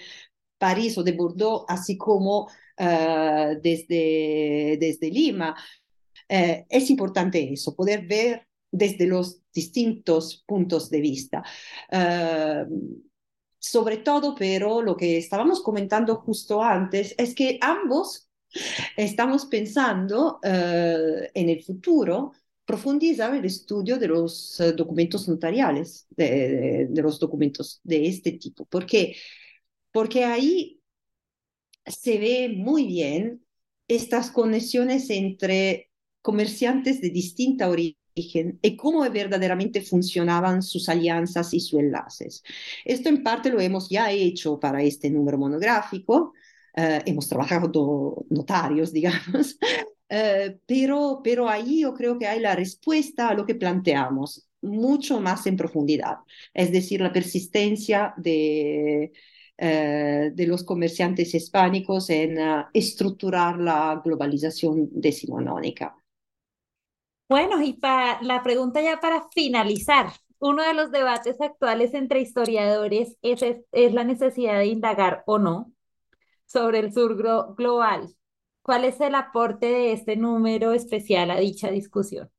París 0.58 0.98
o 0.98 1.04
de 1.04 1.12
Bordeaux, 1.12 1.66
así 1.68 1.98
como 1.98 2.48
uh, 2.80 3.60
desde, 3.62 4.78
desde 4.80 5.12
Lima. 5.12 5.56
Uh, 6.30 6.66
es 6.70 6.90
importante 6.90 7.54
eso, 7.54 7.76
poder 7.76 8.08
ver 8.08 8.48
desde 8.72 9.06
los 9.06 9.42
distintos 9.54 10.44
puntos 10.48 10.90
de 10.90 11.02
vista. 11.02 11.44
Uh, 11.92 13.04
sobre 13.64 13.98
todo, 13.98 14.36
pero 14.36 14.82
lo 14.82 14.98
que 14.98 15.18
estábamos 15.18 15.62
comentando 15.64 16.18
justo 16.18 16.62
antes 16.62 17.16
es 17.18 17.34
que 17.34 17.58
ambos 17.62 18.30
estamos 18.98 19.46
pensando 19.46 20.42
uh, 20.44 21.28
en 21.34 21.50
el 21.50 21.64
futuro 21.64 22.34
profundizar 22.66 23.34
el 23.34 23.46
estudio 23.46 23.98
de 23.98 24.10
los 24.10 24.60
uh, 24.60 24.76
documentos 24.76 25.30
notariales, 25.30 26.08
de, 26.10 26.90
los 26.92 27.18
documentos 27.20 27.80
de 27.84 28.06
este 28.08 28.34
tipo. 28.34 28.66
¿Por 28.66 28.86
qué? 28.86 29.16
Porque 29.94 30.26
ahí 30.26 30.82
se 31.86 32.18
ve 32.20 32.50
muy 32.50 32.86
bien 32.86 33.46
estas 33.88 34.30
conexiones 34.30 35.10
entre 35.10 35.90
comerciantes 36.22 37.00
de 37.00 37.10
distinta 37.12 37.70
origen 37.70 38.03
y 38.16 38.78
cómo 38.78 39.10
verdaderamente 39.10 39.82
funcionaban 39.82 40.62
sus 40.62 40.90
alianzas 40.90 41.54
y 41.54 41.60
sus 41.60 41.80
enlaces. 41.80 42.44
Esto 42.86 43.10
en 43.10 43.24
parte 43.24 43.50
lo 43.50 43.60
hemos 43.60 43.90
ya 43.90 44.12
hecho 44.12 44.60
para 44.60 44.84
este 44.84 45.10
número 45.10 45.38
monográfico, 45.38 46.34
uh, 46.78 47.02
hemos 47.06 47.28
trabajado 47.28 48.26
notarios, 48.30 48.92
digamos, 48.94 49.58
uh, 50.10 50.58
pero, 50.66 51.22
pero 51.24 51.50
ahí 51.50 51.82
yo 51.82 51.94
creo 51.94 52.18
que 52.18 52.28
hay 52.28 52.40
la 52.40 52.56
respuesta 52.56 53.30
a 53.30 53.34
lo 53.34 53.46
que 53.46 53.56
planteamos 53.56 54.48
mucho 54.62 55.20
más 55.20 55.46
en 55.48 55.58
profundidad, 55.58 56.18
es 56.54 56.72
decir, 56.72 57.02
la 57.02 57.12
persistencia 57.12 58.14
de, 58.18 59.12
uh, 59.60 60.34
de 60.34 60.48
los 60.48 60.64
comerciantes 60.64 61.34
hispánicos 61.34 62.10
en 62.10 62.38
estructurar 62.74 63.58
la 63.60 64.02
globalización 64.04 64.90
decimonónica. 64.92 65.96
Bueno, 67.34 67.64
y 67.64 67.74
para 67.74 68.22
la 68.22 68.44
pregunta 68.44 68.80
ya 68.80 69.00
para 69.00 69.28
finalizar, 69.30 70.14
uno 70.38 70.62
de 70.62 70.76
los 70.76 70.92
debates 70.92 71.42
actuales 71.42 71.96
entre 71.96 72.22
historiadores 72.22 73.18
es, 73.24 73.42
es, 73.72 73.92
la 73.92 74.04
necesidad 74.04 74.60
de 74.60 74.68
indagar 74.68 75.24
o 75.26 75.40
no 75.40 75.74
sobre 76.46 76.78
el 76.78 76.94
sur 76.94 77.18
global. 77.58 78.16
¿Cuál 78.62 78.86
es 78.86 79.02
el 79.02 79.16
aporte 79.16 79.66
de 79.66 79.94
este 79.94 80.16
número 80.16 80.74
especial 80.74 81.32
a 81.32 81.40
dicha 81.40 81.72
discusión? 81.72 82.30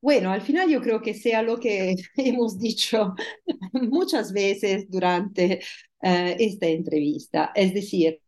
Bueno, 0.00 0.32
al 0.32 0.42
final 0.42 0.68
yo 0.68 0.82
creo 0.82 1.00
que 1.00 1.14
sea 1.14 1.42
lo 1.42 1.60
que 1.60 1.94
hemos 2.16 2.58
dicho 2.58 3.14
muchas 3.72 4.32
veces 4.32 4.90
durante 4.90 5.60
uh, 6.02 6.34
esta 6.36 6.66
entrevista. 6.66 7.52
Es 7.54 7.72
decir, 7.72 8.20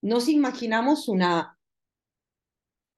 nos 0.00 0.30
imaginamos 0.30 1.08
una 1.08 1.58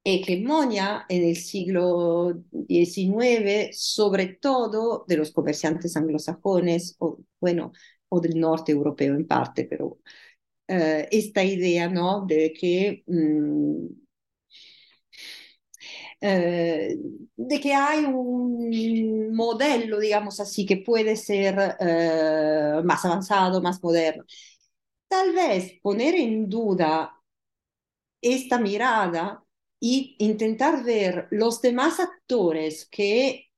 hegemonia 0.05 1.07
en 1.09 1.25
el 1.25 1.37
siglo 1.37 2.43
XIX, 2.69 3.71
sobre 3.73 4.27
todo 4.35 5.05
de 5.07 5.17
los 5.17 5.33
comerciantes 5.33 5.97
anglosajones, 5.97 6.97
o 6.99 7.19
bueno, 7.41 7.73
o 8.09 8.21
del 8.21 8.39
norte 8.39 8.73
europeo 8.73 9.15
en 9.15 9.27
parte, 9.27 9.65
pero 9.65 9.87
uh, 10.69 11.07
esta 11.11 11.45
idea. 11.45 11.89
De 12.27 12.53
que... 12.53 13.03
Um, 13.07 13.89
uh, 16.21 17.23
de 17.37 17.61
que 17.61 17.75
hay 17.75 18.05
un 18.05 19.35
modelo, 19.35 19.99
digamos 19.99 20.41
así, 20.41 20.67
que 20.67 20.79
puede 20.79 21.17
ser 21.17 21.55
uh, 21.57 22.85
más 22.85 23.05
avanzado, 23.05 23.63
más 23.63 23.83
moderno. 23.83 24.25
Tal 25.09 25.33
vez 25.35 25.75
poner 25.83 26.15
en 26.15 26.49
duda 26.49 27.13
esta 28.21 28.59
mirada 28.59 29.45
y 29.85 30.15
intentar 30.21 30.85
ver 30.85 31.27
los 31.33 31.61
demás 31.61 31.99
actores 31.99 32.87
que 32.87 33.49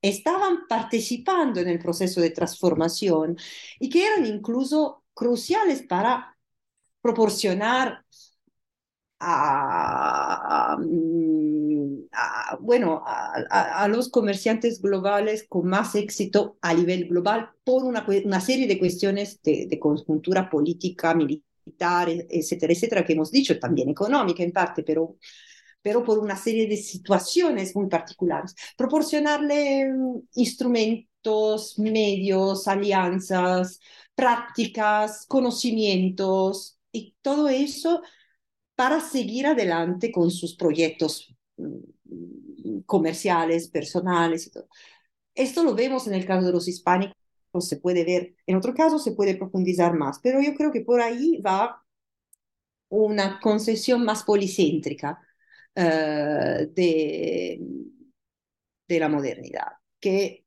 estaban 0.00 0.66
participando 0.66 1.60
en 1.60 1.68
el 1.68 1.78
proceso 1.78 2.22
de 2.22 2.30
transformación 2.30 3.36
y 3.78 3.90
que 3.90 4.06
eran 4.06 4.24
incluso 4.24 5.04
cruciales 5.12 5.82
para 5.82 6.38
proporcionar 7.02 8.02
a, 9.20 10.78
bueno, 12.60 13.02
a, 13.04 13.86
los 13.88 14.08
comerciantes 14.08 14.80
globales 14.80 15.44
con 15.46 15.66
más 15.66 15.94
éxito 15.96 16.56
a 16.62 16.72
nivel 16.72 17.08
global 17.08 17.50
por 17.62 17.84
una, 17.84 18.06
una 18.24 18.40
serie 18.40 18.66
de 18.66 18.78
cuestiones 18.78 19.42
de, 19.42 19.66
de 19.66 19.78
conjuntura 19.78 20.48
política, 20.48 21.14
militar, 21.14 22.08
etcétera, 22.08 22.72
etcétera, 22.72 23.04
que 23.04 23.12
hemos 23.12 23.30
dicho, 23.30 23.58
también 23.58 23.90
económica 23.90 24.42
en 24.42 24.52
parte, 24.52 24.82
pero 24.82 25.16
pero 25.84 26.02
por 26.02 26.18
una 26.18 26.34
serie 26.34 26.66
de 26.66 26.78
situaciones 26.78 27.76
muy 27.76 27.88
particulares. 27.88 28.54
Proporcionarle 28.74 29.92
mm, 29.92 30.28
instrumentos, 30.36 31.78
medios, 31.78 32.66
alianzas, 32.66 33.80
prácticas, 34.14 35.26
conocimientos 35.26 36.78
y 36.90 37.14
todo 37.20 37.50
eso 37.50 38.00
para 38.74 38.98
seguir 39.00 39.46
adelante 39.46 40.10
con 40.10 40.30
sus 40.30 40.56
proyectos 40.56 41.36
mm, 41.58 42.80
comerciales, 42.86 43.68
personales. 43.68 44.46
Y 44.46 44.52
todo. 44.52 44.68
Esto 45.34 45.64
lo 45.64 45.74
vemos 45.74 46.06
en 46.06 46.14
el 46.14 46.24
caso 46.24 46.46
de 46.46 46.52
los 46.52 46.66
hispánicos, 46.66 47.14
se 47.60 47.76
puede 47.76 48.04
ver, 48.04 48.34
en 48.46 48.56
otro 48.56 48.72
caso 48.72 48.98
se 48.98 49.12
puede 49.12 49.36
profundizar 49.36 49.92
más, 49.94 50.18
pero 50.22 50.40
yo 50.40 50.54
creo 50.54 50.72
que 50.72 50.80
por 50.80 51.02
ahí 51.02 51.42
va 51.42 51.84
una 52.88 53.38
concesión 53.40 54.04
más 54.04 54.22
policéntrica 54.24 55.20
de, 55.74 57.60
de 58.88 59.00
la 59.00 59.08
modernidad, 59.08 59.72
que 60.00 60.44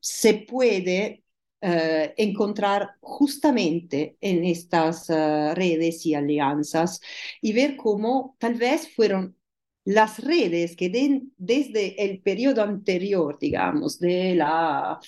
se 0.00 0.34
puede 0.34 1.24
eh, 1.60 2.14
encontrar 2.16 2.90
justamente 3.00 4.16
en 4.20 4.44
estas 4.44 5.10
uh, 5.10 5.54
redes 5.54 6.06
y 6.06 6.14
alianzas 6.14 7.00
y 7.40 7.52
ver 7.52 7.76
cómo 7.76 8.36
tal 8.38 8.54
vez 8.54 8.94
fueron 8.94 9.36
las 9.84 10.20
redes 10.20 10.76
que 10.76 10.88
de, 10.88 11.22
desde 11.36 12.04
el 12.04 12.20
periodo 12.22 12.62
anterior, 12.62 13.38
digamos, 13.40 13.98
de 13.98 14.36
la, 14.36 15.00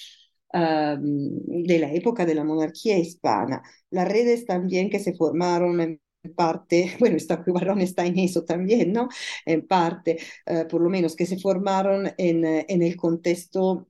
um, 0.52 1.38
de 1.64 1.78
la 1.78 1.92
época 1.92 2.26
de 2.26 2.34
la 2.34 2.44
monarquía 2.44 2.98
hispana, 2.98 3.62
las 3.90 4.08
redes 4.08 4.44
también 4.46 4.90
que 4.90 4.98
se 4.98 5.14
formaron 5.14 5.80
en 5.80 6.00
parte, 6.36 6.96
bueno, 7.00 7.16
esta 7.16 7.42
Barón 7.46 7.80
está 7.80 8.04
en 8.06 8.18
eso 8.18 8.44
también, 8.44 8.92
¿no? 8.92 9.08
En 9.46 9.66
parte, 9.66 10.18
uh, 10.46 10.66
por 10.68 10.80
lo 10.82 10.90
menos, 10.90 11.16
que 11.16 11.26
se 11.26 11.38
formaron 11.38 12.12
en, 12.18 12.44
en 12.44 12.82
el 12.82 12.96
contexto 12.96 13.88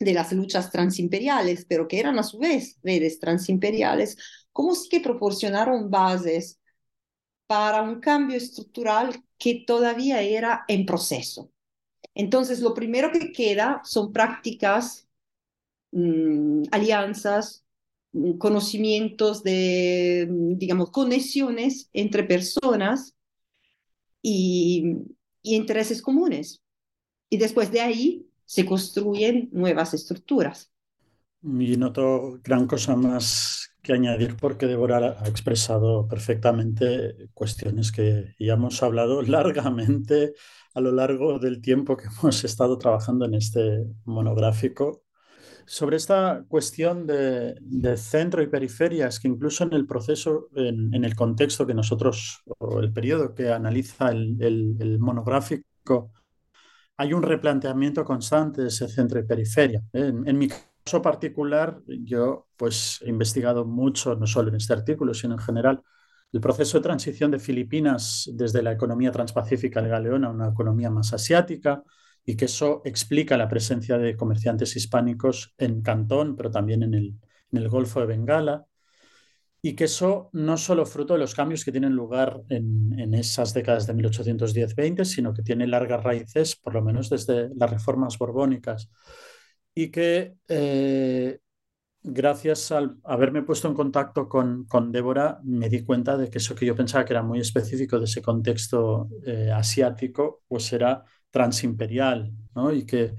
de 0.00 0.14
las 0.14 0.32
luchas 0.32 0.70
transimperiales, 0.70 1.64
pero 1.66 1.88
que 1.88 2.00
eran 2.00 2.18
a 2.18 2.22
su 2.24 2.38
vez 2.38 2.78
redes 2.82 3.18
transimperiales, 3.20 4.16
como 4.52 4.74
sí 4.74 4.88
que 4.90 5.00
proporcionaron 5.00 5.90
bases 5.90 6.60
para 7.46 7.82
un 7.82 8.00
cambio 8.00 8.36
estructural 8.36 9.22
que 9.38 9.64
todavía 9.66 10.22
era 10.22 10.64
en 10.68 10.86
proceso. 10.86 11.50
Entonces, 12.14 12.60
lo 12.60 12.74
primero 12.74 13.12
que 13.12 13.32
queda 13.32 13.82
son 13.84 14.12
prácticas, 14.12 15.08
mmm, 15.92 16.64
alianzas, 16.72 17.63
mm, 17.63 17.63
conocimientos 18.38 19.42
de, 19.42 20.28
mm, 20.30 20.58
digamos, 20.58 20.90
conexiones 20.90 21.88
entre 21.92 22.24
personas 22.24 23.14
y, 24.22 24.96
y 25.42 25.54
intereses 25.54 26.02
comunes. 26.02 26.62
Y 27.30 27.38
después 27.38 27.70
de 27.70 27.80
ahí 27.80 28.26
se 28.44 28.64
construyen 28.64 29.48
nuevas 29.52 29.94
estructuras. 29.94 30.70
Y 31.42 31.76
noto 31.76 32.40
gran 32.42 32.66
cosa 32.66 32.96
más 32.96 33.70
que 33.82 33.92
añadir 33.92 34.36
porque 34.36 34.66
Débora 34.66 35.18
ha 35.20 35.28
expresado 35.28 36.08
perfectamente 36.08 37.28
cuestiones 37.34 37.92
que 37.92 38.34
ya 38.38 38.54
hemos 38.54 38.82
hablado 38.82 39.20
largamente 39.22 40.32
a 40.74 40.80
lo 40.80 40.90
largo 40.90 41.38
del 41.38 41.60
tiempo 41.60 41.96
que 41.96 42.06
hemos 42.06 42.42
estado 42.44 42.78
trabajando 42.78 43.26
en 43.26 43.34
este 43.34 43.84
monográfico. 44.04 45.03
Sobre 45.66 45.96
esta 45.96 46.44
cuestión 46.48 47.06
de, 47.06 47.56
de 47.60 47.96
centro 47.96 48.42
y 48.42 48.46
periferia, 48.48 49.08
es 49.08 49.18
que 49.18 49.28
incluso 49.28 49.64
en 49.64 49.72
el 49.72 49.86
proceso, 49.86 50.48
en, 50.54 50.94
en, 50.94 51.04
el 51.04 51.14
contexto 51.14 51.66
que 51.66 51.74
nosotros, 51.74 52.42
o 52.58 52.80
el 52.80 52.92
periodo 52.92 53.34
que 53.34 53.50
analiza 53.50 54.10
el, 54.10 54.36
el, 54.40 54.98
monográfico, 54.98 56.12
hay 56.96 57.12
un 57.12 57.22
replanteamiento 57.22 58.04
constante 58.04 58.62
de 58.62 58.68
ese 58.68 58.88
centro 58.88 59.18
y 59.18 59.24
periferia. 59.24 59.82
¿eh? 59.92 60.12
En, 60.24 60.38
mi 60.38 60.48
caso 60.48 61.02
particular, 61.02 61.80
yo 61.86 62.48
pues 62.56 63.00
he 63.02 63.08
investigado 63.08 63.64
mucho, 63.64 64.14
no 64.16 64.26
solo 64.26 64.50
en 64.50 64.56
este 64.56 64.74
artículo, 64.74 65.14
sino 65.14 65.34
en 65.34 65.40
general, 65.40 65.82
el 66.32 66.40
proceso 66.40 66.78
de 66.78 66.82
transición 66.82 67.30
de 67.30 67.38
Filipinas 67.38 68.28
desde 68.34 68.62
la 68.62 68.72
economía 68.72 69.12
transpacífica 69.12 69.80
al 69.80 69.88
galeón 69.88 70.24
a 70.24 70.30
una 70.30 70.48
economía 70.48 70.90
más 70.90 71.12
asiática 71.12 71.82
y 72.24 72.36
que 72.36 72.46
eso 72.46 72.82
explica 72.84 73.36
la 73.36 73.48
presencia 73.48 73.98
de 73.98 74.16
comerciantes 74.16 74.76
hispánicos 74.76 75.54
en 75.58 75.82
Cantón, 75.82 76.36
pero 76.36 76.50
también 76.50 76.82
en 76.82 76.94
el, 76.94 77.14
en 77.52 77.58
el 77.58 77.68
Golfo 77.68 78.00
de 78.00 78.06
Bengala 78.06 78.66
y 79.66 79.74
que 79.74 79.84
eso 79.84 80.28
no 80.34 80.58
solo 80.58 80.84
fruto 80.84 81.14
de 81.14 81.20
los 81.20 81.34
cambios 81.34 81.64
que 81.64 81.72
tienen 81.72 81.94
lugar 81.94 82.42
en, 82.50 82.98
en 82.98 83.14
esas 83.14 83.54
décadas 83.54 83.86
de 83.86 83.94
1810-20, 83.94 85.06
sino 85.06 85.32
que 85.32 85.42
tiene 85.42 85.66
largas 85.66 86.04
raíces, 86.04 86.54
por 86.54 86.74
lo 86.74 86.82
menos 86.82 87.08
desde 87.08 87.48
las 87.56 87.70
reformas 87.70 88.18
borbónicas, 88.18 88.90
y 89.74 89.90
que 89.90 90.34
eh, 90.48 91.38
gracias 92.02 92.72
al 92.72 92.98
haberme 93.04 93.42
puesto 93.42 93.66
en 93.66 93.72
contacto 93.72 94.28
con, 94.28 94.66
con, 94.66 94.92
Débora, 94.92 95.40
me 95.44 95.70
di 95.70 95.82
cuenta 95.82 96.18
de 96.18 96.28
que 96.28 96.36
eso 96.36 96.54
que 96.54 96.66
yo 96.66 96.76
pensaba 96.76 97.06
que 97.06 97.14
era 97.14 97.22
muy 97.22 97.40
específico 97.40 97.98
de 97.98 98.04
ese 98.04 98.20
contexto 98.20 99.08
eh, 99.24 99.50
asiático, 99.50 100.42
pues 100.46 100.70
era 100.74 101.02
transimperial, 101.34 102.32
¿no? 102.54 102.72
Y 102.72 102.86
que 102.86 103.16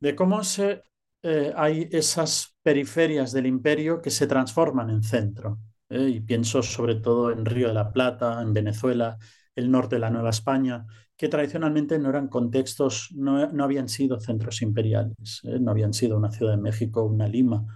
de 0.00 0.16
cómo 0.16 0.42
se, 0.42 0.82
eh, 1.22 1.52
hay 1.54 1.86
esas 1.92 2.56
periferias 2.62 3.30
del 3.32 3.46
imperio 3.46 4.00
que 4.00 4.10
se 4.10 4.26
transforman 4.26 4.88
en 4.90 5.02
centro. 5.02 5.58
¿eh? 5.90 6.08
y 6.08 6.20
pienso 6.20 6.62
sobre 6.62 6.94
todo 6.96 7.30
en 7.30 7.44
Río 7.44 7.68
de 7.68 7.74
la 7.74 7.92
Plata, 7.92 8.40
en 8.40 8.54
Venezuela, 8.54 9.18
el 9.54 9.70
norte 9.70 9.96
de 9.96 10.00
la 10.00 10.10
Nueva 10.10 10.30
España, 10.30 10.86
que 11.14 11.28
tradicionalmente 11.28 11.98
no 11.98 12.08
eran 12.08 12.28
contextos, 12.28 13.10
no, 13.14 13.46
no 13.52 13.64
habían 13.64 13.88
sido 13.88 14.18
centros 14.18 14.62
imperiales, 14.62 15.40
¿eh? 15.44 15.58
no 15.60 15.70
habían 15.72 15.92
sido 15.92 16.16
una 16.16 16.30
Ciudad 16.30 16.52
de 16.52 16.62
México, 16.62 17.02
una 17.04 17.28
Lima. 17.28 17.66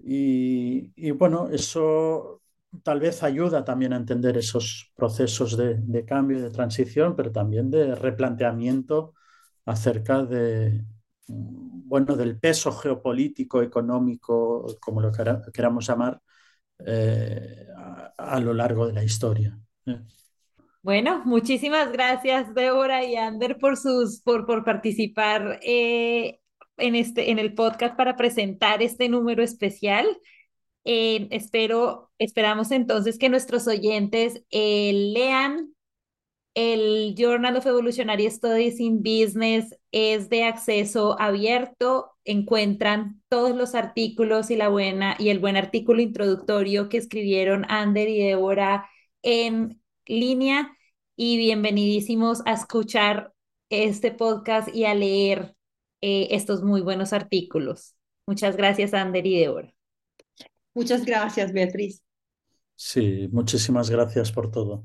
Y, 0.00 0.92
y, 0.96 1.10
bueno, 1.12 1.48
eso 1.50 2.39
tal 2.82 3.00
vez 3.00 3.22
ayuda 3.22 3.64
también 3.64 3.92
a 3.92 3.96
entender 3.96 4.36
esos 4.36 4.92
procesos 4.96 5.56
de, 5.56 5.76
de 5.76 6.04
cambio, 6.04 6.40
de 6.40 6.50
transición, 6.50 7.16
pero 7.16 7.32
también 7.32 7.70
de 7.70 7.94
replanteamiento 7.94 9.14
acerca 9.64 10.22
de, 10.24 10.84
bueno, 11.26 12.16
del 12.16 12.38
peso 12.38 12.72
geopolítico, 12.72 13.62
económico, 13.62 14.66
como 14.80 15.00
lo 15.00 15.12
queramos 15.52 15.86
llamar, 15.86 16.20
eh, 16.86 17.66
a, 17.76 18.12
a, 18.16 18.40
lo 18.40 18.54
largo 18.54 18.86
de 18.86 18.92
la 18.92 19.04
historia. 19.04 19.58
¿eh? 19.86 20.00
Bueno, 20.82 21.22
muchísimas 21.26 21.92
gracias 21.92 22.54
Débora 22.54 23.04
y 23.04 23.14
Ander 23.16 23.58
por 23.58 23.76
sus 23.76 24.22
por, 24.22 24.46
por 24.46 24.64
participar 24.64 25.60
eh, 25.62 26.40
en 26.78 26.94
este 26.94 27.30
en 27.30 27.38
el 27.38 27.54
podcast 27.54 27.96
para 27.96 28.16
presentar 28.16 28.82
este 28.82 29.08
número 29.08 29.42
especial. 29.42 30.06
Eh, 30.84 31.28
espero 31.30 32.10
esperamos 32.18 32.70
entonces 32.70 33.18
que 33.18 33.28
nuestros 33.28 33.66
oyentes 33.66 34.44
eh, 34.50 34.92
lean 35.14 35.74
el 36.54 37.14
Journal 37.16 37.56
of 37.56 37.66
Evolutionary 37.66 38.28
Studies 38.28 38.80
in 38.80 39.02
Business 39.02 39.76
es 39.92 40.28
de 40.28 40.44
acceso 40.44 41.20
abierto. 41.20 42.12
Encuentran 42.24 43.22
todos 43.28 43.54
los 43.56 43.74
artículos 43.74 44.50
y 44.50 44.56
la 44.56 44.68
buena 44.68 45.16
y 45.18 45.30
el 45.30 45.38
buen 45.38 45.56
artículo 45.56 46.02
introductorio 46.02 46.88
que 46.88 46.98
escribieron 46.98 47.64
Ander 47.68 48.08
y 48.08 48.18
Débora 48.18 48.88
en 49.22 49.80
línea. 50.06 50.76
Y 51.16 51.36
bienvenidísimos 51.38 52.42
a 52.46 52.52
escuchar 52.52 53.32
este 53.70 54.10
podcast 54.10 54.74
y 54.74 54.86
a 54.86 54.94
leer 54.94 55.54
eh, 56.00 56.28
estos 56.32 56.62
muy 56.62 56.80
buenos 56.80 57.12
artículos. 57.12 57.94
Muchas 58.26 58.56
gracias, 58.56 58.94
Ander 58.94 59.26
y 59.26 59.38
Débora. 59.38 59.79
Muchas 60.74 61.04
gracias, 61.04 61.52
Beatriz. 61.52 62.02
Sí, 62.74 63.28
muchísimas 63.30 63.90
gracias 63.90 64.32
por 64.32 64.50
todo. 64.50 64.84